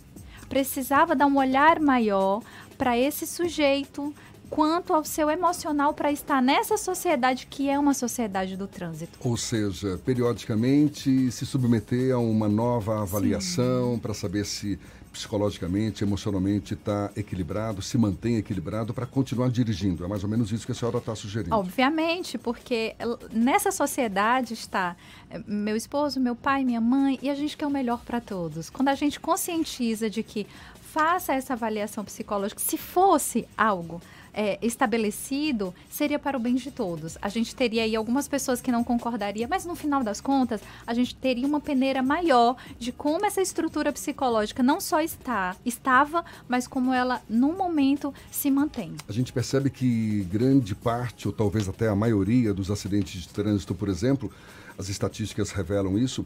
[0.48, 2.42] Precisava dar um olhar maior
[2.78, 4.14] para esse sujeito
[4.50, 9.18] quanto ao seu emocional para estar nessa sociedade que é uma sociedade do trânsito.
[9.22, 14.80] Ou seja, periodicamente se submeter a uma nova avaliação para saber se
[15.18, 20.06] psicologicamente, emocionalmente está equilibrado, se mantém equilibrado para continuar dirigindo.
[20.06, 21.56] É mais ou menos isso que a senhora está sugerindo.
[21.56, 22.96] Obviamente, porque
[23.32, 24.96] nessa sociedade está
[25.30, 28.70] eh, meu esposo, meu pai, minha mãe, e a gente quer o melhor para todos.
[28.70, 30.46] Quando a gente conscientiza de que
[30.82, 34.02] faça essa avaliação psicológica, se fosse algo
[34.38, 37.18] eh, estabelecido, seria para o bem de todos.
[37.20, 40.94] A gente teria aí algumas pessoas que não concordariam, mas no final das contas, a
[40.94, 46.68] gente teria uma peneira maior de como essa estrutura psicológica não só está, estava, mas
[46.68, 48.94] como ela, no momento, se mantém.
[49.10, 53.74] A gente percebe que grande parte, ou talvez até a maioria dos acidentes de trânsito,
[53.74, 54.32] por exemplo,
[54.78, 56.24] as estatísticas revelam isso,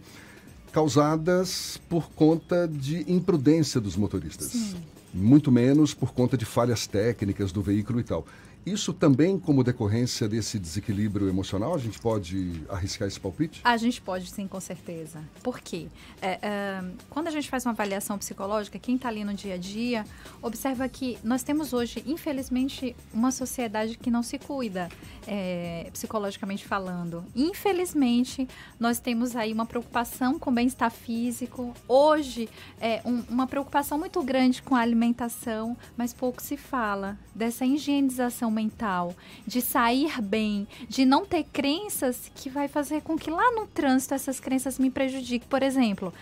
[0.74, 4.76] causadas por conta de imprudência dos motoristas.
[5.14, 8.26] Muito menos por conta de falhas técnicas do veículo e tal.
[8.64, 11.74] Isso também como decorrência desse desequilíbrio emocional?
[11.74, 13.60] A gente pode arriscar esse palpite?
[13.64, 15.24] A gente pode sim, com certeza.
[15.42, 15.88] Por quê?
[16.22, 19.58] É, é, quando a gente faz uma avaliação psicológica, quem está ali no dia a
[19.58, 20.06] dia,
[20.44, 24.90] observa que nós temos hoje, infelizmente, uma sociedade que não se cuida,
[25.26, 27.26] é, psicologicamente falando.
[27.36, 28.48] Infelizmente,
[28.80, 31.74] nós temos aí uma preocupação com o bem-estar físico.
[31.88, 32.48] Hoje,
[32.80, 38.51] é um- uma preocupação muito grande com a alimentação, mas pouco se fala dessa higienização
[38.52, 39.16] mental,
[39.48, 44.14] de sair bem, de não ter crenças que vai fazer com que lá no trânsito
[44.14, 45.48] essas crenças me prejudiquem.
[45.48, 46.14] Por exemplo,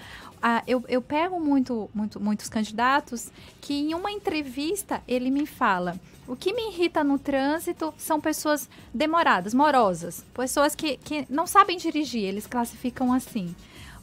[0.41, 3.29] ah, eu, eu pego muito, muito, muitos candidatos
[3.59, 5.99] que em uma entrevista ele me fala.
[6.27, 11.77] O que me irrita no trânsito são pessoas demoradas, morosas, pessoas que, que não sabem
[11.77, 13.53] dirigir, eles classificam assim.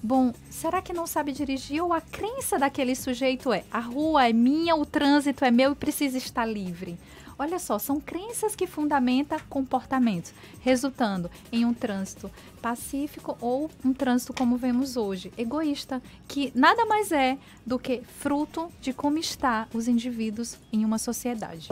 [0.03, 4.33] Bom, será que não sabe dirigir ou a crença daquele sujeito é a rua é
[4.33, 6.99] minha, o trânsito é meu e precisa estar livre?
[7.39, 12.31] Olha só, são crenças que fundamentam comportamentos, resultando em um trânsito
[12.63, 18.71] pacífico ou um trânsito como vemos hoje, egoísta, que nada mais é do que fruto
[18.81, 21.69] de como está os indivíduos em uma sociedade.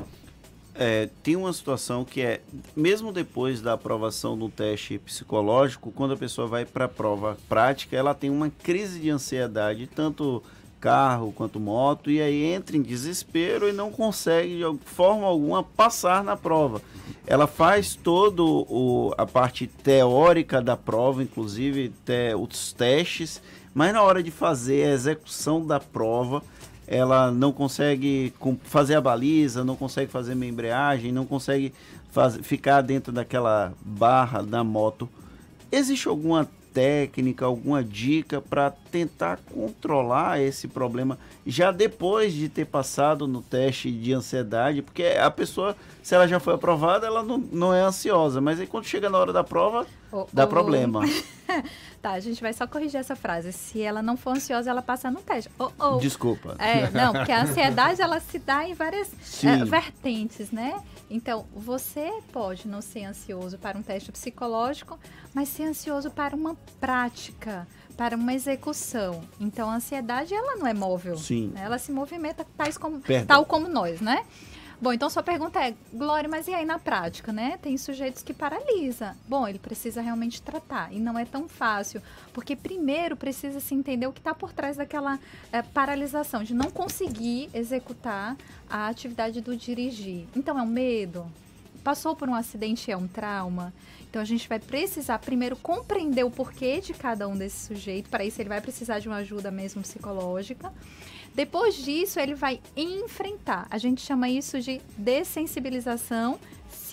[0.77, 2.41] É, tem uma situação que é,
[2.75, 7.97] mesmo depois da aprovação do teste psicológico, quando a pessoa vai para a prova prática,
[7.97, 10.43] ela tem uma crise de ansiedade, tanto
[10.85, 16.23] carro quanto moto, e aí entra em desespero e não consegue, de forma alguma, passar
[16.23, 16.83] na prova.
[17.27, 23.41] Ela faz todo o, a parte teórica da prova, inclusive te, os testes,
[23.73, 26.43] mas na hora de fazer a execução da prova,
[26.87, 28.35] ela não consegue
[28.65, 31.73] fazer a baliza, não consegue fazer uma embreagem, não consegue
[32.11, 35.09] faz- ficar dentro daquela barra da moto.
[35.73, 43.29] Existe alguma técnica, alguma dica para tentar controlar esse problema já depois de ter passado
[43.29, 44.83] no teste de ansiedade?
[44.83, 48.67] Porque a pessoa, se ela já foi aprovada, ela não, não é ansiosa, mas aí
[48.67, 49.87] quando chega na hora da prova,
[50.33, 51.03] dá problema.
[52.05, 53.51] Tá, a gente vai só corrigir essa frase.
[53.51, 55.51] Se ela não for ansiosa, ela passa no teste.
[55.59, 55.97] Oh, oh.
[55.97, 56.55] Desculpa.
[56.59, 59.11] É, não, porque a ansiedade ela se dá em várias
[59.43, 60.75] é, vertentes, né?
[61.11, 64.99] Então, você pode não ser ansioso para um teste psicológico,
[65.33, 67.67] mas ser ansioso para uma prática,
[67.97, 69.23] para uma execução.
[69.39, 71.17] Então, a ansiedade ela não é móvel.
[71.17, 71.53] Sim.
[71.57, 73.27] Ela se movimenta tais como, Perdão.
[73.27, 74.25] tal como nós, né?
[74.85, 77.59] Bom, então sua pergunta é, Glória, mas e aí na prática, né?
[77.63, 79.17] Tem sujeitos que paralisa.
[79.27, 82.03] Bom, ele precisa realmente tratar e não é tão fácil,
[82.35, 85.19] porque primeiro precisa se entender o que está por trás daquela
[85.51, 88.37] eh, paralisação, de não conseguir executar
[88.69, 90.27] a atividade do dirigir.
[90.37, 91.25] Então é um medo?
[91.83, 93.73] Passou por um acidente é um trauma?
[94.11, 98.11] Então a gente vai precisar primeiro compreender o porquê de cada um desses sujeitos.
[98.11, 100.71] Para isso ele vai precisar de uma ajuda mesmo psicológica.
[101.35, 103.67] Depois disso, ele vai enfrentar.
[103.71, 106.39] A gente chama isso de dessensibilização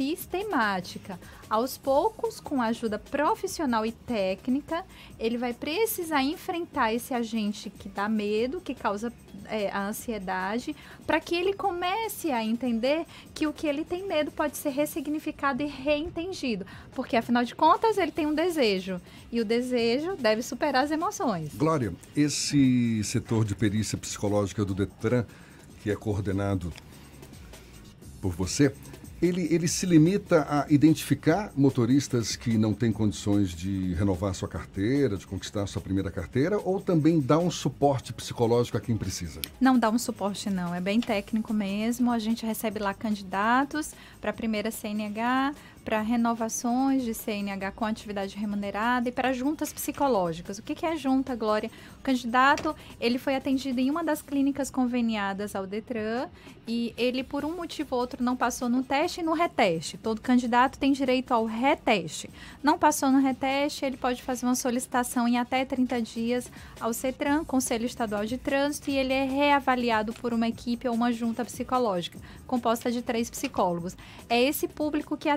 [0.01, 1.19] sistemática.
[1.47, 4.83] Aos poucos, com ajuda profissional e técnica,
[5.19, 9.13] ele vai precisar enfrentar esse agente que dá medo, que causa
[9.45, 10.75] é, a ansiedade,
[11.05, 13.05] para que ele comece a entender
[13.35, 16.65] que o que ele tem medo pode ser ressignificado e reentendido.
[16.95, 18.99] Porque, afinal de contas, ele tem um desejo.
[19.31, 21.53] E o desejo deve superar as emoções.
[21.53, 25.25] Glória, esse setor de perícia psicológica do Detran,
[25.83, 26.73] que é coordenado
[28.19, 28.73] por você,
[29.21, 35.15] ele, ele se limita a identificar motoristas que não têm condições de renovar sua carteira,
[35.15, 39.39] de conquistar sua primeira carteira, ou também dá um suporte psicológico a quem precisa?
[39.59, 40.73] Não dá um suporte, não.
[40.73, 42.11] É bem técnico mesmo.
[42.11, 48.35] A gente recebe lá candidatos para a primeira CNH, para renovações de CNH com atividade
[48.35, 50.57] remunerada e para juntas psicológicas.
[50.57, 51.69] O que, que é junta, Glória?
[51.99, 56.29] O candidato ele foi atendido em uma das clínicas conveniadas ao Detran
[56.67, 59.97] e ele, por um motivo ou outro, não passou no teste e no reteste.
[59.97, 62.29] Todo candidato tem direito ao reteste.
[62.61, 67.43] Não passou no reteste, ele pode fazer uma solicitação em até 30 dias ao CETRAN,
[67.43, 72.19] Conselho Estadual de Trânsito, e ele é reavaliado por uma equipe ou uma junta psicológica,
[72.45, 73.97] composta de três psicólogos.
[74.29, 75.29] É esse público que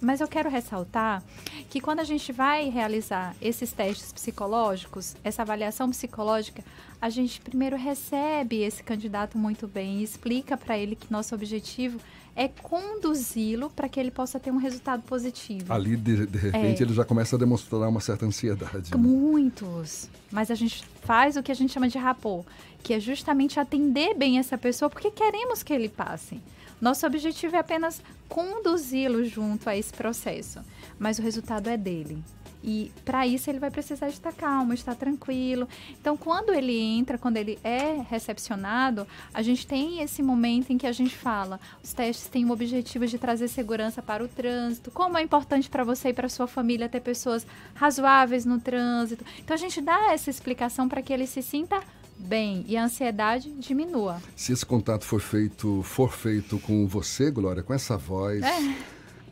[0.00, 1.22] Mas eu quero ressaltar
[1.70, 6.62] que quando a gente vai realizar esses testes psicológicos, essa avaliação psicológica,
[7.00, 11.98] a gente primeiro recebe esse candidato muito bem e explica para ele que nosso objetivo
[12.36, 15.72] é conduzi-lo para que ele possa ter um resultado positivo.
[15.72, 16.86] Ali, de, de repente, É.
[16.86, 18.90] ele já começa a demonstrar uma certa ansiedade.
[18.90, 18.96] né?
[18.96, 20.08] Muitos.
[20.32, 22.44] Mas a gente faz o que a gente chama de rapô,
[22.82, 26.40] que é justamente atender bem essa pessoa, porque queremos que ele passe.
[26.80, 30.60] Nosso objetivo é apenas conduzi-lo junto a esse processo,
[30.98, 32.22] mas o resultado é dele.
[32.66, 35.68] E para isso ele vai precisar estar calmo, estar tranquilo.
[36.00, 40.86] Então, quando ele entra, quando ele é recepcionado, a gente tem esse momento em que
[40.86, 44.90] a gente fala: os testes têm o objetivo de trazer segurança para o trânsito.
[44.90, 49.26] Como é importante para você e para sua família ter pessoas razoáveis no trânsito.
[49.40, 51.82] Então, a gente dá essa explicação para que ele se sinta
[52.24, 54.20] bem e a ansiedade diminua.
[54.34, 58.74] Se esse contato for feito, for feito com você, Glória, com essa voz É.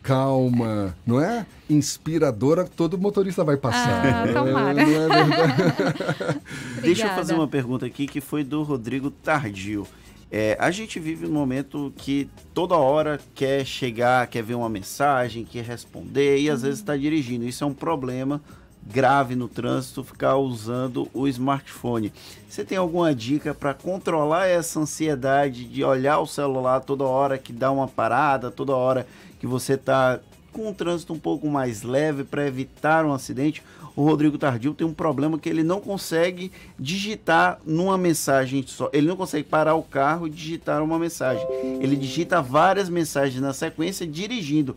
[0.02, 1.46] calma, não é?
[1.70, 4.04] Inspiradora, todo motorista vai passar.
[4.04, 4.72] Ah, É, tomara.
[4.74, 6.40] não é verdade?
[6.82, 9.86] Deixa eu fazer uma pergunta aqui que foi do Rodrigo Tardio.
[10.34, 15.44] É, a gente vive um momento que toda hora quer chegar, quer ver uma mensagem,
[15.44, 17.44] quer responder e às vezes está dirigindo.
[17.46, 18.40] Isso é um problema
[18.86, 22.12] grave no trânsito ficar usando o smartphone.
[22.48, 27.52] Você tem alguma dica para controlar essa ansiedade de olhar o celular toda hora que
[27.52, 29.06] dá uma parada, toda hora
[29.38, 30.20] que você está
[30.52, 33.62] com um trânsito um pouco mais leve para evitar um acidente?
[33.94, 38.88] O Rodrigo Tardio tem um problema que ele não consegue digitar numa mensagem só.
[38.92, 41.46] Ele não consegue parar o carro e digitar uma mensagem.
[41.80, 44.76] Ele digita várias mensagens na sequência dirigindo.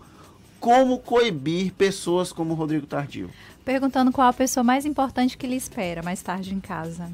[0.60, 3.30] Como coibir pessoas como o Rodrigo Tardio?
[3.66, 7.12] Perguntando qual a pessoa mais importante que lhe espera mais tarde em casa.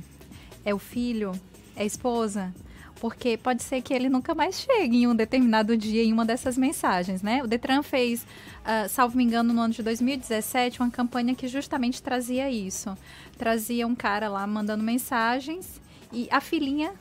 [0.65, 1.31] É o filho?
[1.77, 2.53] É a esposa?
[2.99, 6.57] Porque pode ser que ele nunca mais chegue em um determinado dia em uma dessas
[6.57, 7.41] mensagens, né?
[7.41, 8.27] O Detran fez,
[8.65, 12.95] ah, salvo me engano, no ano de 2017, uma campanha que justamente trazia isso.
[13.37, 16.91] Trazia um cara lá mandando mensagens e a filhinha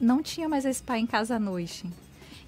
[0.00, 1.84] não tinha mais esse pai em casa à noite.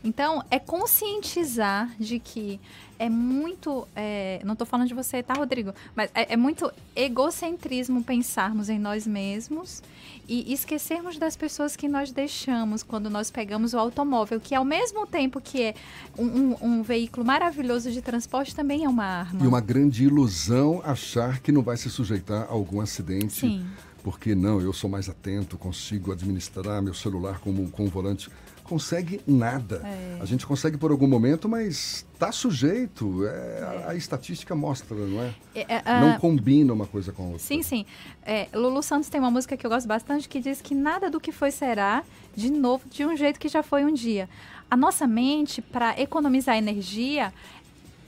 [0.02, 2.60] Então, é conscientizar de que
[2.98, 3.86] é muito.
[3.94, 5.72] é, não estou falando de você, tá, Rodrigo?
[5.94, 9.82] Mas é, é muito egocentrismo pensarmos em nós mesmos
[10.28, 15.06] e esquecermos das pessoas que nós deixamos quando nós pegamos o automóvel, que ao mesmo
[15.06, 15.74] tempo que é
[16.18, 19.42] um, um- um veículo maravilhoso de transporte, também é uma arma.
[19.44, 23.32] E uma grande ilusão achar que não vai se sujeitar a algum acidente.
[23.40, 23.66] Sim.
[24.02, 28.28] Porque não, eu sou mais atento, consigo administrar meu celular como, com o volante.
[28.66, 29.82] Consegue nada.
[29.84, 30.18] É.
[30.20, 33.24] A gente consegue por algum momento, mas está sujeito.
[33.26, 35.34] É, a, a estatística mostra, não é?
[35.54, 37.40] É, é, não combina uma coisa com a outra.
[37.40, 37.86] Sim, sim.
[38.24, 41.20] É, Lulu Santos tem uma música que eu gosto bastante que diz que nada do
[41.20, 42.02] que foi será
[42.34, 44.28] de novo de um jeito que já foi um dia.
[44.68, 47.32] A nossa mente, para economizar energia,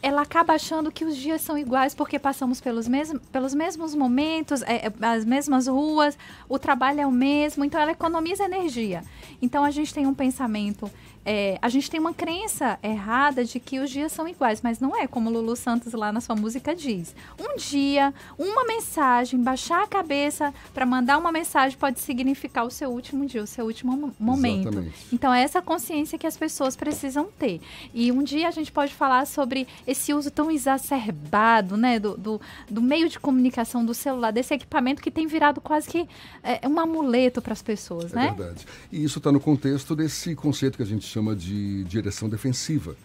[0.02, 4.62] ela acaba achando que os dias são iguais porque passamos pelos, mesmos pelos mesmos momentos,
[4.62, 6.16] é, é, as mesmas ruas,
[6.48, 9.02] o trabalho é o mesmo, então ela economiza energia.
[9.42, 10.90] Então a gente tem um pensamento,
[11.24, 14.96] é, a gente tem uma crença errada de que os dias são iguais, mas não
[14.96, 17.14] é como Lulu Santos lá na sua música diz.
[17.38, 22.90] Um dia, uma mensagem, baixar a cabeça para mandar uma mensagem pode significar o seu
[22.90, 24.68] último dia, o seu último mo- momento.
[24.68, 24.94] Exatamente.
[25.12, 27.60] Então, é essa consciência que as pessoas precisam ter.
[27.92, 32.40] E um dia a gente pode falar sobre esse uso tão exacerbado, né, do, do,
[32.70, 36.08] do meio de comunicação do celular, desse equipamento que tem virado quase que
[36.42, 38.34] é, um amuleto para as pessoas, É né?
[38.36, 38.66] verdade.
[38.90, 42.96] E isso está no contexto desse conceito que a gente chama de direção defensiva,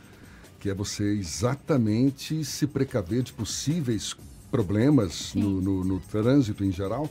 [0.59, 4.15] que é você exatamente se precaver de possíveis
[4.51, 7.09] problemas no, no- no trânsito em geral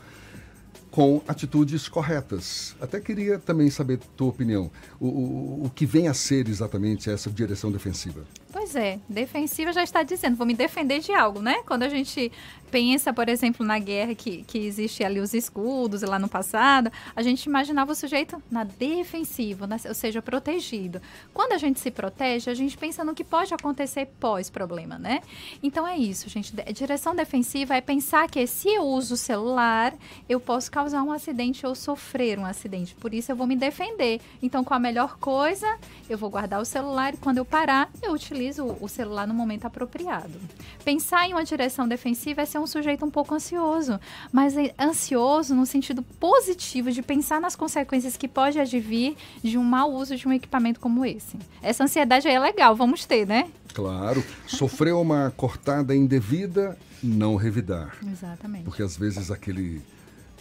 [0.91, 2.77] com atitudes corretas.
[2.81, 4.71] Até queria também saber tua opinião.
[5.01, 8.25] O, o, o que vem a ser exatamente essa direção defensiva?
[8.53, 11.63] Pois é, defensiva já está dizendo, vou me defender de algo, né?
[11.67, 12.31] Quando a gente
[12.71, 17.23] pensa, por exemplo, na guerra que, que existe ali os escudos lá no passado, a
[17.23, 21.01] gente imaginava o sujeito na defensiva, na- ou seja, protegido.
[21.35, 25.21] Quando a gente se protege, a gente pensa no que pode acontecer pós-problema, né?
[25.63, 26.55] Então é isso, gente.
[26.75, 29.95] Direção defensiva é pensar que se eu uso o celular,
[30.29, 32.95] eu posso causar um acidente ou sofrer um acidente.
[32.95, 34.21] Por isso eu vou me defender.
[34.43, 35.67] Então, qual a melhor coisa?
[36.09, 39.67] Eu vou guardar o celular e quando eu parar, eu utilizo o celular no momento
[39.67, 40.39] apropriado.
[40.85, 44.01] Pensar em uma direção defensiva é ser um sujeito um pouco ansioso,
[44.33, 49.65] mas é ansioso no sentido positivo de pensar nas consequências que pode advir de um
[49.65, 51.37] mau uso de um equipamento como esse.
[51.63, 53.51] Essa ansiedade aí é legal, vamos ter, né?
[53.75, 57.97] Claro, sofreu uma cortada indevida, não revidar.
[58.07, 58.65] Exatamente.
[58.65, 59.83] Porque às vezes aquele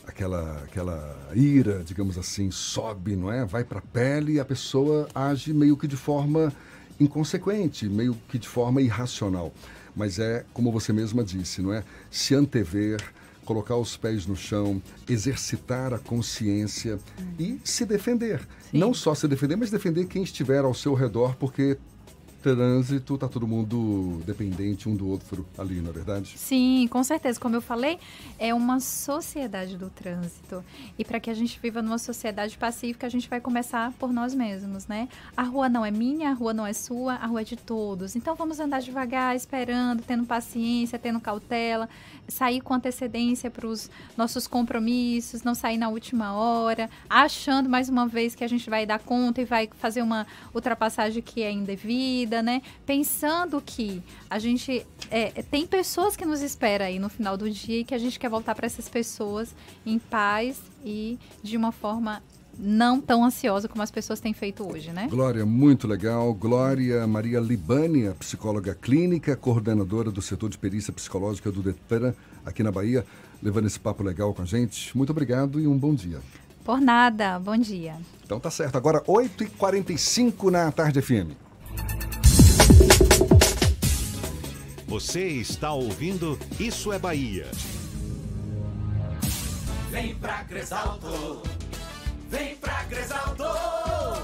[0.05, 3.45] aquela aquela ira, digamos assim, sobe, não é?
[3.45, 6.53] Vai para a pele e a pessoa age meio que de forma
[7.01, 9.53] inconsequente, meio que de forma irracional.
[9.95, 11.83] Mas é, como você mesma disse, não é?
[12.09, 13.01] Se antever,
[13.45, 16.99] colocar os pés no chão, exercitar a consciência
[17.37, 18.47] e se defender.
[18.71, 21.77] Não só se defender, mas defender quem estiver ao seu redor, porque
[22.41, 26.33] trânsito, tá todo mundo dependente um do outro ali, não é verdade?
[26.37, 27.39] Sim, com certeza.
[27.39, 27.99] Como eu falei,
[28.39, 30.63] é uma sociedade do trânsito.
[30.97, 34.33] E para que a gente viva numa sociedade pacífica, a gente vai começar por nós
[34.33, 35.07] mesmos, né?
[35.35, 38.15] A rua não é minha, a rua não é sua, a rua é de todos.
[38.15, 41.87] Então vamos andar devagar, esperando, tendo paciência, tendo cautela,
[42.27, 48.07] sair com antecedência para os nossos compromissos, não sair na última hora, achando mais uma
[48.07, 52.30] vez que a gente vai dar conta e vai fazer uma ultrapassagem que é indevida,
[52.39, 52.61] né?
[52.85, 57.79] Pensando que a gente é, tem pessoas que nos esperam aí no final do dia
[57.79, 62.21] e que a gente quer voltar para essas pessoas em paz e de uma forma
[62.57, 65.07] não tão ansiosa como as pessoas têm feito hoje, né?
[65.09, 66.33] Glória, muito legal.
[66.33, 72.13] Glória Maria Libânia, psicóloga clínica, coordenadora do setor de perícia psicológica do Detran,
[72.45, 73.05] aqui na Bahia,
[73.41, 74.95] levando esse papo legal com a gente.
[74.95, 76.19] Muito obrigado e um bom dia.
[76.63, 77.95] Por nada, bom dia.
[78.23, 78.75] Então tá certo.
[78.75, 81.50] Agora, 8h45 na Tarde FM.
[84.87, 87.49] Você está ouvindo Isso é Bahia.
[89.89, 91.41] Vem pra Cresalto.
[92.31, 93.43] Vem pra Cresalto.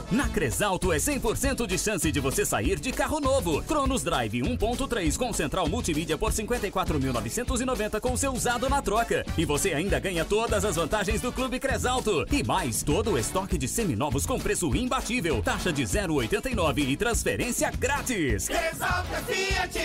[0.10, 3.62] Na Cresalto é 100% de chance de você sair de carro novo.
[3.64, 9.26] Cronos Drive 1.3 com central multimídia por 54.990 com seu usado na troca.
[9.38, 12.26] E você ainda ganha todas as vantagens do Clube Cresalto.
[12.32, 15.42] E mais, todo o estoque de seminovos com preço imbatível.
[15.44, 18.48] Taxa de 0,89 e transferência grátis.
[18.48, 19.80] Cresalto é Fiat.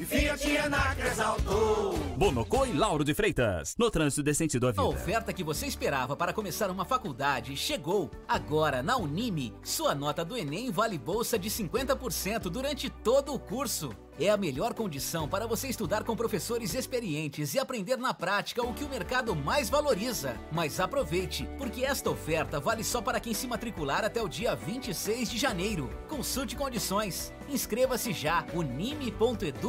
[0.00, 1.94] E Fiat é na Cresalto.
[2.16, 3.76] Bonocô e Lauro de Freitas.
[3.78, 4.84] No trânsito desse sentido à A vida.
[4.84, 8.10] oferta que você esperava para começar uma faculdade chegou.
[8.26, 13.94] Agora, na Unime, sua nota do Enem vale bolsa de 50% durante todo o curso.
[14.18, 18.72] É a melhor condição para você estudar com professores experientes e aprender na prática o
[18.72, 20.36] que o mercado mais valoriza.
[20.52, 25.30] Mas aproveite, porque esta oferta vale só para quem se matricular até o dia 26
[25.30, 25.90] de janeiro.
[26.08, 27.32] Consulte condições.
[27.48, 29.60] Inscreva-se já unime.edu.br.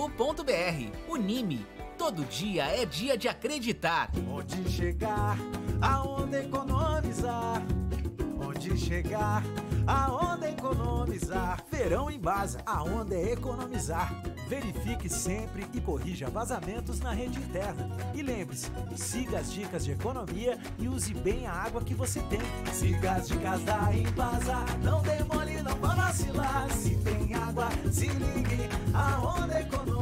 [1.09, 1.74] Unime.
[1.97, 4.11] Todo dia é dia de acreditar.
[4.29, 5.37] Onde chegar,
[5.81, 7.61] aonde economizar.
[8.39, 9.41] Onde chegar,
[9.87, 11.63] a onda é economizar.
[11.71, 14.13] Verão em Baza, a onda é economizar.
[14.47, 17.89] Verifique sempre e corrija vazamentos na rede interna.
[18.13, 22.41] E lembre-se, siga as dicas de economia e use bem a água que você tem.
[22.71, 26.69] Siga as dicas da Embasa, não demole, não vá vacilar.
[26.71, 29.95] Se tem água, se ligue, a onda é economizar.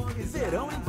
[0.43, 0.83] Verão em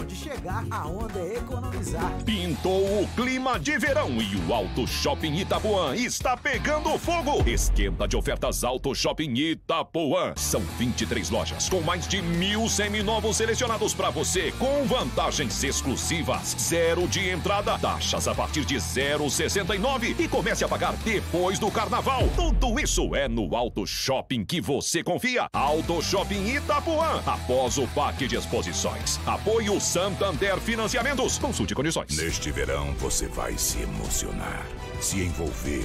[0.00, 2.24] onde chegar, a onda é economizar.
[2.24, 7.48] Pintou o clima de verão e o Auto Shopping Itapuã está pegando fogo.
[7.48, 10.32] Esquenta de ofertas Auto Shopping Itapuã.
[10.36, 16.56] São 23 lojas com mais de mil seminovos selecionados para você com vantagens exclusivas.
[16.58, 22.28] Zero de entrada, taxas a partir de 0,69 e comece a pagar depois do carnaval.
[22.34, 25.48] Tudo isso é no Auto Shopping que você confia.
[25.52, 27.22] Auto Shopping Itapuã.
[27.26, 29.20] Após o Parque de Exposições.
[29.26, 31.36] Apoio Santander Financiamentos.
[31.36, 32.16] Consulte condições.
[32.16, 34.64] Neste verão você vai se emocionar,
[35.00, 35.84] se envolver,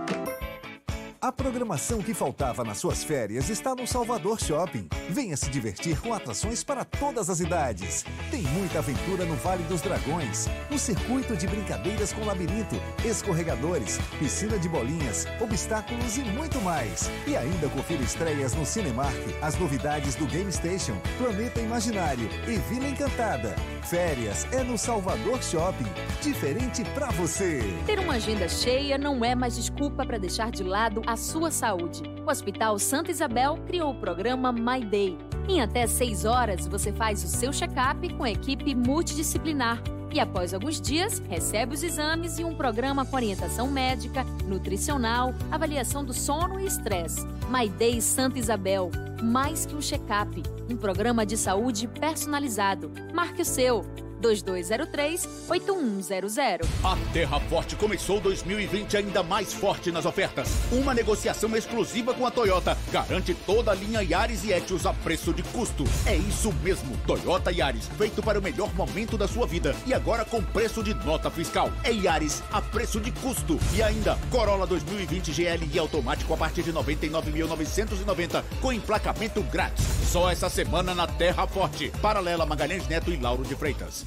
[1.23, 4.87] A programação que faltava nas suas férias está no Salvador Shopping.
[5.07, 8.03] Venha se divertir com atrações para todas as idades.
[8.31, 12.75] Tem muita aventura no Vale dos Dragões, um circuito de brincadeiras com labirinto,
[13.05, 17.07] escorregadores, piscina de bolinhas, obstáculos e muito mais.
[17.27, 22.87] E ainda confira estreias no Cinemark, as novidades do Game Station, Planeta Imaginário e Vila
[22.87, 23.55] Encantada.
[23.83, 25.85] Férias é no Salvador Shopping.
[26.19, 27.61] Diferente pra você.
[27.85, 32.03] Ter uma agenda cheia não é mais desculpa para deixar de lado a sua saúde.
[32.25, 35.17] O Hospital Santa Isabel criou o programa My Day.
[35.49, 39.81] Em até 6 horas, você faz o seu check-up com a equipe multidisciplinar.
[40.13, 46.05] E após alguns dias, recebe os exames e um programa com orientação médica, nutricional, avaliação
[46.05, 47.25] do sono e estresse.
[47.49, 48.89] My Day Santa Isabel.
[49.21, 50.41] Mais que um check-up.
[50.69, 52.89] Um programa de saúde personalizado.
[53.13, 53.83] Marque o seu.
[54.21, 56.61] 2203-8100.
[56.83, 60.49] A Terra Forte começou 2020 ainda mais forte nas ofertas.
[60.71, 65.33] Uma negociação exclusiva com a Toyota garante toda a linha Yaris e Etios a preço
[65.33, 65.83] de custo.
[66.05, 70.23] É isso mesmo, Toyota Yaris, feito para o melhor momento da sua vida e agora
[70.23, 71.71] com preço de nota fiscal.
[71.83, 73.59] É Yaris a preço de custo.
[73.73, 79.85] E ainda, Corolla 2020 GLI automático a partir de 99.990 com emplacamento grátis.
[80.11, 81.91] Só essa semana na Terra Forte.
[82.01, 84.05] Paralela Magalhães Neto e Lauro de Freitas.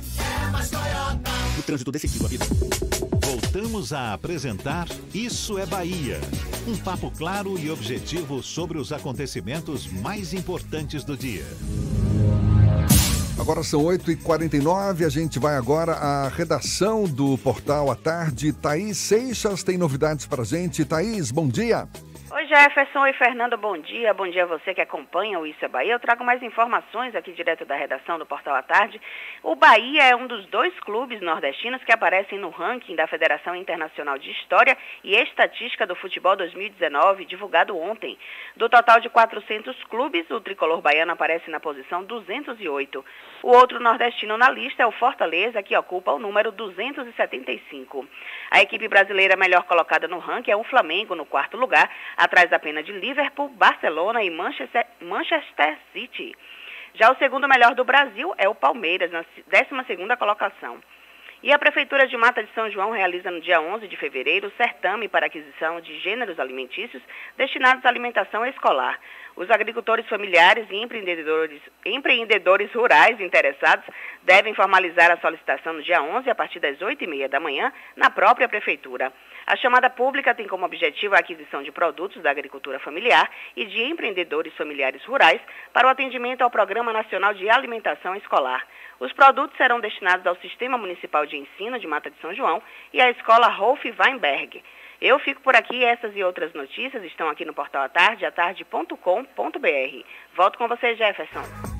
[1.58, 2.44] O trânsito decisivo a vida.
[3.24, 6.20] Voltamos a apresentar Isso é Bahia.
[6.66, 11.44] Um papo claro e objetivo sobre os acontecimentos mais importantes do dia.
[13.38, 18.52] Agora são 8h49, a gente vai agora à redação do Portal à Tarde.
[18.52, 20.84] Thaís Seixas tem novidades pra gente.
[20.84, 21.88] Thaís, bom dia.
[22.34, 24.12] Oi Jefferson, oi Fernando, bom dia.
[24.12, 25.92] Bom dia a você que acompanha o Isso é Bahia.
[25.92, 29.00] Eu trago mais informações aqui direto da redação do Portal à Tarde.
[29.40, 34.18] O Bahia é um dos dois clubes nordestinos que aparecem no ranking da Federação Internacional
[34.18, 38.18] de História e Estatística do Futebol 2019, divulgado ontem.
[38.56, 43.04] Do total de 400 clubes, o tricolor baiano aparece na posição 208.
[43.44, 48.08] O outro nordestino na lista é o Fortaleza, que ocupa o número 275.
[48.50, 52.86] A equipe brasileira melhor colocada no ranking é o Flamengo, no quarto lugar, atrás apenas
[52.86, 56.34] de Liverpool, Barcelona e Manchester, City.
[56.94, 60.80] Já o segundo melhor do Brasil é o Palmeiras, na 12ª colocação.
[61.44, 64.52] E a Prefeitura de Mata de São João realiza no dia 11 de fevereiro o
[64.52, 67.02] certame para aquisição de gêneros alimentícios
[67.36, 68.98] destinados à alimentação escolar.
[69.36, 73.84] Os agricultores familiares e empreendedores, empreendedores rurais interessados
[74.22, 78.48] devem formalizar a solicitação no dia 11 a partir das 8h30 da manhã na própria
[78.48, 79.12] Prefeitura.
[79.46, 83.82] A chamada pública tem como objetivo a aquisição de produtos da agricultura familiar e de
[83.82, 85.40] empreendedores familiares rurais
[85.72, 88.66] para o atendimento ao Programa Nacional de Alimentação Escolar.
[88.98, 92.62] Os produtos serão destinados ao Sistema Municipal de Ensino de Mata de São João
[92.92, 94.62] e à Escola Rolf Weinberg.
[95.00, 98.96] Eu fico por aqui, essas e outras notícias estão aqui no portal Atarde, atarde.com.br.
[100.34, 101.73] Volto com você, Jefferson.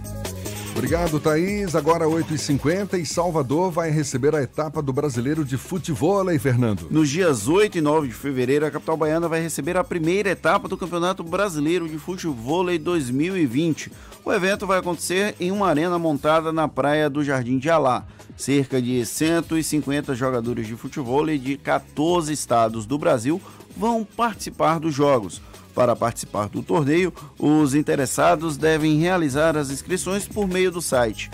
[0.77, 1.77] Obrigado, Thaís.
[1.77, 6.89] Agora 8h50 e Salvador vai receber a etapa do Brasileiro de Futebol, hein, Fernando?
[6.91, 10.67] Nos dias 8 e 9 de fevereiro, a capital baiana vai receber a primeira etapa
[10.67, 13.93] do Campeonato Brasileiro de Futebol 2020.
[14.25, 18.05] O evento vai acontecer em uma arena montada na praia do Jardim de Alá.
[18.37, 23.41] Cerca de 150 jogadores de futebol de 14 estados do Brasil
[23.77, 25.41] vão participar dos jogos.
[25.75, 31.31] Para participar do torneio, os interessados devem realizar as inscrições por meio do site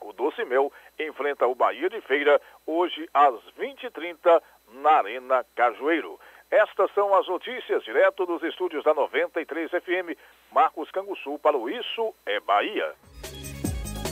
[0.00, 4.40] O Doce Mel enfrenta o Bahia de Feira hoje às 20h30
[4.74, 6.20] na Arena Cajueiro.
[6.50, 10.16] Estas são as notícias direto dos estúdios da 93 FM.
[10.50, 12.94] Marcos Canguçu para o Isso é Bahia.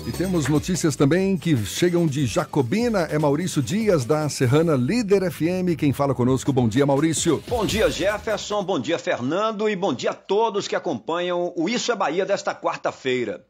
[0.07, 3.09] E temos notícias também que chegam de Jacobina.
[3.11, 5.79] É Maurício Dias, da Serrana Líder FM.
[5.79, 7.43] Quem fala conosco, bom dia, Maurício.
[7.49, 8.63] Bom dia, Jefferson.
[8.63, 9.67] Bom dia, Fernando.
[9.67, 13.43] E bom dia a todos que acompanham o Isso é Bahia desta quarta-feira.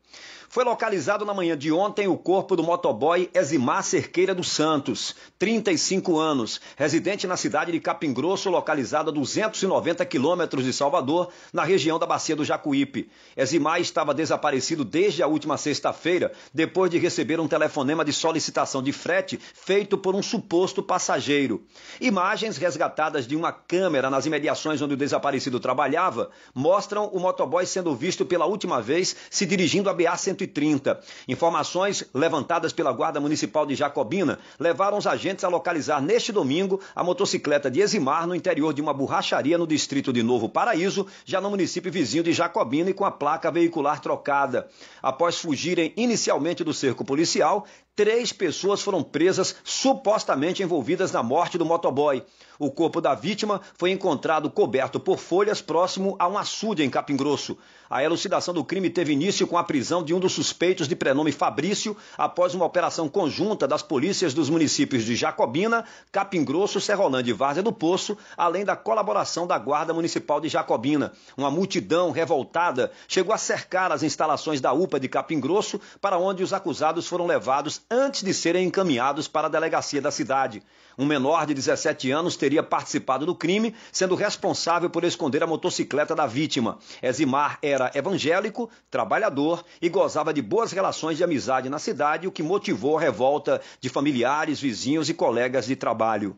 [0.48, 6.18] Foi localizado na manhã de ontem o corpo do motoboy Eximar Cerqueira dos Santos, 35
[6.18, 11.98] anos, residente na cidade de Capim Grosso, localizado a 290 quilômetros de Salvador, na região
[11.98, 13.10] da Bacia do Jacuípe.
[13.36, 18.92] Eximar estava desaparecido desde a última sexta-feira, depois de receber um telefonema de solicitação de
[18.92, 21.64] frete feito por um suposto passageiro.
[22.00, 27.94] Imagens resgatadas de uma câmera nas imediações onde o desaparecido trabalhava mostram o motoboy sendo
[27.94, 31.00] visto pela última vez se dirigindo a BA 130.
[31.26, 37.02] Informações levantadas pela Guarda Municipal de Jacobina levaram os agentes a localizar neste domingo a
[37.02, 41.50] motocicleta de Eximar no interior de uma borracharia no distrito de Novo Paraíso, já no
[41.50, 44.68] município vizinho de Jacobina e com a placa veicular trocada.
[45.02, 47.66] Após fugirem inicialmente do cerco policial,
[47.96, 52.22] três pessoas foram presas supostamente envolvidas na morte do motoboy.
[52.58, 57.16] O corpo da vítima foi encontrado coberto por folhas próximo a um açude em Capim
[57.16, 57.56] Grosso.
[57.88, 61.30] A elucidação do crime teve início com a prisão de um dos suspeitos de prenome
[61.30, 67.34] Fabrício após uma operação conjunta das polícias dos municípios de Jacobina, Capim Grosso, Serrolândia e
[67.34, 71.12] Várzea do Poço, além da colaboração da Guarda Municipal de Jacobina.
[71.36, 76.42] Uma multidão revoltada chegou a cercar as instalações da UPA de Capim Grosso, para onde
[76.42, 80.60] os acusados foram levados antes de serem encaminhados para a delegacia da cidade.
[80.98, 86.12] Um menor de 17 anos teria participado do crime, sendo responsável por esconder a motocicleta
[86.12, 86.78] da vítima.
[87.00, 92.42] Eximar era evangélico, trabalhador e gozava de boas relações de amizade na cidade, o que
[92.42, 96.36] motivou a revolta de familiares, vizinhos e colegas de trabalho.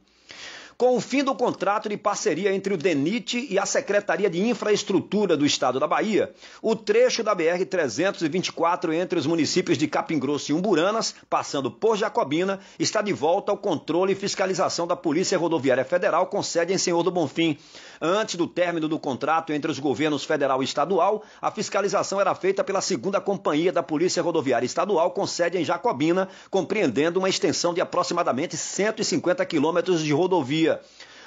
[0.79, 5.37] Com o fim do contrato de parceria entre o DENIT e a Secretaria de Infraestrutura
[5.37, 6.33] do Estado da Bahia,
[6.63, 12.61] o trecho da BR-324 entre os municípios de Capim Grosso e Umburanas, passando por Jacobina,
[12.79, 17.03] está de volta ao controle e fiscalização da Polícia Rodoviária Federal com sede em Senhor
[17.03, 17.59] do Bonfim.
[18.01, 22.63] Antes do término do contrato entre os governos federal e estadual, a fiscalização era feita
[22.63, 27.81] pela segunda companhia da Polícia Rodoviária Estadual, com sede em Jacobina, compreendendo uma extensão de
[27.81, 30.68] aproximadamente 150 quilômetros de rodovia.
[30.69, 30.77] Yeah.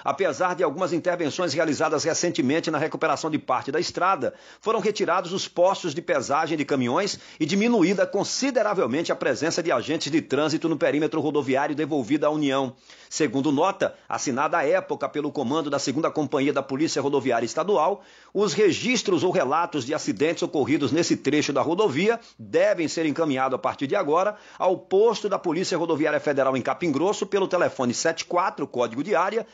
[0.04, 5.48] Apesar de algumas intervenções realizadas recentemente na recuperação de parte da estrada, foram retirados os
[5.48, 10.78] postos de pesagem de caminhões e diminuída consideravelmente a presença de agentes de trânsito no
[10.78, 12.76] perímetro rodoviário devolvido à União.
[13.10, 18.04] Segundo nota, assinada à época pelo comando da 2 Companhia da Polícia Rodoviária Estadual,
[18.34, 23.60] os registros ou relatos de acidentes ocorridos nesse trecho da rodovia devem ser encaminhados a
[23.60, 28.66] partir de agora ao posto da Polícia Rodoviária Federal em Capim Grosso pelo telefone 74,
[28.66, 29.46] código de área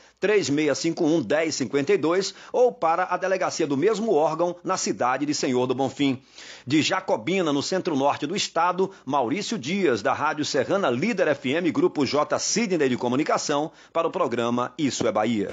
[0.45, 6.21] 3651 1052 ou para a delegacia do mesmo órgão na cidade de Senhor do Bonfim.
[6.65, 12.37] De Jacobina, no centro-norte do estado, Maurício Dias, da Rádio Serrana Líder FM, Grupo J
[12.39, 15.49] Sidney de Comunicação, para o programa Isso é Bahia.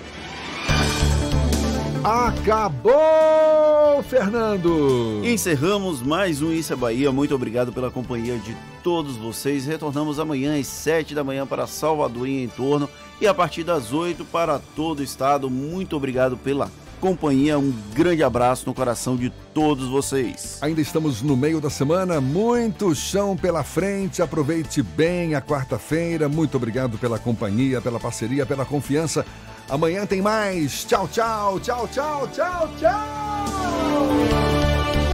[2.04, 2.92] Acabou,
[4.02, 5.22] Fernando!
[5.24, 7.10] Encerramos mais um Isso é Bahia.
[7.10, 9.64] Muito obrigado pela companhia de todos vocês.
[9.64, 12.90] Retornamos amanhã às 7 da manhã para Salvador e em torno
[13.20, 15.48] e a partir das 8 para todo o estado.
[15.50, 16.70] Muito obrigado pela
[17.00, 17.58] companhia.
[17.58, 20.58] Um grande abraço no coração de todos vocês.
[20.62, 24.22] Ainda estamos no meio da semana, muito chão pela frente.
[24.22, 26.28] Aproveite bem a quarta-feira.
[26.28, 29.24] Muito obrigado pela companhia, pela parceria, pela confiança.
[29.68, 30.84] Amanhã tem mais.
[30.84, 34.53] Tchau, tchau, tchau, tchau, tchau, tchau.